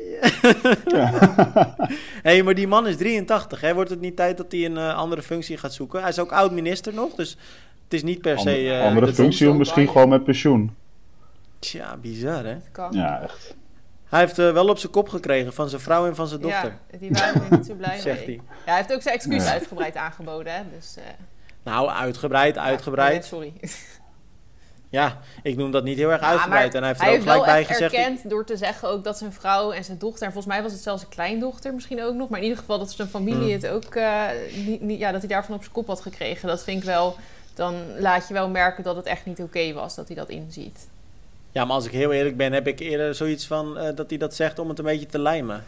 Ja. 0.86 1.12
Hé, 2.22 2.32
hey, 2.32 2.44
maar 2.44 2.56
die 2.56 2.68
man 2.68 2.88
is 2.88 2.98
83. 2.98 3.62
Hè? 3.62 3.74
Wordt 3.74 3.90
het 3.90 4.02
niet 4.02 4.16
tijd 4.16 4.38
dat 4.38 4.52
hij 4.52 4.66
een 4.66 4.78
uh, 4.78 4.96
andere 4.96 5.22
functie 5.22 5.58
gaat 5.58 5.74
zoeken? 5.74 6.00
Hij 6.00 6.10
is 6.10 6.20
ook 6.20 6.32
oud-minister 6.32 6.94
nog, 6.94 7.14
dus 7.16 7.38
het 7.84 7.94
is 7.94 8.04
niet 8.04 8.22
per 8.22 8.40
se... 8.40 8.64
Uh, 8.64 8.72
andere 8.72 8.88
andere 8.88 9.14
functie 9.14 9.50
of 9.50 9.56
misschien 9.56 9.88
gewoon 9.88 10.10
met 10.10 10.24
pensioen. 10.24 10.76
Tja, 11.60 11.98
bizar 11.98 12.46
hè? 12.46 12.58
Ja, 12.90 13.22
echt. 13.22 13.56
Hij 14.12 14.20
heeft 14.20 14.40
uh, 14.40 14.52
wel 14.52 14.68
op 14.68 14.78
zijn 14.78 14.92
kop 14.92 15.10
gekregen 15.10 15.54
van 15.54 15.70
zijn 15.70 15.82
vrouw 15.82 16.08
en 16.08 16.16
van 16.16 16.28
zijn 16.28 16.42
dochter. 16.42 16.78
Ja, 16.92 16.98
die 16.98 17.12
waren 17.12 17.42
er 17.44 17.58
niet 17.58 17.66
zo 17.66 17.74
blij 17.74 18.00
Zegt 18.10 18.26
mee. 18.26 18.26
hij. 18.26 18.36
Ja, 18.36 18.64
hij 18.66 18.76
heeft 18.76 18.94
ook 18.94 19.02
zijn 19.02 19.16
excuus 19.16 19.46
uitgebreid 19.46 19.96
aangeboden, 19.96 20.54
hè. 20.54 20.62
Dus, 20.76 20.96
uh... 20.98 21.04
Nou, 21.64 21.90
uitgebreid, 21.90 22.58
uitgebreid. 22.58 23.24
Ja, 23.24 23.30
sorry. 23.30 23.54
ja, 24.92 25.20
ik 25.44 25.56
noem 25.58 25.72
dat 25.72 25.84
niet 25.84 25.98
heel 25.98 26.12
erg 26.12 26.22
Ja, 26.22 26.28
uitgebreid. 26.28 26.74
En 26.74 26.80
hij 26.80 26.88
heeft 26.88 27.02
hij 27.02 27.10
er 27.10 27.16
ook 27.20 27.24
heeft 27.24 27.34
wel 27.36 27.44
gelijk 27.44 27.68
bij 27.68 27.76
gezegd. 27.76 27.94
erkend 27.94 28.30
door 28.30 28.46
te 28.46 28.58
zeggen 28.58 28.90
ook 28.90 29.04
dat 29.04 29.18
zijn 29.18 29.34
vrouw 29.34 29.72
en 29.72 29.84
zijn 29.84 29.98
dochter... 29.98 30.26
en 30.26 30.34
volgens 30.34 30.54
mij 30.54 30.64
was 30.64 30.72
het 30.72 30.82
zelfs 30.82 31.04
een 31.04 31.10
kleindochter 31.10 31.74
misschien 31.74 32.04
ook 32.04 32.16
nog... 32.16 32.30
maar 32.30 32.40
in 32.40 32.46
ieder 32.46 32.60
geval 32.60 32.80
dat 32.80 32.92
zijn 32.92 33.08
familie 33.08 33.54
Hmm. 33.54 33.62
het 33.62 33.68
ook... 33.68 33.96
eh, 33.96 34.22
niet, 34.66 34.82
niet, 34.82 35.00
ja, 35.00 35.12
dat 35.12 35.22
hij 35.22 35.30
daarvan 35.30 35.56
op 35.56 35.62
zijn 35.62 35.74
kop 35.74 35.88
had 35.88 36.02
gekregen. 36.02 36.48
Dat 36.48 36.64
vind 36.64 36.78
ik 36.78 36.84
wel... 36.84 37.16
Dan 37.54 37.76
laat 37.98 38.28
je 38.28 38.34
wel 38.34 38.50
merken 38.50 38.84
dat 38.84 38.96
het 38.96 39.06
echt 39.06 39.26
niet 39.26 39.42
oké 39.42 39.74
was 39.74 39.96
dat 39.96 40.08
hij 40.08 40.16
dat 40.16 40.30
inziet. 40.30 40.88
Ja, 41.52 41.66
maar 41.66 41.76
als 41.76 41.86
ik 41.86 41.92
heel 41.92 42.12
eerlijk 42.12 42.38
ben, 42.38 42.54
heb 42.54 42.68
ik 42.68 42.80
eerder 42.80 43.16
zoiets 43.16 43.48
van 43.48 43.78
eh, 43.78 43.96
dat 43.96 44.10
hij 44.10 44.18
dat 44.20 44.36
zegt 44.36 44.60
om 44.60 44.70
het 44.70 44.80
een 44.80 44.86
beetje 44.86 45.06
te 45.06 45.20
lijmen. 45.20 45.64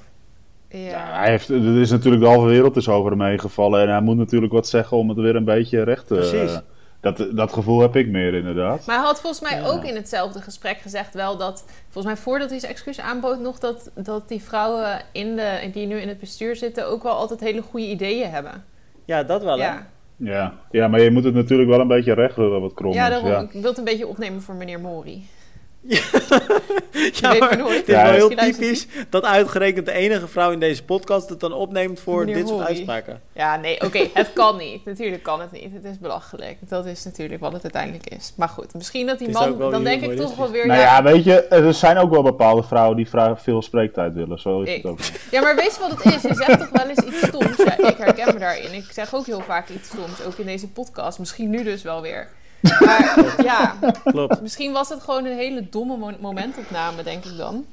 Ja. 0.70 0.80
Ja, 0.80 1.18
hij 1.20 1.30
heeft, 1.30 1.50
er 1.50 1.80
is 1.82 1.90
natuurlijk 1.92 2.24
de 2.24 2.30
halve 2.30 2.48
wereld 2.48 2.76
is 2.76 2.88
over 2.90 3.12
hem 3.12 3.22
heen 3.22 3.40
gevallen. 3.40 3.82
En 3.82 3.90
hij 3.90 4.02
moet 4.02 4.18
natuurlijk 4.18 4.54
wat 4.54 4.68
zeggen 4.68 4.98
om 4.98 5.10
het 5.10 5.18
weer 5.18 5.36
een 5.36 5.44
beetje 5.44 5.84
recht 5.84 6.08
te... 6.08 6.14
Precies. 6.14 6.60
Dat, 7.04 7.28
dat 7.32 7.54
gevoel 7.54 7.80
heb 7.80 7.96
ik 7.96 8.08
meer 8.08 8.34
inderdaad. 8.34 8.86
Maar 8.86 8.96
hij 8.96 9.06
had 9.06 9.22
volgens 9.22 9.42
mij 9.52 9.60
Ja. 9.60 9.68
ook 9.68 9.84
in 9.84 9.96
hetzelfde 9.96 10.42
gesprek 10.42 10.78
gezegd 10.78 11.14
wel 11.14 11.38
dat... 11.38 11.66
Volgens 11.90 12.14
mij 12.14 12.24
voordat 12.24 12.50
hij 12.50 12.60
zijn 12.60 12.72
excuus 12.72 13.00
aanbood 13.00 13.40
nog... 13.40 13.60
dat, 13.60 13.92
dat 13.96 14.28
die 14.28 14.42
vrouwen 14.44 15.02
in 15.12 15.36
de, 15.36 15.70
die 15.74 15.88
nu 15.88 15.98
in 16.00 16.08
het 16.08 16.20
bestuur 16.20 16.56
zitten... 16.56 16.88
ook 16.88 17.04
wel 17.04 17.12
altijd 17.14 17.40
hele 17.40 17.62
goede 17.62 17.86
ideeën 17.88 18.30
hebben. 18.30 18.64
Ja, 19.06 19.24
dat 19.24 19.44
wel, 19.44 19.58
hè? 19.60 19.64
Ja, 19.66 19.88
Ja. 20.18 20.54
ja, 20.72 20.88
maar 20.88 21.02
je 21.02 21.12
moet 21.12 21.24
het 21.24 21.34
natuurlijk 21.34 21.70
wel 21.70 21.80
een 21.80 21.88
beetje 21.88 22.14
recht 22.14 22.36
wat 22.36 22.74
krom 22.74 22.94
ja, 22.94 23.10
daarom, 23.10 23.30
Ja. 23.30 23.40
ik 23.40 23.52
wil 23.52 23.64
het 23.70 23.78
een 23.78 23.84
beetje 23.84 24.08
opnemen 24.08 24.42
voor 24.42 24.56
meneer 24.56 24.80
Mori. 24.80 25.28
Ja, 27.14 27.32
weet 27.32 27.40
maar 27.40 27.58
nooit. 27.58 27.78
het 27.78 27.88
is 27.88 27.94
Ja, 27.96 28.04
wel 28.04 28.14
heel 28.14 28.30
typisch 28.30 28.88
dat 29.10 29.24
uitgerekend 29.24 29.86
de 29.86 29.92
enige 29.92 30.28
vrouw 30.28 30.52
in 30.52 30.60
deze 30.60 30.84
podcast 30.84 31.30
het 31.30 31.40
dan 31.40 31.54
opneemt 31.54 32.00
voor 32.00 32.20
Meneer 32.20 32.36
dit 32.36 32.48
soort 32.48 32.68
uitspraken. 32.68 33.22
Ja, 33.34 33.56
nee, 33.56 33.82
oké, 33.82 34.08
het 34.14 34.34
kan 34.34 34.58
niet. 34.58 34.86
Natuurlijk 34.86 35.24
kan 35.24 35.42
het 35.42 35.52
niet. 35.52 35.74
Het 35.74 35.84
is 35.84 36.00
belachelijk. 36.00 36.58
Dat 36.60 36.86
is 36.86 37.04
natuurlijk 37.04 37.42
wat 37.42 37.54
het 37.54 37.64
uiteindelijk 37.64 38.10
is. 38.10 38.34
Maar 38.36 38.50
goed, 38.50 38.74
misschien 38.74 39.06
dat 39.08 39.20
die 39.20 39.30
man... 39.30 39.58
Dan 39.58 39.84
denk 39.84 40.02
ik 40.02 40.18
toch 40.18 40.36
wel 40.36 40.52
weer... 40.52 40.68
Nou 40.68 40.80
ja, 40.80 41.04
weet 41.04 41.24
je, 41.24 41.42
er 41.44 41.74
zijn 41.74 41.98
ook 41.98 42.12
wel 42.12 42.24
bepaalde 42.24 42.64
vrouwen 42.64 42.98
die 42.98 43.08
veel 43.36 43.62
spreektijd 43.62 44.14
willen. 44.14 44.40
Zo 44.40 44.62
is 44.62 44.74
het 44.74 44.86
ook. 44.86 45.00
Ja, 45.32 45.42
maar 45.42 45.56
weet 45.56 45.76
je 45.76 45.80
wat 45.80 46.04
het 46.04 46.14
is? 46.16 46.22
Je 46.22 46.36
zegt 46.36 46.60
toch 46.60 46.70
wel 46.70 46.88
eens 46.88 47.00
iets 47.00 47.28
stoms? 47.28 47.58
Ja, 47.58 47.78
ik 47.88 47.98
herken 47.98 48.34
me 48.34 48.40
daarin. 48.40 48.74
Ik 48.74 48.86
zeg 48.92 49.16
ook 49.16 49.26
heel 49.26 49.42
vaak 49.42 49.70
iets 49.70 49.88
stoms, 49.88 50.24
ook 50.26 50.38
in 50.38 50.46
deze 50.46 50.68
podcast. 50.68 51.20
Misschien 51.20 51.50
nu 51.50 51.64
dus 51.64 51.82
wel 51.82 52.02
weer. 52.02 52.28
Maar 52.80 53.36
ja, 53.44 53.76
Klopt. 54.04 54.42
misschien 54.42 54.72
was 54.72 54.90
het 54.90 55.02
gewoon 55.02 55.26
een 55.26 55.38
hele 55.38 55.68
domme 55.70 55.98
mo- 55.98 56.18
momentopname, 56.20 57.04
denk 57.04 57.26
ik 57.26 57.38
dan. 57.38 57.66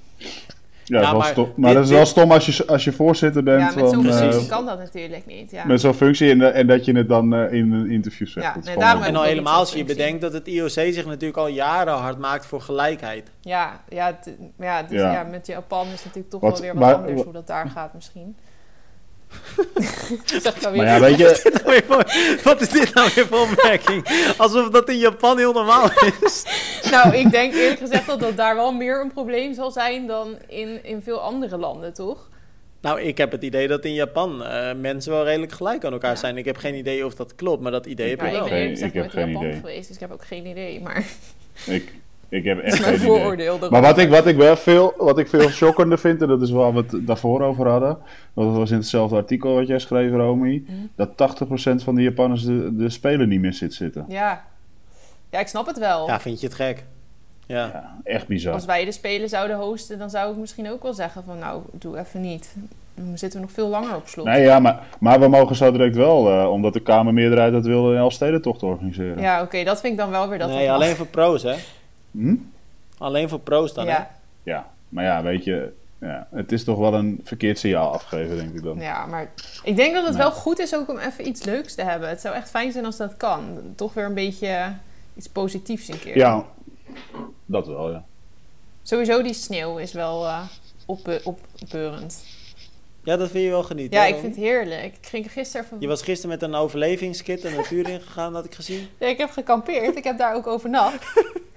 Ja, 0.85 1.01
Ja, 1.01 1.01
dat 1.01 1.03
is 1.05 1.11
wel 1.11 1.21
maar 1.21 1.29
stom. 1.29 1.53
maar 1.57 1.67
dit- 1.69 1.75
dat 1.75 1.85
is 1.85 1.91
wel 1.91 1.99
dit- 1.99 2.09
stom 2.09 2.33
als 2.33 2.47
je, 2.47 2.67
als 2.67 2.85
je 2.85 2.93
voorzitter 2.93 3.43
bent 3.43 3.61
Ja, 3.61 3.81
met 3.83 3.91
zo'n 3.91 4.07
eh, 4.09 4.49
kan 4.49 4.67
dat 4.67 4.79
natuurlijk 4.79 5.27
niet. 5.27 5.51
Ja, 5.51 5.67
met 5.67 5.81
zo'n 5.81 5.95
functie 5.95 6.31
en, 6.31 6.55
en 6.55 6.67
dat 6.67 6.85
je 6.85 6.93
het 6.97 7.09
dan 7.09 7.35
eh, 7.35 7.53
in 7.53 7.73
een 7.73 7.91
interview 7.91 8.27
zegt. 8.29 8.47
Ja, 8.47 8.57
nee, 8.65 8.77
daarom 8.79 9.03
En 9.03 9.17
al 9.17 9.23
helemaal 9.23 9.59
als 9.59 9.73
je 9.73 9.85
bedenkt 9.85 10.21
dat 10.21 10.33
het 10.33 10.47
IOC 10.47 10.69
zich 10.71 11.07
natuurlijk 11.07 11.37
al 11.37 11.47
jaren 11.49 11.95
hard 11.95 12.19
maakt 12.19 12.47
voor 12.47 12.61
gelijkheid. 12.61 13.31
ja, 13.41 13.81
ja, 13.89 14.19
ja, 14.59 14.83
dus 14.83 15.01
Ja. 15.01 15.13
ja. 15.13 15.23
met 15.23 15.47
Japan 15.47 15.87
is 15.87 16.05
natuurlijk 16.05 16.31
toch 16.31 16.41
Wat- 16.41 16.53
wel 16.53 16.61
weer 16.61 16.75
wat 16.75 16.83
maar- 16.83 16.95
anders 16.95 17.23
hoe 17.23 17.33
dat 17.33 17.47
daar 17.47 17.69
gaat 17.69 17.95
misschien. 17.95 18.37
zeg 18.37 18.39
ik 18.39 19.05
nou 19.05 19.17
weer. 19.17 19.20
Maar 20.77 20.87
ja, 20.87 21.01
weet 21.01 21.19
je, 21.19 22.39
Wat 22.45 22.61
is 22.61 22.69
dit 22.69 22.95
nou 22.95 23.11
weer 23.15 23.27
voor 23.27 23.41
opmerking? 23.41 24.07
Alsof 24.37 24.69
dat 24.69 24.89
in 24.89 24.99
Japan 24.99 25.39
heel 25.39 25.53
normaal 25.53 25.91
is. 26.23 26.45
Nou, 26.91 27.15
ik 27.17 27.31
denk 27.31 27.55
eerlijk 27.55 27.79
gezegd 27.81 28.07
dat 28.07 28.21
dat 28.21 28.37
daar 28.37 28.55
wel 28.55 28.73
meer 28.73 29.01
een 29.01 29.13
probleem 29.13 29.55
zal 29.55 29.71
zijn 29.71 30.07
dan 30.07 30.37
in, 30.49 30.85
in 30.85 31.03
veel 31.03 31.21
andere 31.21 31.57
landen, 31.57 31.93
toch? 31.95 32.29
Nou, 32.81 33.01
ik 33.01 33.19
heb 33.19 33.31
het 33.33 33.43
idee 33.43 33.69
dat 33.69 33.85
in 33.85 33.95
Japan 33.95 34.45
eh, 34.45 34.75
mensen 34.75 35.13
wel 35.13 35.25
redelijk 35.25 35.53
gelijk 35.53 35.85
aan 35.85 35.93
elkaar 35.93 36.11
Ja. 36.11 36.17
zijn. 36.17 36.37
Ik 36.37 36.45
heb 36.45 36.57
geen 36.57 36.75
idee 36.75 37.07
of 37.07 37.15
dat 37.15 37.35
klopt, 37.35 37.63
maar 37.63 37.73
dat 37.73 37.87
idee 37.87 38.09
heb 38.11 38.21
ik 38.23 38.27
ik 38.27 38.33
wel. 38.33 38.41
ben 38.41 38.49
Geen- 38.49 38.59
eerlijk 38.59 38.79
gezegd 38.79 38.95
ik 38.95 39.03
heb 39.03 39.05
in 39.13 39.19
geen 39.19 39.29
Japan 39.31 39.47
idee. 39.47 39.61
geweest, 39.61 39.87
dus 39.87 39.97
ik 39.97 40.01
heb 40.03 40.13
ook 40.13 40.25
geen 40.25 40.47
idee. 40.47 40.81
Maar 40.81 41.05
ik, 41.67 41.93
ik 42.31 42.45
heb 42.45 42.59
echt 42.59 42.83
geen 42.83 43.33
idee. 43.33 43.51
Maar 43.71 43.83
wat 43.83 43.99
ik, 43.99 44.09
wat 44.11 44.27
ik 44.27 44.37
wel 44.37 44.57
veel, 44.57 44.95
wat 44.97 45.19
ik 45.19 45.29
veel 45.29 45.49
shockender 45.49 45.99
vind, 45.99 46.23
en 46.23 46.29
dat 46.29 46.43
is 46.43 46.51
waar 46.51 46.73
we 46.75 46.79
het 46.79 47.07
daarvoor 47.07 47.43
over 47.43 47.69
hadden, 47.69 47.99
want 48.33 48.49
dat 48.49 48.59
was 48.59 48.71
in 48.71 48.77
hetzelfde 48.77 49.17
artikel 49.17 49.55
wat 49.55 49.67
jij 49.67 49.79
schreef, 49.79 50.13
Romy, 50.13 50.63
Mhm. 50.67 50.77
dat 50.97 51.17
80% 51.17 51.83
van 51.85 51.95
de 51.95 52.03
Japanners 52.03 52.45
de, 52.45 52.77
de 52.77 52.91
spelen 52.91 53.29
niet 53.29 53.41
meer 53.41 53.53
zit 53.53 53.75
zitten. 53.75 54.05
Ja. 54.09 54.45
ja, 55.31 55.39
ik 55.39 55.47
snap 55.49 55.67
het 55.67 55.79
wel. 55.79 56.07
Ja, 56.07 56.21
vind 56.21 56.41
je 56.41 56.47
het 56.47 56.57
gek? 56.57 56.85
Ja. 57.47 57.57
Ja, 57.73 57.97
echt 58.05 58.27
bizar. 58.27 58.53
Als 58.55 58.65
wij 58.65 58.85
de 58.85 58.93
Spelen 58.93 59.29
zouden 59.29 59.57
hosten, 59.57 59.99
dan 59.99 60.11
zou 60.11 60.33
ik 60.33 60.37
misschien 60.39 60.71
ook 60.71 60.83
wel 60.83 60.95
zeggen 60.95 61.23
van... 61.27 61.39
nou, 61.39 61.63
doe 61.73 61.99
even 61.99 62.21
niet. 62.21 62.55
Dan 62.95 63.19
zitten 63.19 63.41
we 63.41 63.47
nog 63.47 63.55
veel 63.55 63.69
langer 63.69 63.97
op 63.97 64.09
slot. 64.09 64.27
Nee, 64.27 64.43
ja, 64.43 64.59
maar, 64.59 64.83
maar 65.01 65.21
we 65.21 65.29
mogen 65.29 65.57
zo 65.57 65.73
direct 65.73 65.97
wel, 65.97 66.31
eh, 66.31 66.51
omdat 66.51 66.73
de 66.73 66.81
Kamermeerderheid 66.81 67.53
dat 67.53 67.65
wilde, 67.67 67.93
een 67.93 67.99
Elfstedentocht 67.99 68.63
organiseren. 68.63 69.21
Ja, 69.23 69.43
oké, 69.43 69.65
dat 69.65 69.81
vind 69.81 69.93
ik 69.93 69.99
dan 69.99 70.11
wel 70.11 70.29
weer 70.29 70.39
dat 70.39 70.49
nee, 70.49 70.71
alleen 70.73 70.97
voor 70.97 71.07
pro's, 71.07 71.43
hè? 71.43 71.55
Hm? 72.11 72.37
Alleen 72.99 73.29
voor 73.29 73.41
pro's 73.41 73.75
dan, 73.75 73.85
hè? 73.87 73.93
ja, 73.93 74.11
Ja, 74.43 74.71
maar 74.89 75.05
ja, 75.05 75.23
weet 75.23 75.45
je, 75.45 75.73
ja, 76.01 76.29
het 76.31 76.53
is 76.53 76.65
toch 76.65 76.79
wel 76.79 76.95
een 76.95 77.21
verkeerd 77.25 77.59
signaal 77.59 77.93
afgeven, 77.93 78.37
denk 78.37 78.55
ik 78.55 78.63
dan. 78.63 78.79
ja, 78.81 79.07
maar 79.07 79.31
ik 79.63 79.77
denk 79.77 79.95
dat 79.95 80.03
het 80.05 80.13
Nee. 80.15 80.23
wel 80.23 80.33
goed 80.33 80.59
is 80.59 80.75
ook 80.75 80.89
om 80.91 80.99
even 80.99 81.27
iets 81.29 81.43
leuks 81.45 81.75
te 81.75 81.83
hebben. 81.83 82.09
Het 82.09 82.21
zou 82.21 82.35
echt 82.35 82.51
fijn 82.51 82.73
zijn 82.73 82.85
als 82.85 82.97
dat 82.97 83.17
kan. 83.17 83.59
Toch 83.77 83.95
weer 83.95 84.05
een 84.05 84.15
beetje 84.15 84.73
iets 85.17 85.29
positiefs 85.29 85.89
een 85.89 85.99
keer. 85.99 86.17
Ja, 86.17 86.45
dat 87.47 87.67
wel, 87.67 87.91
ja. 87.93 88.05
Sowieso 88.83 89.23
die 89.23 89.35
sneeuw 89.35 89.77
is 89.79 89.93
wel 89.93 90.27
eh 90.27 90.43
op, 90.87 91.21
opbeurend. 91.25 92.25
Ja, 93.05 93.17
dat 93.17 93.31
vind 93.31 93.45
je 93.45 93.51
wel 93.51 93.63
genieten. 93.63 93.99
Ja, 93.99 94.05
hè, 94.05 94.09
ik 94.09 94.19
vind 94.21 94.35
het 94.35 94.45
heerlijk. 94.45 94.85
Ik 94.97 95.07
ging 95.07 95.33
gisteren 95.33 95.67
even... 95.67 95.81
Je 95.81 95.87
was 95.87 96.03
gisteren 96.03 96.31
met 96.39 96.43
een 96.43 96.55
overlevingskit 96.55 97.43
de 97.43 97.51
natuur 97.51 97.89
ingegaan, 97.89 98.35
had 98.35 98.45
ik 98.45 98.55
gezien. 98.55 98.89
Ja, 98.99 99.07
ik 99.07 99.19
heb 99.19 99.31
gekampeerd. 99.31 99.97
Ik 99.97 100.05
heb 100.05 100.19
daar 100.19 100.35
ook 100.35 100.47
overnacht. 100.47 101.05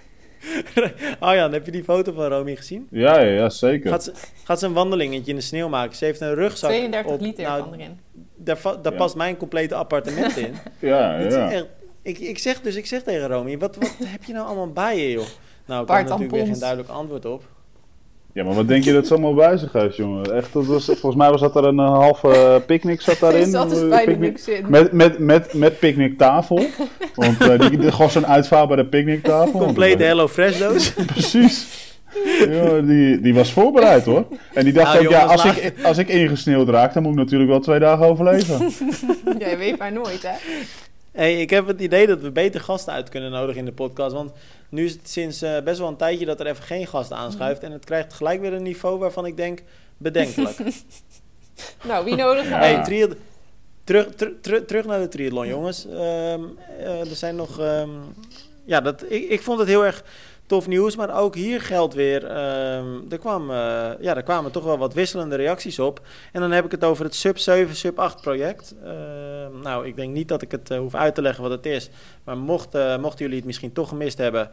Oh 1.20 1.34
ja, 1.34 1.42
dan 1.42 1.54
heb 1.54 1.66
je 1.66 1.72
die 1.72 1.84
foto 1.84 2.12
van 2.14 2.26
Romy 2.28 2.56
gezien? 2.56 2.88
Ja, 2.92 3.20
ja, 3.20 3.30
ja 3.32 3.50
zeker. 3.50 3.90
Gaat 3.92 4.04
ze, 4.04 4.12
gaat 4.44 4.60
ze 4.60 4.66
een 4.66 4.74
wandelingetje 4.74 5.30
in 5.32 5.36
de 5.38 5.42
sneeuw 5.44 5.70
maken. 5.70 5.96
Ze 5.96 6.06
heeft 6.06 6.22
een 6.22 6.34
rugzak 6.36 6.70
32 6.70 7.12
op. 7.14 7.22
liter 7.22 7.44
nou, 7.44 7.62
kan 7.64 7.74
erin. 7.74 8.00
Daar, 8.36 8.60
daar 8.64 8.92
Ja. 8.94 8.98
past 8.98 9.16
mijn 9.16 9.38
complete 9.38 9.76
appartement 9.76 10.38
in. 10.38 10.54
Ja, 10.80 11.20
ja. 11.20 11.52
echt- 11.52 11.66
ik, 12.02 12.20
ik 12.20 12.40
zeg 12.40 12.62
dus, 12.62 12.76
ik 12.76 12.86
zeg 12.86 13.04
tegen 13.04 13.28
Romy, 13.28 13.58
wat, 13.58 13.76
wat 13.76 13.96
heb 14.04 14.24
je 14.24 14.34
nou 14.34 14.46
allemaal 14.48 14.72
bij 14.72 14.98
je, 15.00 15.12
joh? 15.12 15.26
Nou, 15.66 15.82
ik 15.84 15.90
had 15.90 16.04
natuurlijk 16.04 16.32
weer 16.32 16.46
geen 16.46 16.60
duidelijk 16.60 16.90
antwoord 16.90 17.26
op. 17.26 17.44
Ja, 18.34 18.44
maar 18.44 18.54
wat 18.54 18.68
denk 18.68 18.84
je 18.84 18.94
dat 18.94 19.08
ze 19.08 19.14
allemaal 19.14 19.34
bij 19.34 19.58
zich 19.58 19.72
heeft, 19.72 19.96
jongen? 19.96 20.36
Echt, 20.36 20.54
dat 20.54 20.66
was, 20.66 20.86
volgens 20.86 21.16
mij 21.16 21.30
was 21.30 21.42
dat 21.42 21.56
er 21.56 21.66
een 21.66 21.80
eh, 21.80 21.94
halve 21.94 22.28
eh, 22.30 22.56
picknick 22.66 23.02
zat 23.02 23.20
daarin. 23.30 23.42
Er 23.42 23.48
zat 23.48 23.70
dus 23.70 23.82
Eh, 23.82 23.90
bijna 23.90 24.16
niks 24.18 24.48
in. 24.48 24.66
Met, 24.68 24.92
met, 24.92 25.20
met, 25.20 25.54
met 25.54 25.80
picknicktafel. 25.80 26.66
Want 27.16 27.42
eh, 27.42 27.60
die, 27.60 27.78
die, 27.78 27.92
gewoon 27.92 28.10
zo'n 28.12 28.28
uitvouwbare 28.28 28.86
picknicktafel. 28.86 29.60
Complete 29.60 30.04
Hello 30.04 30.28
Fresh 30.28 30.60
doos. 30.60 30.94
Precies. 31.14 31.82
Ja, 32.50 32.80
die, 32.80 33.22
die 33.22 33.34
was 33.34 33.52
voorbereid 33.54 34.06
hoor. 34.06 34.26
En 34.54 34.64
die 34.64 34.74
dacht 34.74 34.94
Nou, 34.94 35.06
ook, 35.06 35.12
ja, 35.12 35.24
als 35.24 35.46
ik, 35.46 35.74
als 35.84 35.98
ik 35.98 36.08
ingesneeuwd 36.08 36.70
raak, 36.70 36.94
dan 36.94 37.04
moet 37.04 37.12
ik 37.12 37.18
natuurlijk 37.18 37.50
wel 37.50 37.60
twee 37.60 37.80
dagen 37.80 38.06
overleven. 38.06 38.72
Jij 39.40 39.58
weet 39.58 39.78
maar 39.78 39.92
nooit, 39.92 40.22
hè? 40.24 40.34
Hey, 41.12 41.42
ik 41.42 41.50
heb 41.50 41.68
het 41.68 41.82
idee 41.82 42.08
dat 42.08 42.22
we 42.22 42.32
beter 42.32 42.62
gasten 42.62 42.94
uit 42.94 43.10
kunnen 43.10 43.32
nodigen 43.32 43.60
in 43.60 43.66
de 43.66 43.72
podcast. 43.72 44.14
Want 44.14 44.32
nu 44.74 44.86
is 44.86 44.92
het 44.92 45.10
sinds 45.10 45.42
eh, 45.42 45.62
best 45.64 45.80
wel 45.80 45.88
een 45.88 45.96
tijdje 45.96 46.26
dat 46.26 46.40
er 46.40 46.48
even 46.48 46.64
geen 46.64 46.88
gast 46.88 47.12
aanschuift. 47.12 47.64
En 47.64 47.72
het 47.72 47.86
krijgt 47.86 48.14
gelijk 48.14 48.42
weer 48.42 48.54
een 48.54 48.64
niveau 48.64 48.98
waarvan 49.00 49.26
ik 49.26 49.38
denk, 49.38 49.64
bedenkelijk. 49.98 50.58
Nou, 51.84 52.06
wie 52.06 52.16
nodig 52.16 52.50
Ja. 52.50 52.58
Hey, 52.58 52.84
terug, 53.84 54.16
ter- 54.16 54.42
ter- 54.42 54.66
terug 54.66 54.86
naar 54.86 55.00
de 55.00 55.08
triathlon, 55.08 55.48
jongens. 55.48 55.86
Ehm, 55.88 56.42
eh, 56.80 57.00
er 57.10 57.16
zijn 57.16 57.36
nog... 57.36 57.60
ehm, 57.60 57.90
ja, 58.66 58.82
dat, 58.82 59.04
ik, 59.08 59.30
ik 59.30 59.42
vond 59.42 59.60
het 59.60 59.68
heel 59.68 59.86
erg 59.86 60.04
tof 60.46 60.68
nieuws. 60.68 60.96
Maar 60.96 61.20
ook 61.20 61.36
hier 61.36 61.62
geldt 61.62 61.94
weer... 61.94 62.26
ehm, 62.26 63.00
er, 63.10 63.18
kwam, 63.18 63.50
eh, 63.50 63.56
ja, 64.00 64.16
er 64.16 64.24
kwamen 64.24 64.52
toch 64.52 64.64
wel 64.64 64.78
wat 64.78 64.94
wisselende 64.94 65.36
reacties 65.36 65.80
op. 65.80 66.02
En 66.32 66.42
dan 66.42 66.52
heb 66.52 66.66
ik 66.66 66.72
het 66.72 66.84
over 66.84 67.06
het 67.06 67.16
Sub 67.16 67.38
7, 67.38 67.76
Sub 67.76 68.00
8 68.00 68.22
project. 68.22 68.76
Ehm, 68.84 69.60
nou, 69.62 69.88
ik 69.88 69.96
denk 69.96 70.14
niet 70.14 70.28
dat 70.28 70.42
ik 70.42 70.52
het 70.52 70.72
eh, 70.72 70.78
hoef 70.78 70.96
uit 70.96 71.16
te 71.16 71.22
leggen 71.22 71.44
wat 71.44 71.52
het 71.52 71.66
is. 71.66 71.90
Maar 72.24 72.38
mocht, 72.38 72.76
eh, 72.76 72.98
mochten 72.98 73.20
jullie 73.20 73.38
het 73.38 73.46
misschien 73.46 73.74
toch 73.74 73.90
gemist 73.90 74.18
hebben... 74.18 74.50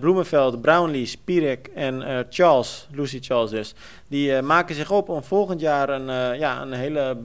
Bloemenveld, 0.00 0.60
Brownlee, 0.60 1.06
Spirek 1.06 1.70
en 1.74 2.26
Charles, 2.30 2.88
Lucy 2.90 3.18
Charles 3.20 3.50
dus... 3.50 3.74
die 4.08 4.42
maken 4.42 4.74
zich 4.74 4.90
op 4.90 5.08
om 5.08 5.22
volgend 5.22 5.60
jaar 5.60 5.88
een, 5.88 6.38
ja, 6.38 6.62
een 6.62 6.72
hele 6.72 7.16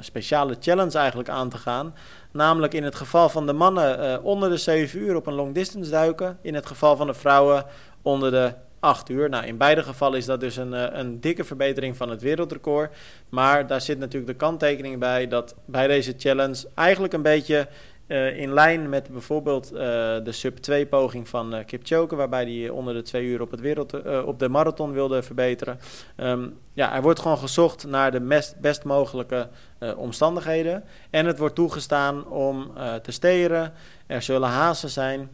speciale 0.00 0.56
challenge 0.60 0.98
eigenlijk 0.98 1.28
aan 1.28 1.48
te 1.48 1.56
gaan. 1.56 1.94
Namelijk 2.32 2.74
in 2.74 2.84
het 2.84 2.94
geval 2.94 3.28
van 3.28 3.46
de 3.46 3.52
mannen 3.52 4.00
eh, 4.00 4.24
onder 4.24 4.48
de 4.48 4.56
7 4.56 4.98
uur 5.00 5.16
op 5.16 5.26
een 5.26 5.34
long 5.34 5.54
distance 5.54 5.90
duiken. 5.90 6.38
In 6.42 6.54
het 6.54 6.66
geval 6.66 6.96
van 6.96 7.06
de 7.06 7.14
vrouwen 7.14 7.64
onder 8.02 8.30
de 8.30 8.52
8 8.80 9.08
uur. 9.08 9.28
Nou, 9.28 9.46
in 9.46 9.56
beide 9.56 9.82
gevallen 9.82 10.18
is 10.18 10.26
dat 10.26 10.40
dus 10.40 10.56
een, 10.56 10.74
eh, 10.74 10.98
een 10.98 11.20
dikke 11.20 11.44
verbetering 11.44 11.96
van 11.96 12.10
het 12.10 12.22
wereldrecord. 12.22 12.96
Maar 13.28 13.66
daar 13.66 13.80
zit 13.80 13.98
natuurlijk 13.98 14.32
de 14.32 14.38
kanttekening 14.38 14.98
bij 14.98 15.28
dat 15.28 15.54
bij 15.64 15.86
deze 15.86 16.14
challenge 16.16 16.68
eigenlijk 16.74 17.12
een 17.12 17.22
beetje 17.22 17.68
eh, 18.06 18.38
in 18.38 18.52
lijn 18.52 18.88
met 18.88 19.08
bijvoorbeeld 19.10 19.72
eh, 19.72 19.78
de 20.24 20.32
sub 20.32 20.56
2 20.56 20.86
poging 20.86 21.28
van 21.28 21.54
eh 21.54 21.64
Kipchoge, 21.64 22.16
waarbij 22.16 22.44
hij 22.44 22.68
onder 22.68 22.94
de 22.94 23.02
2 23.02 23.24
uur 23.24 23.40
op, 23.40 23.50
het 23.50 23.60
wereld, 23.60 24.22
op 24.24 24.38
de 24.38 24.48
marathon 24.48 24.92
wilde 24.92 25.22
verbeteren. 25.22 25.78
Ehm, 26.16 26.48
ja, 26.72 26.94
er 26.94 27.02
wordt 27.02 27.20
gewoon 27.20 27.38
gezocht 27.38 27.86
naar 27.86 28.10
de 28.10 28.20
best, 28.20 28.60
best 28.60 28.84
mogelijke 28.84 29.48
eh, 29.78 29.98
omstandigheden. 29.98 30.84
En 31.10 31.26
het 31.26 31.38
wordt 31.38 31.54
toegestaan 31.54 32.26
om 32.28 32.70
eh, 32.76 32.94
te 32.94 33.10
steren. 33.12 33.72
Er 34.06 34.22
zullen 34.22 34.48
hazen 34.48 34.90
zijn. 34.90 35.30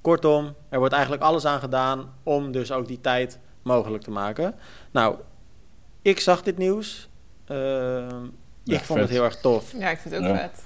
Kortom, 0.00 0.54
er 0.68 0.78
wordt 0.78 0.92
eigenlijk 0.94 1.22
alles 1.22 1.44
aan 1.44 1.60
gedaan 1.60 2.14
om 2.22 2.52
dus 2.52 2.72
ook 2.72 2.86
die 2.88 3.00
tijd 3.00 3.38
mogelijk 3.62 4.02
te 4.02 4.10
maken. 4.10 4.54
Nou, 4.90 5.16
ik 6.02 6.20
zag 6.20 6.42
dit 6.42 6.58
nieuws. 6.58 7.08
Uh, 7.50 7.56
Ja, 7.56 8.76
ik 8.76 8.84
vond 8.84 8.98
vet. 8.98 9.08
het 9.08 9.16
heel 9.16 9.24
erg 9.24 9.36
tof. 9.36 9.72
Ja, 9.78 9.88
ik 9.90 9.98
vind 9.98 10.14
het 10.14 10.22
ook 10.22 10.28
Ja. 10.30 10.36
vet. 10.36 10.62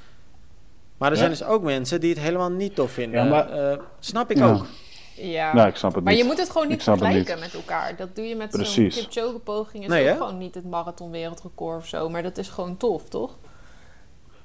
Maar 1.04 1.12
er 1.12 1.18
Ja. 1.18 1.24
zijn 1.34 1.38
dus 1.38 1.48
ook 1.56 1.62
mensen 1.62 2.00
die 2.00 2.10
het 2.10 2.18
helemaal 2.22 2.50
niet 2.50 2.74
tof 2.74 2.90
vinden. 2.90 3.24
Ja, 3.24 3.30
maar- 3.30 3.50
Eh, 3.50 3.78
snap 3.98 4.30
ik 4.30 4.36
Ja. 4.36 4.52
ook. 4.52 4.66
Ja. 5.14 5.54
Nou, 5.54 5.68
ik 5.68 5.76
snap 5.76 5.94
het 5.94 6.04
maar 6.04 6.12
niet. 6.12 6.22
je 6.22 6.28
moet 6.28 6.38
het 6.38 6.50
gewoon 6.50 6.68
niet 6.68 6.82
vergelijken 6.82 7.38
met 7.38 7.54
elkaar. 7.54 7.96
Dat 7.96 8.16
doe 8.16 8.24
je 8.24 8.36
met 8.36 8.52
zo'n. 8.60 8.88
Kipchoge-poging. 8.88 9.82
is 9.84 9.88
Nee, 9.90 10.10
ook 10.10 10.16
gewoon 10.16 10.38
niet 10.38 10.54
het 10.54 10.64
marathonwereldrecord 10.70 11.78
of 11.78 11.86
zo. 11.86 12.08
Maar 12.08 12.22
dat 12.22 12.38
is 12.38 12.48
gewoon 12.48 12.76
tof, 12.76 13.08
toch? 13.08 13.36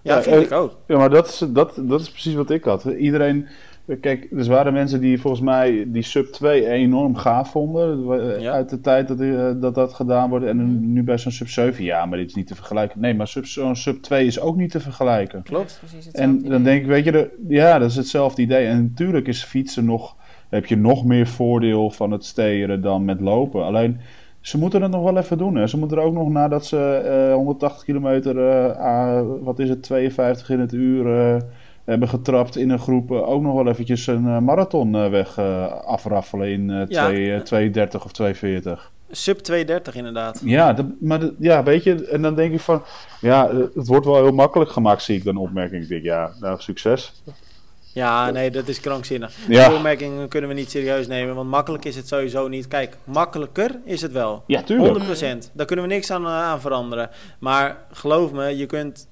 Ja, 0.01 0.15
Ja, 0.15 0.21
vind 0.21 0.35
eh, 0.35 0.41
ik 0.41 0.51
ook. 0.51 0.75
Ja, 0.87 0.97
maar 0.97 1.09
dat 1.09 1.27
is, 1.27 1.37
dat, 1.47 1.71
dat 1.75 2.01
is 2.01 2.09
precies 2.09 2.33
wat 2.33 2.49
ik 2.49 2.63
had. 2.63 2.83
Iedereen, 2.83 3.47
kijk, 3.97 4.27
er 4.37 4.45
waren 4.47 4.73
mensen 4.73 5.01
die 5.01 5.19
volgens 5.21 5.41
mij 5.43 5.85
die 5.87 6.01
sub 6.01 6.25
2 6.25 6.67
enorm 6.67 7.15
gaaf 7.15 7.51
vonden. 7.51 8.11
eh, 8.35 8.41
Ja. 8.41 8.51
Uit 8.51 8.69
de 8.69 8.81
tijd 8.81 9.07
dat, 9.07 9.19
eh, 9.19 9.49
dat 9.61 9.75
dat 9.75 9.93
gedaan 9.93 10.29
wordt. 10.29 10.45
En 10.45 10.57
Mhm. 10.57 10.93
nu 10.93 11.03
bij 11.03 11.17
zo'n 11.17 11.31
sub 11.31 11.47
7, 11.47 11.83
ja, 11.83 12.05
maar 12.05 12.17
dit 12.17 12.27
is 12.29 12.35
niet 12.35 12.47
te 12.47 12.55
vergelijken. 12.55 12.99
Nee, 13.01 13.13
maar 13.13 13.27
sub, 13.27 13.45
zo'n 13.45 13.75
sub 13.75 14.01
2 14.01 14.25
is 14.25 14.39
ook 14.39 14.55
niet 14.55 14.71
te 14.71 14.79
vergelijken. 14.79 15.43
Klopt. 15.43 15.77
Precies 15.79 16.05
hetzelfde 16.05 16.21
En 16.37 16.49
dan 16.49 16.59
idee. 16.61 16.63
denk 16.63 16.81
ik, 16.81 16.87
weet 16.87 17.05
je, 17.05 17.11
de, 17.11 17.29
ja, 17.47 17.79
dat 17.79 17.89
is 17.89 17.95
hetzelfde 17.95 18.41
idee. 18.41 18.65
En 18.65 18.81
natuurlijk 18.83 19.27
is 19.27 19.43
fietsen 19.43 19.85
nog, 19.85 20.15
heb 20.49 20.65
je 20.65 20.77
nog 20.77 21.05
meer 21.05 21.27
voordeel 21.27 21.89
van 21.91 22.11
het 22.11 22.25
steren 22.25 22.81
dan 22.81 23.05
met 23.05 23.19
lopen. 23.19 23.63
Alleen, 23.63 23.97
ze 24.41 24.57
moeten 24.57 24.81
het 24.81 24.91
nog 24.91 25.03
wel 25.03 25.17
even 25.17 25.37
doen. 25.37 25.55
Hè. 25.55 25.67
Ze 25.67 25.77
moeten 25.77 25.97
er 25.97 26.03
ook 26.03 26.13
nog 26.13 26.29
nadat 26.29 26.65
ze 26.65 26.77
eh, 26.95 27.33
180 27.33 27.83
kilometer, 27.83 28.37
eh, 28.47 29.21
wat 29.41 29.59
is 29.59 29.69
het, 29.69 29.83
52 29.83 30.49
in 30.49 30.59
het 30.59 30.73
uur 30.73 31.19
eh, 31.19 31.41
hebben 31.89 32.09
getrapt 32.09 32.55
in 32.57 32.69
een 32.69 32.79
groep, 32.79 33.11
eh, 33.11 33.29
ook 33.29 33.41
nog 33.41 33.53
wel 33.55 33.67
eventjes 33.67 34.07
een 34.07 34.27
eh, 34.27 34.39
marathon 34.39 34.95
eh, 34.95 35.09
weg 35.09 35.37
afraffelen 35.85 36.47
in 36.49 36.85
Ja. 36.89 37.07
2, 37.07 37.33
eh, 37.33 37.41
230 37.41 38.05
of 38.05 38.11
240. 38.11 38.91
Sub 39.11 39.37
230 39.39 39.95
inderdaad. 39.95 40.41
Ja, 40.45 40.73
dat, 40.73 40.85
maar 40.99 41.19
dat- 41.19 41.33
ja, 41.39 41.63
weet 41.63 41.83
je, 41.83 42.05
en 42.07 42.21
dan 42.21 42.35
denk 42.35 42.53
ik 42.53 42.59
van, 42.59 42.83
ja, 43.21 43.49
het 43.75 43.87
wordt 43.87 44.05
wel 44.05 44.15
heel 44.15 44.31
makkelijk 44.31 44.71
gemaakt, 44.71 45.01
zie 45.01 45.17
ik 45.17 45.23
dan 45.23 45.37
opmerking. 45.37 45.83
Ik 45.83 45.89
denk, 45.89 46.03
ja, 46.03 46.31
nou, 46.39 46.59
succes. 46.61 47.21
Ja, 47.93 48.29
nee, 48.29 48.51
dat 48.51 48.67
is 48.67 48.79
krankzinnig. 48.79 49.35
Ja. 49.47 49.67
Die 49.67 49.75
opmerkingen 49.77 50.27
kunnen 50.27 50.49
we 50.49 50.55
niet 50.55 50.69
serieus 50.71 51.07
nemen, 51.07 51.35
want 51.35 51.49
makkelijk 51.49 51.85
is 51.85 51.95
het 51.95 52.07
sowieso 52.07 52.47
niet. 52.47 52.67
Kijk, 52.67 52.97
makkelijker 53.03 53.79
is 53.85 54.01
het 54.01 54.11
wel. 54.11 54.43
Ja, 54.47 54.61
tuurlijk. 54.61 54.97
100%. 54.97 55.51
Daar 55.53 55.65
kunnen 55.65 55.87
we 55.87 55.93
niks 55.93 56.11
aan, 56.11 56.27
aan 56.27 56.61
veranderen. 56.61 57.09
Maar 57.39 57.77
geloof 57.91 58.31
me, 58.31 58.57
je 58.57 58.65
kunt. 58.65 59.07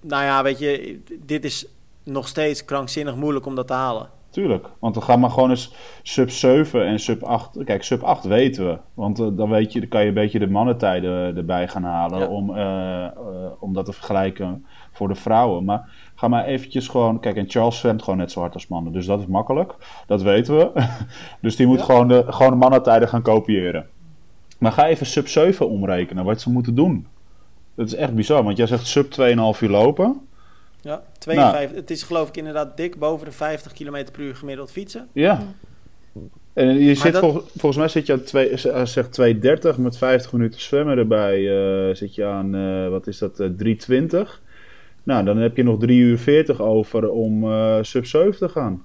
Nou 0.00 0.24
ja, 0.24 0.42
weet 0.42 0.58
je, 0.58 1.00
dit 1.26 1.44
is 1.44 1.66
nog 2.04 2.28
steeds 2.28 2.64
krankzinnig 2.64 3.16
moeilijk 3.16 3.46
om 3.46 3.54
dat 3.54 3.66
te 3.66 3.72
halen. 3.72 4.08
Tuurlijk, 4.30 4.66
want 4.78 4.94
dan 4.94 5.02
gaan 5.02 5.20
maar 5.20 5.30
gewoon 5.30 5.50
eens 5.50 5.74
sub 6.02 6.30
7 6.30 6.86
en 6.86 6.98
sub 7.00 7.22
8. 7.22 7.64
Kijk, 7.64 7.82
sub 7.82 8.02
8 8.02 8.24
weten 8.24 8.66
we. 8.66 8.78
Want 8.94 9.18
eh, 9.20 9.26
dan, 9.32 9.50
weet 9.50 9.72
je, 9.72 9.80
dan 9.80 9.88
kan 9.88 10.00
je 10.00 10.08
een 10.08 10.14
beetje 10.14 10.38
de 10.38 10.50
mannentijden 10.50 11.36
erbij 11.36 11.68
gaan 11.68 11.82
halen 11.84 12.18
Ja. 12.18 12.26
om, 12.26 12.56
eh, 12.56 13.04
eh, 13.04 13.12
om 13.58 13.72
dat 13.74 13.84
te 13.84 13.92
vergelijken 13.92 14.66
voor 14.92 15.08
de 15.08 15.14
vrouwen. 15.14 15.64
Maar 15.64 16.10
ga 16.14 16.28
maar 16.28 16.44
eventjes 16.44 16.88
gewoon... 16.88 17.20
Kijk, 17.20 17.36
en 17.36 17.50
Charles 17.50 17.78
zwemt 17.78 18.02
gewoon 18.02 18.18
net 18.18 18.32
zo 18.32 18.40
hard 18.40 18.54
als 18.54 18.66
mannen. 18.68 18.92
Dus 18.92 19.06
dat 19.06 19.20
is 19.20 19.26
makkelijk. 19.26 19.74
Dat 20.06 20.22
weten 20.22 20.56
we. 20.56 20.70
dus 21.42 21.56
die 21.56 21.66
moet 21.66 21.78
Ja. 21.78 21.84
gewoon, 21.84 22.08
de, 22.08 22.24
gewoon 22.26 22.52
de 22.52 22.58
mannentijden 22.58 23.08
gaan 23.08 23.22
kopiëren. 23.22 23.86
Maar 24.58 24.72
ga 24.72 24.86
even 24.86 25.06
sub 25.06 25.28
7 25.28 25.68
omrekenen, 25.68 26.24
wat 26.24 26.40
ze 26.40 26.50
moeten 26.50 26.74
doen. 26.74 27.06
Dat 27.78 27.86
is 27.86 27.94
echt 27.94 28.14
bizar, 28.14 28.44
want 28.44 28.56
jij 28.56 28.66
zegt 28.66 28.86
sub 28.86 29.10
2,5 29.10 29.60
uur 29.62 29.68
lopen. 29.70 30.20
Ja, 30.80 31.02
52, 31.18 31.76
het 31.76 31.90
is 31.90 32.02
geloof 32.02 32.28
ik 32.28 32.36
inderdaad 32.36 32.76
dik 32.76 32.98
boven 32.98 33.26
de 33.26 33.32
50 33.32 33.72
km 33.72 34.04
per 34.12 34.20
uur 34.20 34.36
gemiddeld 34.36 34.70
fietsen. 34.70 35.08
Ja. 35.12 35.42
En 36.52 36.78
je 36.78 36.94
zit 36.94 37.12
dat- 37.12 37.20
volgens, 37.22 37.44
volgens 37.50 37.76
mij 37.76 37.88
zit 37.88 38.06
je 38.06 38.12
aan 38.12 38.22
twee, 38.22 38.48
eh, 38.48 38.84
zegt 38.84 39.12
230 39.12 39.78
met 39.78 39.98
50 39.98 40.32
minuten 40.32 40.60
zwemmen 40.60 40.98
erbij. 40.98 41.36
eh, 41.88 41.94
zit 41.94 42.14
je 42.14 42.24
aan, 42.24 42.54
eh, 42.54 42.88
wat 42.88 43.06
is 43.06 43.18
dat, 43.18 43.40
eh 43.40 43.46
320. 43.56 44.40
Nou, 45.02 45.24
dan 45.24 45.36
heb 45.36 45.56
je 45.56 45.62
nog 45.62 45.78
3 45.78 46.00
uur 46.00 46.18
40 46.18 46.60
over 46.60 47.10
om 47.10 47.44
eh, 47.44 47.78
sub 47.82 48.06
7 48.06 48.38
te 48.38 48.48
gaan. 48.48 48.82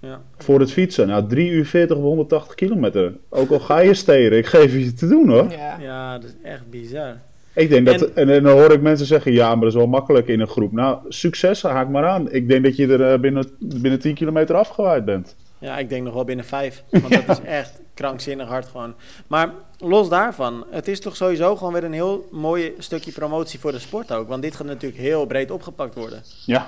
Ja. 0.00 0.20
Voor 0.36 0.60
het 0.60 0.72
fietsen. 0.72 1.06
Nou, 1.06 1.26
3 1.28 1.50
uur 1.50 1.66
40 1.66 1.96
op 1.96 2.02
180 2.02 2.54
kilometer. 2.54 3.12
Ook 3.28 3.50
al 3.50 3.60
ga 3.60 3.78
je 3.78 3.94
steren, 3.94 4.38
ik 4.38 4.46
geef 4.46 4.72
je 4.72 4.92
te 4.92 5.08
doen 5.08 5.28
hoor. 5.28 5.50
Ja. 5.50 5.76
ja, 5.80 6.18
dat 6.18 6.28
is 6.28 6.34
echt 6.50 6.70
bizar. 6.70 7.16
Ik 7.58 7.68
denk 7.68 7.86
dat, 7.86 8.00
En- 8.02 8.16
en, 8.16 8.28
en 8.30 8.42
dan 8.42 8.52
hoor 8.58 8.72
ik 8.72 8.80
mensen 8.80 9.06
zeggen, 9.06 9.32
ja, 9.32 9.48
maar 9.48 9.58
dat 9.60 9.68
is 9.68 9.74
wel 9.74 9.86
makkelijk 9.86 10.28
in 10.28 10.40
een 10.40 10.48
groep. 10.48 10.72
Nou, 10.72 10.98
succes, 11.08 11.62
haak 11.62 11.88
maar 11.88 12.06
aan. 12.08 12.30
Ik 12.32 12.48
denk 12.48 12.64
dat 12.64 12.76
je 12.76 12.86
er 12.86 13.12
eh, 13.12 13.20
binnen, 13.20 13.56
binnen 13.58 13.98
10 14.00 14.14
kilometer 14.14 14.56
afgewaaid 14.56 15.04
bent. 15.04 15.36
Ja, 15.58 15.78
ik 15.78 15.88
denk 15.88 16.04
nog 16.04 16.14
wel 16.14 16.24
binnen 16.24 16.44
vijf. 16.44 16.82
Want 16.90 17.26
dat 17.26 17.38
is 17.38 17.44
echt 17.60 17.80
krankzinnig 17.94 18.48
hard 18.48 18.66
gewoon. 18.66 18.94
Maar 19.26 19.50
los 19.78 20.08
daarvan, 20.08 20.64
het 20.70 20.88
is 20.88 21.00
toch 21.00 21.16
sowieso 21.16 21.56
gewoon 21.56 21.72
weer 21.72 21.84
een 21.84 21.92
heel 21.92 22.28
mooi 22.32 22.74
stukje 22.78 23.12
promotie 23.12 23.58
voor 23.60 23.72
de 23.72 23.78
sport 23.78 24.12
ook. 24.12 24.28
Want 24.28 24.42
dit 24.42 24.56
gaat 24.56 24.66
natuurlijk 24.66 25.00
heel 25.00 25.26
breed 25.26 25.50
opgepakt 25.50 25.94
worden. 25.94 26.22
Ja, 26.46 26.66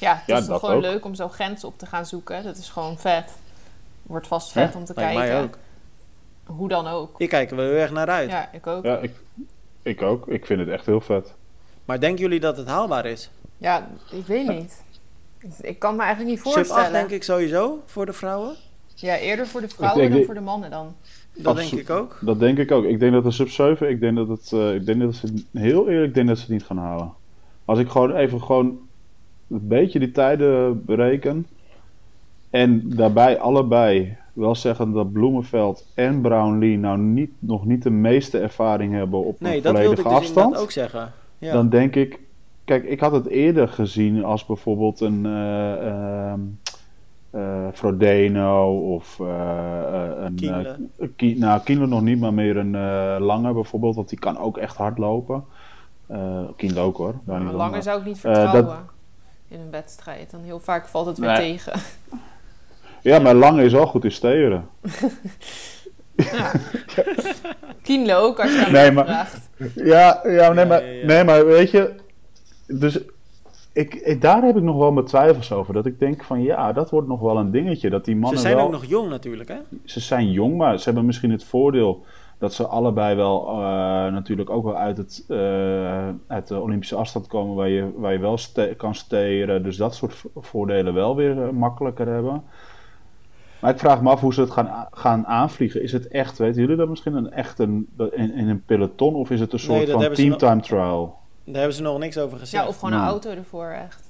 Ja, 0.00 0.14
het 0.14 0.22
Ja, 0.26 0.38
is 0.38 0.46
toch 0.46 0.60
gewoon 0.60 0.74
ook. 0.74 0.82
leuk 0.82 1.04
om 1.04 1.14
zo 1.14 1.28
grenzen 1.28 1.68
op 1.68 1.78
te 1.78 1.86
gaan 1.86 2.06
zoeken. 2.06 2.44
Dat 2.44 2.56
is 2.56 2.68
gewoon 2.68 2.98
vet. 2.98 3.30
Wordt 4.02 4.26
vast 4.26 4.52
vet 4.52 4.72
Ja, 4.72 4.78
om 4.78 4.84
te 4.84 4.92
Lijkt 4.96 5.12
kijken. 5.14 5.34
mij 5.34 5.42
ook. 5.44 5.58
Hoe 6.56 6.68
dan 6.68 6.86
ook. 6.86 7.20
Ik 7.20 7.28
kijk 7.28 7.50
er 7.50 7.56
wel 7.56 7.64
heel 7.66 7.74
erg 7.74 7.90
naar 7.92 8.08
uit. 8.08 8.30
Ja, 8.30 8.48
ik 8.52 8.66
ook. 8.66 8.84
ja 8.84 8.98
ik, 8.98 9.10
ik 9.86 10.02
ook. 10.02 10.28
Ik 10.28 10.46
vind 10.46 10.60
het 10.60 10.68
echt 10.68 10.86
heel 10.86 11.00
vet. 11.00 11.34
Maar 11.84 12.00
denken 12.00 12.22
jullie 12.22 12.40
dat 12.40 12.56
het 12.56 12.66
haalbaar 12.66 13.06
is? 13.06 13.30
Ja, 13.58 13.88
ik 14.12 14.26
weet 14.26 14.48
niet. 14.48 14.84
Ik- 15.60 15.78
kan 15.78 15.96
me 15.96 16.02
eigenlijk 16.02 16.30
niet 16.30 16.42
Sub 16.44 16.52
voorstellen. 16.52 16.82
8 16.82 16.92
denk 16.92 17.10
ik 17.10 17.22
sowieso 17.22 17.82
voor 17.84 18.06
de 18.06 18.12
vrouwen. 18.12 18.54
Ja, 18.94 19.16
eerder 19.16 19.46
voor 19.46 19.60
de 19.60 19.68
vrouwen 19.68 20.00
denk 20.00 20.14
dan 20.14 20.24
voor 20.24 20.34
de 20.34 20.40
mannen 20.40 20.70
dan. 20.70 20.94
Dat 21.34 21.46
Absoluut. 21.46 21.70
denk 21.70 21.82
ik 21.82 21.90
ook. 21.96 22.18
Dat 22.20 22.38
denk 22.40 22.58
ik 22.58 22.70
ook. 22.70 22.84
Ik 22.84 22.98
denk 23.00 23.12
dat 23.12 23.24
de 23.24 23.30
sub 23.30 23.48
7, 23.48 23.88
ik 23.88 24.00
denk 24.00 24.16
dat 24.16 24.28
het, 24.28 24.52
eh, 24.52 24.74
ik 24.74 24.86
denk 24.86 25.00
dat 25.00 25.14
ze, 25.14 25.44
heel 25.52 25.88
eerlijk, 25.88 26.08
ik 26.08 26.14
denk 26.14 26.28
dat 26.28 26.36
ze 26.36 26.42
het 26.42 26.52
niet 26.52 26.64
gaan 26.64 26.78
halen. 26.78 27.12
Als 27.64 27.78
ik 27.78 27.88
gewoon 27.88 28.14
even 28.14 28.42
gewoon 28.42 28.78
een 29.50 29.68
beetje 29.68 29.98
die 29.98 30.10
tijden 30.12 30.84
bereken. 30.84 31.46
En 32.50 32.82
daarbij 32.96 33.38
allebei 33.38 34.16
wel 34.36 34.54
zeggen 34.54 34.92
dat 34.92 35.12
Bloemenveld 35.12 35.86
en 35.94 36.20
Brownlee 36.20 36.78
nou 36.78 36.98
niet, 36.98 37.30
nog 37.38 37.64
niet 37.64 37.82
de 37.82 37.90
meeste 37.90 38.38
ervaring 38.38 38.92
hebben 38.92 39.24
op 39.24 39.40
Nee, 39.40 39.56
een 39.56 39.62
dat 39.62 39.72
wilde 39.72 39.86
volledige 39.86 40.08
ik 40.08 40.14
dus 40.14 40.22
afstand. 40.28 40.44
inderdaad 40.46 40.62
ook 40.62 40.70
zeggen. 40.70 41.12
Ja. 41.38 41.52
Dan 41.52 41.68
denk 41.68 41.94
ik, 41.94 42.20
kijk, 42.64 42.84
ik 42.84 43.00
had 43.00 43.12
het 43.12 43.26
eerder 43.26 43.68
gezien 43.68 44.24
als 44.24 44.46
bijvoorbeeld 44.46 45.00
een 45.00 45.26
eh 45.26 45.86
ehm, 45.88 46.40
eh, 47.30 47.66
Frodeno 47.72 48.78
of 48.94 49.20
eh, 49.20 49.26
eh, 49.26 50.24
een. 50.24 50.34
Kienle. 50.34 50.76
Kie- 51.16 51.38
nou, 51.38 51.60
Kienle 51.60 51.86
nog 51.86 52.02
niet, 52.02 52.20
maar 52.20 52.34
meer 52.34 52.56
een 52.56 52.74
eh 52.74 53.16
Lange 53.18 53.52
bijvoorbeeld, 53.52 53.94
want 53.94 54.08
die 54.08 54.18
kan 54.18 54.38
ook 54.38 54.58
echt 54.58 54.76
hard 54.76 54.98
lopen. 54.98 55.44
Kienle 56.56 56.80
ook 56.80 56.96
hoor. 56.96 57.14
daar 57.24 57.40
niet 57.40 57.52
maar- 57.52 57.82
zou 57.82 57.98
ik 58.00 58.04
niet 58.06 58.18
vertrouwen 58.18 58.64
dat- 58.64 58.76
in 59.48 59.60
een 59.60 59.70
wedstrijd. 59.70 60.30
Dan 60.30 60.40
heel 60.42 60.58
vaak 60.60 60.86
valt 60.86 61.06
het 61.06 61.18
weer 61.18 61.28
Nee. 61.32 61.36
tegen. 61.52 61.80
Ja, 63.06 63.18
maar 63.18 63.34
Lange 63.34 63.64
is 63.64 63.74
al 63.74 63.86
goed 63.86 64.04
in 64.04 64.12
steren. 64.12 64.68
Ja. 66.16 66.52
Kienle 67.82 68.14
ook, 68.14 68.40
als 68.40 68.52
je 68.54 68.64
aan 68.66 68.72
Nee, 68.72 68.90
maar- 68.92 69.04
vraagt. 69.04 69.50
Ja, 69.74 70.20
ja, 70.24 70.52
nee, 70.52 70.64
Ja, 70.64 70.64
maar, 70.64 70.82
nee, 71.04 71.24
maar 71.24 71.46
weet 71.46 71.70
je, 71.70 71.94
dus 72.66 73.00
ik, 73.72 73.94
ik- 73.94 74.20
daar 74.20 74.42
heb 74.42 74.56
ik 74.56 74.62
nog 74.62 74.76
wel 74.76 74.92
mijn 74.92 75.06
twijfels 75.06 75.52
over. 75.52 75.74
Dat 75.74 75.86
ik 75.86 75.98
denk 75.98 76.24
van 76.24 76.42
ja, 76.42 76.72
dat 76.72 76.90
wordt 76.90 77.08
nog 77.08 77.20
wel 77.20 77.36
een 77.36 77.50
dingetje. 77.50 77.90
Dat 77.90 78.04
die 78.04 78.14
Ze 78.14 78.20
mannen 78.20 78.40
zijn 78.40 78.56
wel, 78.56 78.64
ook 78.64 78.70
nog 78.70 78.84
jong 78.84 79.08
natuurlijk, 79.08 79.48
hè? 79.48 79.56
ze 79.84 80.00
zijn 80.00 80.30
jong, 80.30 80.56
maar 80.56 80.78
ze 80.78 80.84
hebben 80.84 81.04
misschien 81.06 81.30
het 81.30 81.44
voordeel 81.44 82.04
dat 82.38 82.54
ze 82.54 82.66
allebei 82.66 83.14
wel 83.16 83.48
eh, 83.48 83.56
natuurlijk 84.12 84.50
ook 84.50 84.64
wel 84.64 84.76
uit, 84.76 84.96
het, 84.96 85.24
eh, 85.28 86.08
uit 86.26 86.48
de 86.48 86.60
Olympische 86.60 86.96
afstand 86.96 87.26
komen 87.26 87.54
waar 87.56 87.68
je, 87.68 87.90
waar 87.96 88.12
je 88.12 88.18
wel 88.18 88.38
ste- 88.38 88.74
kan 88.76 88.94
steren. 88.94 89.62
Dus 89.62 89.76
dat 89.76 89.94
soort 89.94 90.14
vo- 90.14 90.30
voordelen 90.34 90.94
wel 90.94 91.16
weer 91.16 91.42
eh, 91.42 91.50
makkelijker 91.50 92.06
hebben. 92.06 92.42
Maar 93.66 93.74
ik 93.74 93.80
vraag 93.80 94.02
me 94.02 94.10
af 94.10 94.20
hoe 94.20 94.34
ze 94.34 94.40
het 94.40 94.50
gaan, 94.50 94.88
gaan 94.90 95.26
aanvliegen. 95.26 95.82
Is 95.82 95.92
het 95.92 96.08
echt, 96.08 96.38
weten 96.38 96.60
jullie 96.60 96.76
dat 96.76 96.88
misschien, 96.88 97.14
een 97.14 97.32
echt 97.32 97.58
een, 97.58 97.88
in, 98.10 98.34
in 98.34 98.48
een 98.48 98.64
peloton 98.64 99.14
of 99.14 99.30
is 99.30 99.40
het 99.40 99.52
een 99.52 99.58
soort 99.58 99.90
van 99.90 100.12
teamtime 100.12 100.60
trial? 100.60 101.18
Daar 101.44 101.54
hebben 101.56 101.74
ze 101.74 101.82
nog 101.82 101.98
niks 101.98 102.18
over 102.18 102.38
gezegd. 102.38 102.62
Ja, 102.62 102.68
of 102.68 102.74
gewoon 102.78 102.92
een 102.92 102.98
Nou. 102.98 103.10
auto 103.10 103.30
ervoor, 103.30 103.66
echt. 103.70 104.02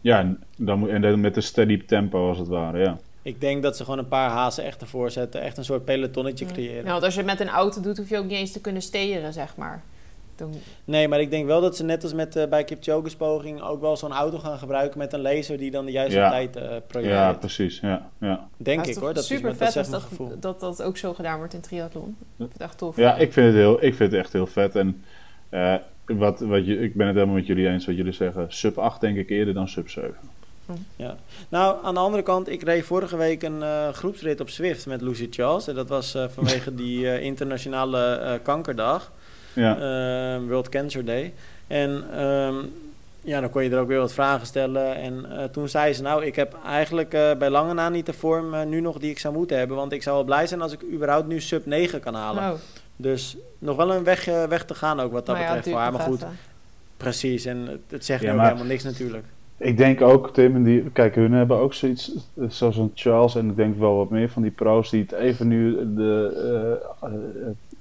Ja, 0.00 0.18
en 0.18 0.42
dan, 0.56 0.78
moet- 0.78 0.88
en 0.88 1.00
dan 1.02 1.20
met 1.20 1.36
een 1.36 1.42
steady 1.42 1.84
tempo 1.84 2.28
als 2.28 2.38
het 2.38 2.48
ware, 2.48 2.78
ja. 2.78 2.98
Ik 3.22 3.40
denk 3.40 3.62
dat 3.62 3.76
ze 3.76 3.84
gewoon 3.84 3.98
een 3.98 4.08
paar 4.08 4.30
hazen 4.30 4.64
echt 4.64 4.80
ervoor 4.80 5.10
zetten. 5.10 5.40
Echt 5.42 5.56
een 5.56 5.64
soort 5.64 5.84
pelotonnetje 5.84 6.46
creëren. 6.46 6.84
Ja, 6.84 6.90
want 6.90 7.02
als 7.04 7.14
je 7.14 7.20
het 7.20 7.28
met 7.28 7.40
een 7.40 7.48
auto 7.54 7.80
doet, 7.80 7.96
hoef 7.96 8.08
je 8.08 8.18
ook 8.18 8.24
niet 8.24 8.32
eens 8.38 8.52
te 8.52 8.60
kunnen 8.60 8.82
steren, 8.82 9.32
zeg 9.32 9.56
maar. 9.56 9.82
Dan, 10.36 10.52
Nee, 10.84 11.08
maar 11.08 11.20
ik 11.20 11.30
denk 11.30 11.46
wel 11.46 11.60
dat 11.60 11.76
ze 11.76 11.84
net 11.84 12.02
als 12.02 12.12
met 12.12 12.36
eh, 12.36 12.48
bij 12.48 12.64
Kipchoge's 12.64 13.16
poging 13.16 13.62
ook 13.62 13.80
wel 13.80 13.96
zo'n 13.96 14.12
auto 14.12 14.38
gaan 14.38 14.58
gebruiken 14.58 14.98
met 14.98 15.12
een 15.12 15.20
laser 15.20 15.58
die 15.58 15.70
dan 15.70 15.84
de 15.84 15.92
juiste 15.92 16.18
Ja. 16.18 16.30
tijd 16.30 16.56
eh 16.56 16.62
Ja, 16.62 16.80
projecteert. 16.86 17.38
precies, 17.40 17.80
ja. 17.80 18.10
ja. 18.20 18.48
denk 18.56 18.80
ik 18.80 18.86
is 18.86 18.96
hoor. 18.96 19.14
Dat 19.14 19.22
is, 19.22 19.26
super 19.28 19.58
dat 19.58 19.72
vet 19.72 19.90
dat, 19.90 20.02
gevoel. 20.02 20.32
dat 20.40 20.60
dat 20.60 20.82
ook 20.82 20.96
zo 20.96 21.14
gedaan 21.14 21.38
wordt 21.38 21.54
in 21.54 21.60
triathlon. 21.60 22.16
Ik 22.20 22.26
vind 22.36 22.52
het 22.52 22.62
echt 22.62 22.78
tof. 22.78 22.96
Ja, 22.96 23.16
ik 23.16 23.32
vind 23.32 23.46
het, 23.46 23.54
heel, 23.56 23.74
ik 23.84 23.94
vind 23.94 24.12
het 24.12 24.20
echt 24.20 24.32
heel 24.32 24.46
vet. 24.46 24.76
En 24.76 25.04
eh, 25.48 25.74
wat, 26.06 26.40
wat 26.40 26.66
je, 26.66 26.78
ik 26.80 26.94
ben 26.94 27.06
het 27.06 27.14
helemaal 27.14 27.36
met 27.36 27.46
jullie 27.46 27.68
eens 27.68 27.86
wat 27.86 27.96
jullie 27.96 28.12
zeggen. 28.12 28.46
Sub 28.48 28.78
8 28.78 29.00
denk 29.00 29.16
ik 29.16 29.30
eerder 29.30 29.54
dan 29.54 29.68
sub 29.68 29.88
7. 29.88 30.14
Ja. 30.96 31.16
Nou, 31.48 31.76
aan 31.84 31.94
de 31.94 32.00
andere 32.00 32.22
kant, 32.22 32.48
ik 32.48 32.62
reed 32.62 32.84
vorige 32.84 33.16
week 33.16 33.42
een 33.42 33.58
uh, 33.60 33.88
groepsrit 33.88 34.40
op 34.40 34.48
Zwift 34.48 34.86
met 34.86 35.00
Lucy 35.00 35.26
Charles. 35.30 35.68
En 35.68 35.74
dat 35.74 35.88
was 35.88 36.14
uh, 36.14 36.24
vanwege 36.28 36.74
die 36.84 36.98
uh, 37.00 37.20
internationale 37.22 38.40
kankerdag. 38.42 39.12
Ja. 39.56 39.76
Ehm, 39.76 40.46
World 40.46 40.68
Cancer 40.68 41.04
Day. 41.04 41.32
En 41.66 42.20
um, 42.24 42.72
ja, 43.20 43.40
dan 43.40 43.50
kon 43.50 43.62
je 43.62 43.70
er 43.70 43.78
ook 43.78 43.88
weer 43.88 43.98
wat 43.98 44.12
vragen 44.12 44.46
stellen. 44.46 44.96
En 44.96 45.26
toen 45.52 45.68
zei 45.68 45.92
ze, 45.92 46.02
nou, 46.02 46.24
ik 46.24 46.36
heb 46.36 46.56
eigenlijk 46.64 47.10
bij 47.10 47.50
lange 47.50 47.74
na 47.74 47.88
niet 47.88 48.06
de 48.06 48.12
vorm 48.12 48.68
nu 48.68 48.80
nog 48.80 48.98
die 48.98 49.10
ik 49.10 49.18
zou 49.18 49.34
moeten 49.34 49.58
hebben. 49.58 49.76
Want 49.76 49.92
ik 49.92 50.02
zou 50.02 50.16
wel 50.16 50.24
blij 50.24 50.46
zijn 50.46 50.62
als 50.62 50.72
ik 50.72 50.82
überhaupt 50.92 51.26
nu 51.26 51.40
sub 51.40 51.66
9 51.66 52.00
kan 52.00 52.14
halen. 52.14 52.52
Oh. 52.52 52.58
Dus 52.96 53.36
nog 53.58 53.76
wel 53.76 53.94
een 53.94 54.04
weg, 54.04 54.24
weg 54.24 54.64
te 54.64 54.74
gaan 54.74 55.00
ook 55.00 55.12
wat 55.12 55.26
dat 55.26 55.36
nou 55.36 55.46
betreft 55.46 55.68
voor 55.68 55.78
haar. 55.78 55.92
Maar 55.92 56.00
goed, 56.00 56.24
precies. 56.96 57.44
En 57.44 57.80
het, 57.88 58.04
zegt 58.04 58.22
ja, 58.22 58.32
nu 58.32 58.38
ook 58.38 58.44
helemaal 58.44 58.66
niks 58.66 58.84
natuurlijk. 58.84 59.24
Ik 59.58 59.76
denk 59.76 60.00
ook, 60.00 60.34
Tim, 60.34 60.54
en 60.54 60.62
die, 60.62 60.90
kijk, 60.90 61.14
hun 61.14 61.32
hebben 61.32 61.56
ook 61.56 61.74
zoiets, 61.74 62.12
zoals 62.48 62.76
een 62.76 62.90
Charles 62.94 63.34
en 63.34 63.48
ik 63.50 63.56
denk 63.56 63.78
wel 63.78 63.96
wat 63.96 64.10
meer 64.10 64.28
van 64.28 64.42
die 64.42 64.50
pro's 64.50 64.90
die 64.90 65.02
het 65.02 65.12
even 65.12 65.48
nu 65.48 65.94
de, 65.94 66.78
uh, 67.02 67.10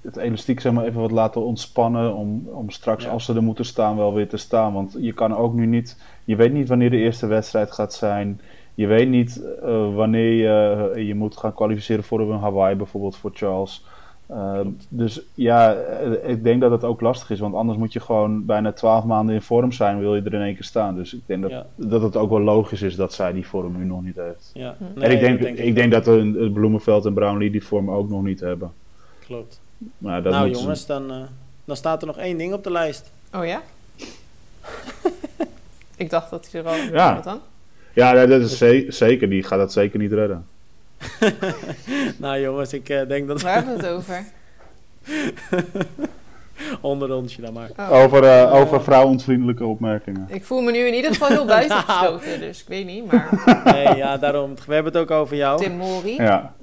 het 0.06 0.18
elastiek 0.18 0.60
zeg 0.60 0.74
maar 0.74 0.86
even 0.86 1.02
wat 1.02 1.12
laten 1.12 1.46
ontspannen 1.46 2.16
om, 2.16 2.48
om 2.52 2.70
straks 2.70 3.08
als 3.08 3.26
ze 3.26 3.34
er 3.34 3.44
moeten 3.44 3.66
staan 3.66 3.98
wel 3.98 4.14
weer 4.14 4.30
te 4.30 4.38
staan. 4.38 4.74
Want 4.74 4.96
je 5.00 5.14
kan 5.14 5.36
ook 5.36 5.54
nu 5.54 5.66
niet, 5.66 6.02
je 6.24 6.36
weet 6.36 6.54
niet 6.54 6.68
wanneer 6.68 6.90
de 6.90 6.98
eerste 6.98 7.28
wedstrijd 7.28 7.72
gaat 7.72 7.94
zijn. 7.94 8.42
Je 8.74 8.88
weet 8.88 9.10
niet 9.10 9.42
uh, 9.64 9.96
wanneer 9.96 10.34
je, 10.34 11.06
je 11.06 11.16
moet 11.16 11.38
gaan 11.38 11.54
kwalificeren 11.54 12.04
voor 12.04 12.20
een 12.20 12.40
Hawaii 12.40 12.76
bijvoorbeeld 12.76 13.18
voor 13.18 13.32
Charles. 13.34 13.86
Ehm, 14.28 14.68
dus 14.90 15.22
ja, 15.34 15.74
eh, 15.74 16.30
ik 16.30 16.44
denk 16.44 16.62
dat 16.62 16.72
het 16.72 16.84
ook 16.84 17.02
lastig 17.02 17.30
is, 17.30 17.40
want 17.40 17.56
anders 17.56 17.78
moet 17.78 17.94
je 17.94 18.00
gewoon 18.00 18.46
bijna 18.46 18.72
twaalf 18.72 19.04
maanden 19.04 19.36
in 19.36 19.42
vorm 19.42 19.72
zijn, 19.72 20.00
wil 20.00 20.16
je 20.16 20.22
er 20.22 20.34
in 20.34 20.42
één 20.42 20.54
keer 20.54 20.64
staan. 20.64 20.96
Dus 20.96 21.14
ik 21.14 21.22
denk 21.26 21.42
dat, 21.42 21.66
dat 21.76 22.02
het 22.02 22.16
ook 22.16 22.30
wel 22.30 22.42
logisch 22.42 22.82
is 22.82 22.96
dat 22.96 23.14
zij 23.14 23.34
die 23.34 23.48
vorm 23.48 23.78
nu 23.78 23.86
nog 23.86 24.04
niet 24.04 24.16
heeft. 24.16 24.52
Ja. 24.54 24.76
Hm. 24.78 25.02
en 25.02 25.12
ik 25.12 25.20
denk, 25.20 25.42
denk 25.42 25.58
ik, 25.58 25.76
denk 25.76 25.92
dat 25.92 26.06
het 26.06 26.54
Bloemenveld 26.54 27.06
en 27.06 27.14
Brownlee 27.14 27.52
die 27.52 27.66
vorm 27.66 27.92
ook 27.92 28.10
nog 28.10 28.24
niet 28.24 28.40
hebben. 28.40 28.72
Klopt. 29.20 29.62
Maar 29.98 30.24
dat 30.24 30.34
nou 30.34 30.50
jongens, 30.50 30.86
dan, 30.86 31.12
uh, 31.12 31.18
dan 31.66 31.76
staat 31.76 32.02
er 32.02 32.08
nog 32.08 32.18
één 32.18 32.38
ding 32.38 32.54
op 32.54 32.64
de 32.64 32.72
lijst. 32.72 33.12
Oh 33.34 33.46
ja? 33.46 33.62
ik 35.96 36.10
dacht 36.10 36.30
dat 36.30 36.48
hij 36.52 36.62
er 36.62 36.68
al 36.68 36.76
ja. 36.76 37.22
dan. 37.22 37.40
Ja, 37.94 38.26
dat 38.26 38.42
is 38.42 38.58
zeker. 38.98 39.30
Die 39.30 39.44
gaat 39.44 39.60
dat 39.60 39.74
zeker 39.74 40.00
niet 40.00 40.12
redden. 40.12 40.46
nou 42.18 42.40
jongens, 42.40 42.74
ik 42.74 42.90
uh, 42.90 43.08
denk 43.08 43.28
dat... 43.28 43.42
Waar 43.42 43.54
hebben 43.54 43.78
we 43.78 43.84
het 43.84 43.92
over? 43.92 44.26
Onderrondje 46.82 47.42
dan 47.42 47.54
maar. 47.54 47.70
Oh. 47.78 47.92
Over, 47.92 48.24
uh, 48.24 48.54
over 48.54 48.84
vrouwontvriendelijke 48.84 49.66
opmerkingen. 49.66 50.26
Ik 50.30 50.46
voel 50.46 50.62
me 50.62 50.72
nu 50.72 50.80
in 50.80 50.94
ieder 50.94 51.12
geval 51.12 51.28
heel 51.28 51.46
buitengesloten, 51.46 52.28
nou. 52.28 52.40
dus 52.40 52.62
ik 52.62 52.68
weet 52.68 52.86
niet, 52.86 53.12
maar... 53.12 53.62
Nee, 53.64 53.96
ja, 53.96 54.18
daarom. 54.18 54.56
We 54.66 54.74
hebben 54.74 54.94
het 54.94 55.02
ook 55.02 55.12
over 55.12 55.36
jou. 55.36 55.62
Tim 55.62 55.78
Mori. 55.78 56.16
Ja. 56.16 56.54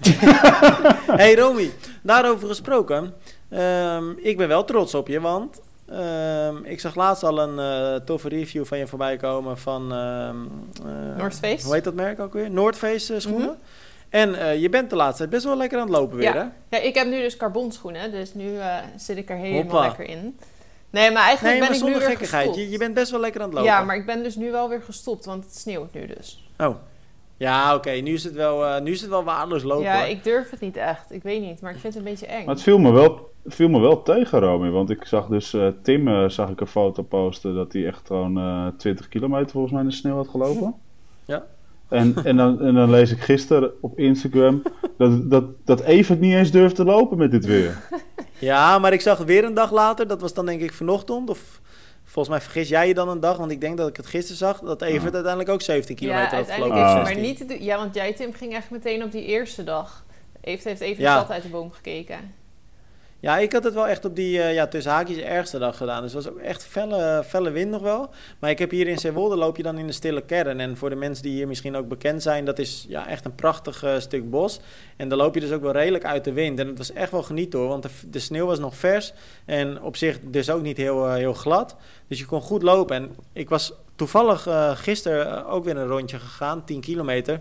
hey 1.22 1.34
Romy, 1.34 1.70
daarover 2.02 2.48
gesproken. 2.48 3.14
Um, 3.50 4.18
ik 4.18 4.36
ben 4.36 4.48
wel 4.48 4.64
trots 4.64 4.94
op 4.94 5.08
je, 5.08 5.20
want 5.20 5.60
Um, 5.92 6.64
ik 6.64 6.80
zag 6.80 6.94
laatst 6.94 7.22
al 7.22 7.40
een 7.40 7.58
uh, 7.58 8.00
toffe 8.04 8.28
review 8.28 8.64
van 8.64 8.78
je 8.78 8.86
voorbij 8.86 9.16
komen 9.16 9.58
van... 9.58 9.92
Um, 9.92 10.50
uh, 10.86 11.16
North 11.16 11.34
Face. 11.34 11.64
Hoe 11.64 11.74
heet 11.74 11.84
dat 11.84 11.94
merk 11.94 12.20
ook 12.20 12.32
weer? 12.32 12.50
North 12.50 12.76
Face 12.76 13.14
uh, 13.14 13.20
schoenen. 13.20 13.48
Mm 13.48 13.56
-hmm. 14.10 14.36
En 14.36 14.60
je 14.60 14.68
bent 14.68 14.90
de 14.90 14.96
laatste 14.96 15.18
tijd 15.18 15.30
best 15.30 15.44
wel 15.44 15.56
lekker 15.56 15.78
aan 15.78 15.86
het 15.86 15.96
lopen 15.96 16.16
weer, 16.16 16.34
ja. 16.34 16.52
hè? 16.68 16.76
Ja, 16.76 16.84
ik 16.84 16.94
heb 16.94 17.06
nu 17.06 17.20
dus 17.20 17.36
carbon 17.36 17.72
schoenen, 17.72 18.10
dus 18.10 18.34
nu 18.34 18.58
zit 18.96 19.16
ik 19.16 19.30
er 19.30 19.36
helemaal 19.36 19.62
Hoppa. 19.62 19.86
lekker 19.86 20.08
in. 20.08 20.38
Nee, 20.90 21.10
maar 21.10 21.22
eigenlijk 21.22 21.42
nee, 21.42 21.60
maar 21.60 21.78
ben 21.78 21.88
ik 21.88 21.94
nu 21.94 21.98
weer 21.98 22.08
gekkigheid. 22.08 22.54
Je, 22.54 22.70
je, 22.70 22.78
bent 22.78 22.94
best 22.94 23.10
wel 23.10 23.20
lekker 23.20 23.40
aan 23.40 23.46
het 23.46 23.56
lopen. 23.56 23.72
Ja, 23.72 23.82
maar 23.82 23.96
ik 23.96 24.06
ben 24.06 24.22
dus 24.22 24.36
nu 24.36 24.50
wel 24.50 24.68
weer 24.68 24.82
gestopt, 24.82 25.24
want 25.24 25.44
het 25.44 25.56
sneeuwt 25.56 25.94
nu 25.94 26.06
dus. 26.06 26.48
Oh. 26.58 26.76
Ja, 27.36 27.74
oké. 27.74 27.90
Nu, 27.90 28.12
is 28.12 28.24
het 28.24 28.34
wel, 28.34 28.80
nu 28.82 28.90
is 28.90 29.00
het 29.00 29.10
wel 29.10 29.24
waardeloos 29.24 29.62
lopen. 29.62 29.84
Ja, 29.84 30.04
ik 30.04 30.24
durf 30.24 30.50
het 30.50 30.60
niet 30.60 30.76
echt. 30.76 31.12
Ik 31.12 31.22
weet 31.22 31.40
niet, 31.40 31.60
maar 31.60 31.72
ik 31.72 31.78
vind 31.78 31.94
het 31.94 32.02
een 32.02 32.10
beetje 32.10 32.26
eng. 32.26 32.44
Maar 32.44 32.54
het 32.54 32.62
viel 32.62 32.78
me 32.78 32.92
wel 32.92 33.34
viel 33.46 33.68
me 33.68 33.80
wel 33.80 34.02
tegen, 34.02 34.40
Romy. 34.40 34.70
Want 34.70 34.90
ik 34.90 35.04
zag 35.04 35.26
dus 35.26 35.54
uh, 35.54 35.68
Tim, 35.82 36.08
uh, 36.08 36.28
zag 36.28 36.50
ik 36.50 36.60
een 36.60 36.66
foto 36.66 37.02
posten 37.02 37.54
dat 37.54 37.72
hij 37.72 37.86
echt 37.86 38.06
gewoon 38.06 38.38
uh, 38.38 38.66
eh, 38.66 38.72
20 38.76 39.08
kilometer 39.08 39.50
volgens 39.50 39.72
mij 39.72 39.82
in 39.82 39.88
de 39.88 39.94
sneeuw 39.94 40.16
had 40.16 40.28
gelopen. 40.28 40.74
Ja. 41.24 41.44
En, 41.88 42.14
en, 42.24 42.36
dan, 42.36 42.60
en 42.60 42.74
dan 42.74 42.90
lees 42.90 43.10
ik 43.10 43.20
gisteren 43.20 43.72
op 43.80 43.98
Instagram 43.98 44.62
dat, 44.98 45.30
dat, 45.30 45.44
dat 45.64 45.80
Evert 45.80 46.20
niet 46.20 46.34
eens 46.34 46.50
durft 46.50 46.74
te 46.74 46.84
lopen 46.84 47.18
met 47.18 47.30
dit 47.30 47.44
weer. 47.44 47.78
Ja, 48.38 48.78
maar 48.78 48.92
ik 48.92 49.00
zag 49.00 49.18
weer 49.18 49.44
een 49.44 49.54
dag 49.54 49.72
later, 49.72 50.08
dat 50.08 50.20
was 50.20 50.34
dan 50.34 50.46
denk 50.46 50.60
ik 50.60 50.72
vanochtend. 50.72 51.30
Of 51.30 51.60
volgens 52.16 52.36
mij 52.36 52.40
vergis 52.40 52.68
jij 52.68 52.88
je 52.88 52.94
dan 52.94 53.08
een 53.08 53.20
dag, 53.20 53.36
want 53.36 53.50
ik 53.50 53.60
denk 53.60 53.76
dat 53.76 53.88
ik 53.88 53.96
het 53.96 54.06
gisteren 54.06 54.36
zag, 54.36 54.60
dat 54.60 54.82
Evert 54.82 55.14
uiteindelijk 55.14 55.48
ook 55.48 55.62
17 55.62 55.96
kilometer 55.96 56.30
ja, 56.30 56.44
had 56.44 56.50
gelopen. 56.50 56.76
Ja, 56.76 57.02
maar 57.02 57.16
niet 57.16 57.56
Ja, 57.58 57.76
want 57.76 57.94
jij 57.94 58.12
Tim 58.12 58.32
ging 58.32 58.54
echt 58.54 58.70
meteen 58.70 59.02
op 59.02 59.12
die 59.12 59.24
eerste 59.24 59.64
dag. 59.64 60.04
Evert 60.40 60.64
heeft 60.64 60.80
even 60.80 61.02
ja. 61.02 61.24
de 61.24 61.32
uit 61.32 61.42
de 61.42 61.48
boom 61.48 61.72
gekeken. 61.72 62.34
Ja, 63.26 63.38
ik 63.38 63.52
had 63.52 63.64
het 63.64 63.74
wel 63.74 63.88
echt 63.88 64.04
op 64.04 64.16
die 64.16 64.38
uh, 64.38 64.54
ja, 64.54 64.66
tussen 64.66 64.92
haakjes 64.92 65.18
ergste 65.18 65.58
dag 65.58 65.76
gedaan. 65.76 66.02
Dus 66.02 66.12
het 66.12 66.24
was 66.24 66.32
ook 66.32 66.38
echt 66.38 66.64
felle, 66.64 67.22
felle 67.26 67.50
wind 67.50 67.70
nog 67.70 67.82
wel. 67.82 68.10
Maar 68.38 68.50
ik 68.50 68.58
heb 68.58 68.70
hier 68.70 68.86
in 68.86 68.98
Zeewolde 68.98 69.36
loop 69.36 69.56
je 69.56 69.62
dan 69.62 69.78
in 69.78 69.86
de 69.86 69.92
stille 69.92 70.20
kern. 70.20 70.60
En 70.60 70.76
voor 70.76 70.90
de 70.90 70.96
mensen 70.96 71.22
die 71.22 71.32
hier 71.32 71.46
misschien 71.46 71.76
ook 71.76 71.88
bekend 71.88 72.22
zijn, 72.22 72.44
dat 72.44 72.58
is 72.58 72.86
ja, 72.88 73.08
echt 73.08 73.24
een 73.24 73.34
prachtig 73.34 73.84
uh, 73.84 73.98
stuk 73.98 74.30
bos. 74.30 74.60
En 74.96 75.08
dan 75.08 75.18
loop 75.18 75.34
je 75.34 75.40
dus 75.40 75.52
ook 75.52 75.62
wel 75.62 75.72
redelijk 75.72 76.04
uit 76.04 76.24
de 76.24 76.32
wind. 76.32 76.58
En 76.58 76.66
het 76.66 76.78
was 76.78 76.92
echt 76.92 77.10
wel 77.10 77.22
genieten 77.22 77.58
hoor, 77.58 77.68
want 77.68 77.88
de, 78.10 78.18
sneeuw 78.18 78.46
was 78.46 78.58
nog 78.58 78.76
vers. 78.76 79.12
En 79.44 79.82
op 79.82 79.96
zich 79.96 80.18
dus 80.22 80.50
ook 80.50 80.62
niet 80.62 80.76
heel, 80.76 81.06
uh, 81.06 81.14
heel 81.14 81.34
glad. 81.34 81.76
Dus 82.08 82.18
je 82.18 82.26
kon 82.26 82.40
goed 82.40 82.62
lopen. 82.62 82.96
En 82.96 83.16
ik 83.32 83.48
was 83.48 83.72
toevallig 83.96 84.48
gisteren 84.74 85.46
ook 85.46 85.64
weer 85.64 85.76
een 85.76 85.86
rondje 85.86 86.18
gegaan, 86.18 86.64
10 86.64 86.80
kilometer. 86.80 87.40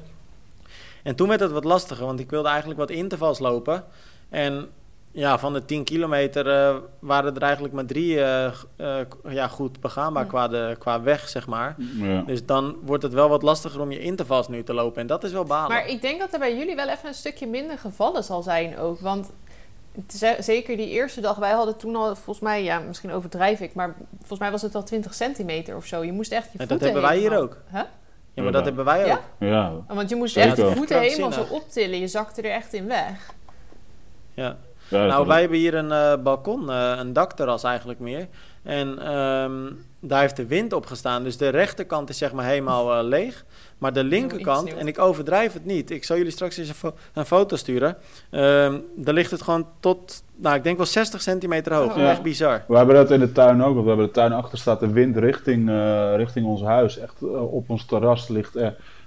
En 1.03 1.15
toen 1.15 1.27
werd 1.27 1.39
het 1.39 1.51
wat 1.51 1.63
lastiger, 1.63 2.05
want 2.05 2.19
ik 2.19 2.29
wilde 2.29 2.47
eigenlijk 2.47 2.79
wat 2.79 2.89
intervals 2.89 3.39
lopen. 3.39 3.83
En 4.29 4.69
ja, 5.15 5.39
van 5.39 5.53
de 5.53 5.65
10 5.65 5.83
kilometer 5.83 6.47
uh, 6.47 6.75
waren 6.99 7.35
er 7.35 7.41
eigenlijk 7.41 7.73
maar 7.73 7.85
drie 7.85 8.15
uh, 8.15 8.51
uh, 8.77 8.99
ja, 9.29 9.47
goed 9.47 9.79
begaanbaar 9.79 10.23
ja. 10.23 10.29
qua, 10.29 10.47
de, 10.47 10.75
qua 10.79 11.01
weg, 11.01 11.29
zeg 11.29 11.47
maar. 11.47 11.75
Ja. 11.97 12.21
Dus 12.21 12.45
dan 12.45 12.75
wordt 12.81 13.03
het 13.03 13.13
wel 13.13 13.29
wat 13.29 13.41
lastiger 13.41 13.81
om 13.81 13.91
je 13.91 13.99
intervals 13.99 14.47
nu 14.47 14.63
te 14.63 14.73
lopen. 14.73 15.01
En 15.01 15.07
dat 15.07 15.23
is 15.23 15.31
wel 15.31 15.43
balen. 15.43 15.69
Maar 15.69 15.87
ik 15.87 16.01
denk 16.01 16.19
dat 16.19 16.33
er 16.33 16.39
bij 16.39 16.57
jullie 16.57 16.75
wel 16.75 16.89
even 16.89 17.07
een 17.07 17.13
stukje 17.13 17.47
minder 17.47 17.77
gevallen 17.77 18.23
zal 18.23 18.41
zijn 18.41 18.77
ook. 18.77 18.99
Want 18.99 19.31
zeker 20.39 20.77
die 20.77 20.89
eerste 20.89 21.21
dag, 21.21 21.35
wij 21.35 21.51
hadden 21.51 21.77
toen 21.77 21.95
al, 21.95 22.15
volgens 22.15 22.39
mij, 22.39 22.63
ja, 22.63 22.79
misschien 22.79 23.11
overdrijf 23.11 23.59
ik, 23.59 23.73
maar 23.73 23.95
volgens 24.17 24.39
mij 24.39 24.51
was 24.51 24.61
het 24.61 24.75
al 24.75 24.83
20 24.83 25.13
centimeter 25.13 25.75
of 25.75 25.85
zo. 25.85 26.03
Je 26.03 26.11
moest 26.11 26.31
echt 26.31 26.51
je 26.51 26.57
voeten 26.57 26.67
Dat 26.67 26.79
hebben 26.81 27.01
wij 27.01 27.17
hier 27.17 27.37
ook. 27.37 27.57
Huh? 27.71 27.81
Ja, 28.33 28.43
maar 28.43 28.51
dat 28.51 28.65
hebben 28.65 28.85
wij 28.85 29.11
ook. 29.11 29.21
Ja. 29.39 29.73
Want 29.87 30.09
je 30.09 30.15
moest 30.15 30.37
echt 30.37 30.57
je 30.57 30.71
voeten 30.75 30.99
helemaal 30.99 31.31
zo 31.31 31.45
optillen. 31.49 31.99
Je 31.99 32.07
zakte 32.07 32.41
er 32.41 32.51
echt 32.51 32.73
in 32.73 32.87
weg. 32.87 33.33
Ja 34.33 34.57
nou, 34.89 35.27
wij 35.27 35.39
hebben 35.39 35.57
hier 35.57 35.73
een 35.73 35.89
uh, 35.89 36.23
balkon, 36.23 36.63
uh, 36.69 36.93
een 36.97 37.13
dakterras 37.13 37.63
eigenlijk 37.63 37.99
meer. 37.99 38.27
En 38.63 39.17
um, 39.17 39.85
daar 39.99 40.21
heeft 40.21 40.35
de 40.35 40.45
wind 40.45 40.73
op 40.73 40.85
gestaan. 40.85 41.23
Dus 41.23 41.37
de 41.37 41.49
rechterkant 41.49 42.09
is 42.09 42.17
zeg 42.17 42.33
maar 42.33 42.45
helemaal 42.45 42.97
uh, 42.97 43.07
leeg. 43.07 43.45
Maar 43.77 43.93
de 43.93 44.03
linkerkant, 44.03 44.73
en 44.73 44.87
ik 44.87 44.99
overdrijf 44.99 45.53
het 45.53 45.65
niet. 45.65 45.91
Ik 45.91 46.03
zal 46.03 46.17
jullie 46.17 46.31
straks 46.31 46.57
eens 46.57 46.67
een, 46.67 46.75
fo 46.75 46.93
een 47.13 47.25
foto 47.25 47.55
sturen. 47.55 47.97
Um, 48.31 48.83
daar 48.95 49.13
ligt 49.13 49.31
het 49.31 49.41
gewoon 49.41 49.67
tot, 49.79 50.23
nou 50.35 50.55
ik 50.55 50.63
denk 50.63 50.77
wel 50.77 50.85
60 50.85 51.21
centimeter 51.21 51.73
hoog. 51.73 51.95
Oh. 51.95 52.09
Echt 52.09 52.21
bizar. 52.21 52.63
We 52.67 52.77
hebben 52.77 52.95
dat 52.95 53.11
in 53.11 53.19
de 53.19 53.31
tuin 53.31 53.63
ook. 53.63 53.81
We 53.81 53.87
hebben 53.87 54.05
de 54.05 54.11
tuin 54.11 54.33
achter 54.33 54.57
staat 54.57 54.79
de 54.79 54.91
wind 54.91 55.17
richting, 55.17 55.69
richting 56.15 56.45
ons 56.45 56.61
huis. 56.61 56.97
Echt 56.97 57.23
op 57.51 57.69
ons 57.69 57.85
terras 57.85 58.27
ligt 58.27 58.53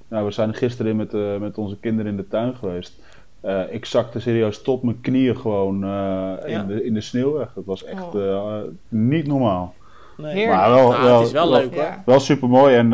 Nou, 0.09 0.25
we 0.25 0.31
zijn 0.31 0.55
gisteren 0.55 0.97
met, 0.97 1.13
met 1.41 1.59
onze 1.59 1.77
kinderen 1.77 2.11
in 2.11 2.17
de 2.17 2.29
tuin 2.29 2.57
geweest. 2.57 3.01
Uh, 3.45 3.61
ik 3.71 3.85
zakte 3.85 4.21
serieus 4.21 4.63
tot 4.63 4.83
mijn 4.83 5.01
knieën 5.01 5.37
gewoon 5.37 5.85
uh, 5.85 6.33
in, 6.47 6.67
de, 6.67 6.85
in 6.85 6.95
de 6.95 7.01
sneeuw 7.01 7.33
weg. 7.33 7.53
Dat 7.55 7.65
was 7.65 7.85
echt 7.85 8.15
oh. 8.15 8.21
uh, 8.21 8.55
niet 8.89 9.27
normaal. 9.27 9.75
Nee. 10.17 10.49
Maar 10.49 10.71
wel, 10.71 10.89
nou, 10.89 11.03
wel, 11.03 11.19
het 11.19 11.27
is 11.27 11.33
wel, 11.33 11.51
leuk 11.51 11.75
hoor. 11.75 12.03
Wel 12.05 12.21
super 12.21 12.49
mooi. 12.49 12.77
En 12.77 12.91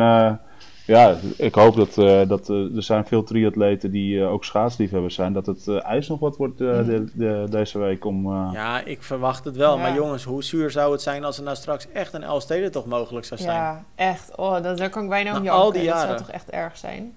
ja, 0.85 1.15
ik 1.37 1.55
hoop 1.55 1.75
dat, 1.75 1.93
dat 2.29 2.47
er 2.47 2.83
zijn 2.83 3.05
veel 3.05 3.23
triatleten 3.23 3.91
die 3.91 4.23
ook 4.23 4.45
schaatsliefhebbers 4.45 5.15
zijn. 5.15 5.33
Dat 5.33 5.45
het 5.45 5.67
ijs 5.67 6.07
nog 6.07 6.19
wat 6.19 6.37
wordt 6.37 6.57
de, 6.57 7.05
de, 7.13 7.45
deze 7.49 7.79
week 7.79 8.05
om... 8.05 8.31
Ja, 8.53 8.81
ik 8.83 9.03
verwacht 9.03 9.45
het 9.45 9.55
wel. 9.55 9.75
Ja. 9.75 9.81
Maar 9.81 9.93
jongens, 9.93 10.23
hoe 10.23 10.43
zuur 10.43 10.71
zou 10.71 10.91
het 10.91 11.01
zijn 11.01 11.23
als 11.23 11.37
er 11.37 11.43
nou 11.43 11.55
straks 11.55 11.91
echt 11.91 12.13
een 12.13 12.23
Elstede 12.23 12.69
toch 12.69 12.85
mogelijk 12.85 13.25
zou 13.25 13.39
zijn? 13.41 13.55
Ja, 13.55 13.83
echt. 13.95 14.35
Oh, 14.35 14.63
dat, 14.63 14.77
daar 14.77 14.89
kan 14.89 15.03
ik 15.03 15.09
bijna 15.09 15.37
om 15.37 15.43
nou, 15.43 15.57
al 15.57 15.71
die 15.71 15.83
jaren. 15.83 16.07
Dat 16.07 16.17
zou 16.17 16.25
toch 16.25 16.35
echt 16.35 16.49
erg 16.49 16.77
zijn? 16.77 17.13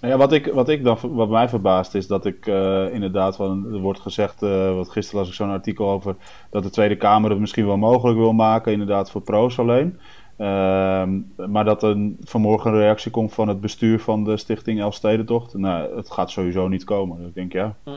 Nou 0.00 0.12
ja, 0.12 0.18
wat, 0.18 0.32
ik, 0.32 0.46
wat, 0.46 0.68
ik 0.68 0.84
dan, 0.84 0.98
wat 1.02 1.28
mij 1.28 1.48
verbaast 1.48 1.94
is 1.94 2.06
dat 2.06 2.26
ik 2.26 2.46
uh, 2.46 2.92
inderdaad, 2.92 3.36
van, 3.36 3.72
er 3.72 3.78
wordt 3.78 4.00
gezegd, 4.00 4.42
uh, 4.42 4.74
wat 4.74 4.88
gisteren 4.88 5.20
las 5.20 5.28
ik 5.28 5.34
zo'n 5.34 5.50
artikel 5.50 5.90
over, 5.90 6.16
dat 6.50 6.62
de 6.62 6.70
Tweede 6.70 6.96
Kamer 6.96 7.30
het 7.30 7.38
misschien 7.38 7.66
wel 7.66 7.76
mogelijk 7.76 8.18
wil 8.18 8.32
maken, 8.32 8.72
inderdaad 8.72 9.10
voor 9.10 9.20
pro's 9.20 9.58
alleen. 9.58 9.98
Uh, 10.38 11.02
maar 11.46 11.64
dat 11.64 11.82
er 11.82 11.96
vanmorgen 12.20 12.72
een 12.72 12.78
reactie 12.78 13.10
komt 13.10 13.34
van 13.34 13.48
het 13.48 13.60
bestuur 13.60 14.00
van 14.00 14.24
de 14.24 14.36
stichting 14.36 14.80
Elfstedentocht. 14.80 15.54
Nou, 15.54 15.96
het 15.96 16.10
gaat 16.10 16.30
sowieso 16.30 16.68
niet 16.68 16.84
komen. 16.84 17.18
Dus 17.18 17.26
ik 17.26 17.34
denk, 17.34 17.52
ja, 17.52 17.74
hm. 17.82 17.90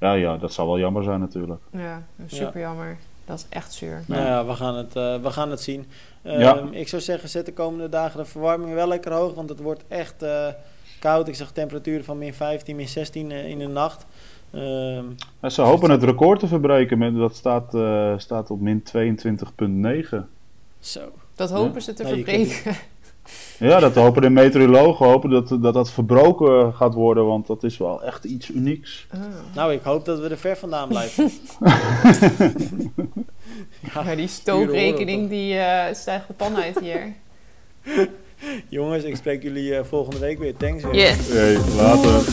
ja, 0.00 0.12
ja, 0.12 0.36
dat 0.36 0.52
zal 0.52 0.66
wel 0.66 0.78
jammer 0.78 1.02
zijn 1.02 1.20
natuurlijk. 1.20 1.60
Ja, 1.70 2.02
super 2.26 2.60
jammer. 2.60 2.96
Dat 3.24 3.38
is 3.38 3.46
echt 3.48 3.72
zuur. 3.72 4.02
Nou 4.06 4.24
ja, 4.24 4.46
we 4.46 4.54
gaan 4.54 4.74
het, 4.74 4.96
uh, 4.96 5.16
we 5.16 5.30
gaan 5.30 5.50
het 5.50 5.60
zien. 5.60 5.86
Ja. 6.22 6.56
Ehm, 6.56 6.72
Ik 6.72 6.88
zou 6.88 7.02
zeggen, 7.02 7.28
zet 7.28 7.46
de 7.46 7.52
komende 7.52 7.88
dagen 7.88 8.18
de 8.18 8.24
verwarming 8.24 8.74
wel 8.74 8.88
lekker 8.88 9.12
hoog, 9.12 9.34
want 9.34 9.48
het 9.48 9.60
wordt 9.60 9.84
echt 9.88 10.22
eh, 10.22 10.48
koud. 10.98 11.28
Ik 11.28 11.34
zag 11.34 11.52
temperaturen 11.52 12.04
van 12.04 12.18
min 12.18 12.34
15, 12.34 12.76
min 12.76 12.88
16 12.88 13.30
eh, 13.30 13.48
in 13.48 13.58
de 13.58 13.66
nacht. 13.66 14.06
Ehm, 14.50 15.04
ze 15.50 15.62
hopen 15.62 15.90
het 15.90 16.02
record 16.02 16.40
te 16.40 16.46
verbreken. 16.46 16.98
Met, 16.98 17.16
dat 17.16 17.36
staat, 17.36 17.74
eh, 17.74 18.14
staat 18.16 18.50
op 18.50 18.60
min 18.60 18.82
22,9. 18.82 20.28
zo. 20.80 21.00
Dat 21.34 21.50
hopen 21.50 21.82
ze 21.82 21.92
te 21.92 22.02
Nou, 22.02 22.14
verbreken. 22.14 22.74
Ja, 23.58 23.78
dat 23.80 23.94
hopen 23.94 24.22
de 24.22 24.30
meteorologen 24.30 25.06
hopen 25.06 25.30
dat, 25.30 25.48
dat 25.48 25.74
dat 25.74 25.90
verbroken 25.90 26.74
gaat 26.74 26.94
worden. 26.94 27.26
Want 27.26 27.46
dat 27.46 27.62
is 27.62 27.76
wel 27.76 28.02
echt 28.02 28.24
iets 28.24 28.50
unieks. 28.50 29.06
Ah. 29.10 29.20
Nou, 29.54 29.72
ik 29.72 29.82
hoop 29.82 30.04
dat 30.04 30.18
we 30.18 30.28
er 30.28 30.38
ver 30.38 30.56
vandaan 30.56 30.88
blijven. 30.88 31.30
ja, 33.94 34.14
die 34.14 34.28
stookrekening 34.28 35.28
die 35.28 35.58
eh, 35.58 35.94
stijgt 35.94 36.26
de 36.26 36.34
pan 36.34 36.56
uit 36.56 36.78
hier. 36.78 37.12
jongens, 38.68 39.04
ik 39.04 39.16
spreek 39.16 39.42
jullie 39.42 39.76
eh, 39.76 39.84
volgende 39.84 40.18
week 40.18 40.38
weer. 40.38 40.56
Thanks. 40.56 40.82
weer. 40.82 40.94
Yes. 40.94 41.16
Hey, 41.28 41.56
later. 41.76 42.24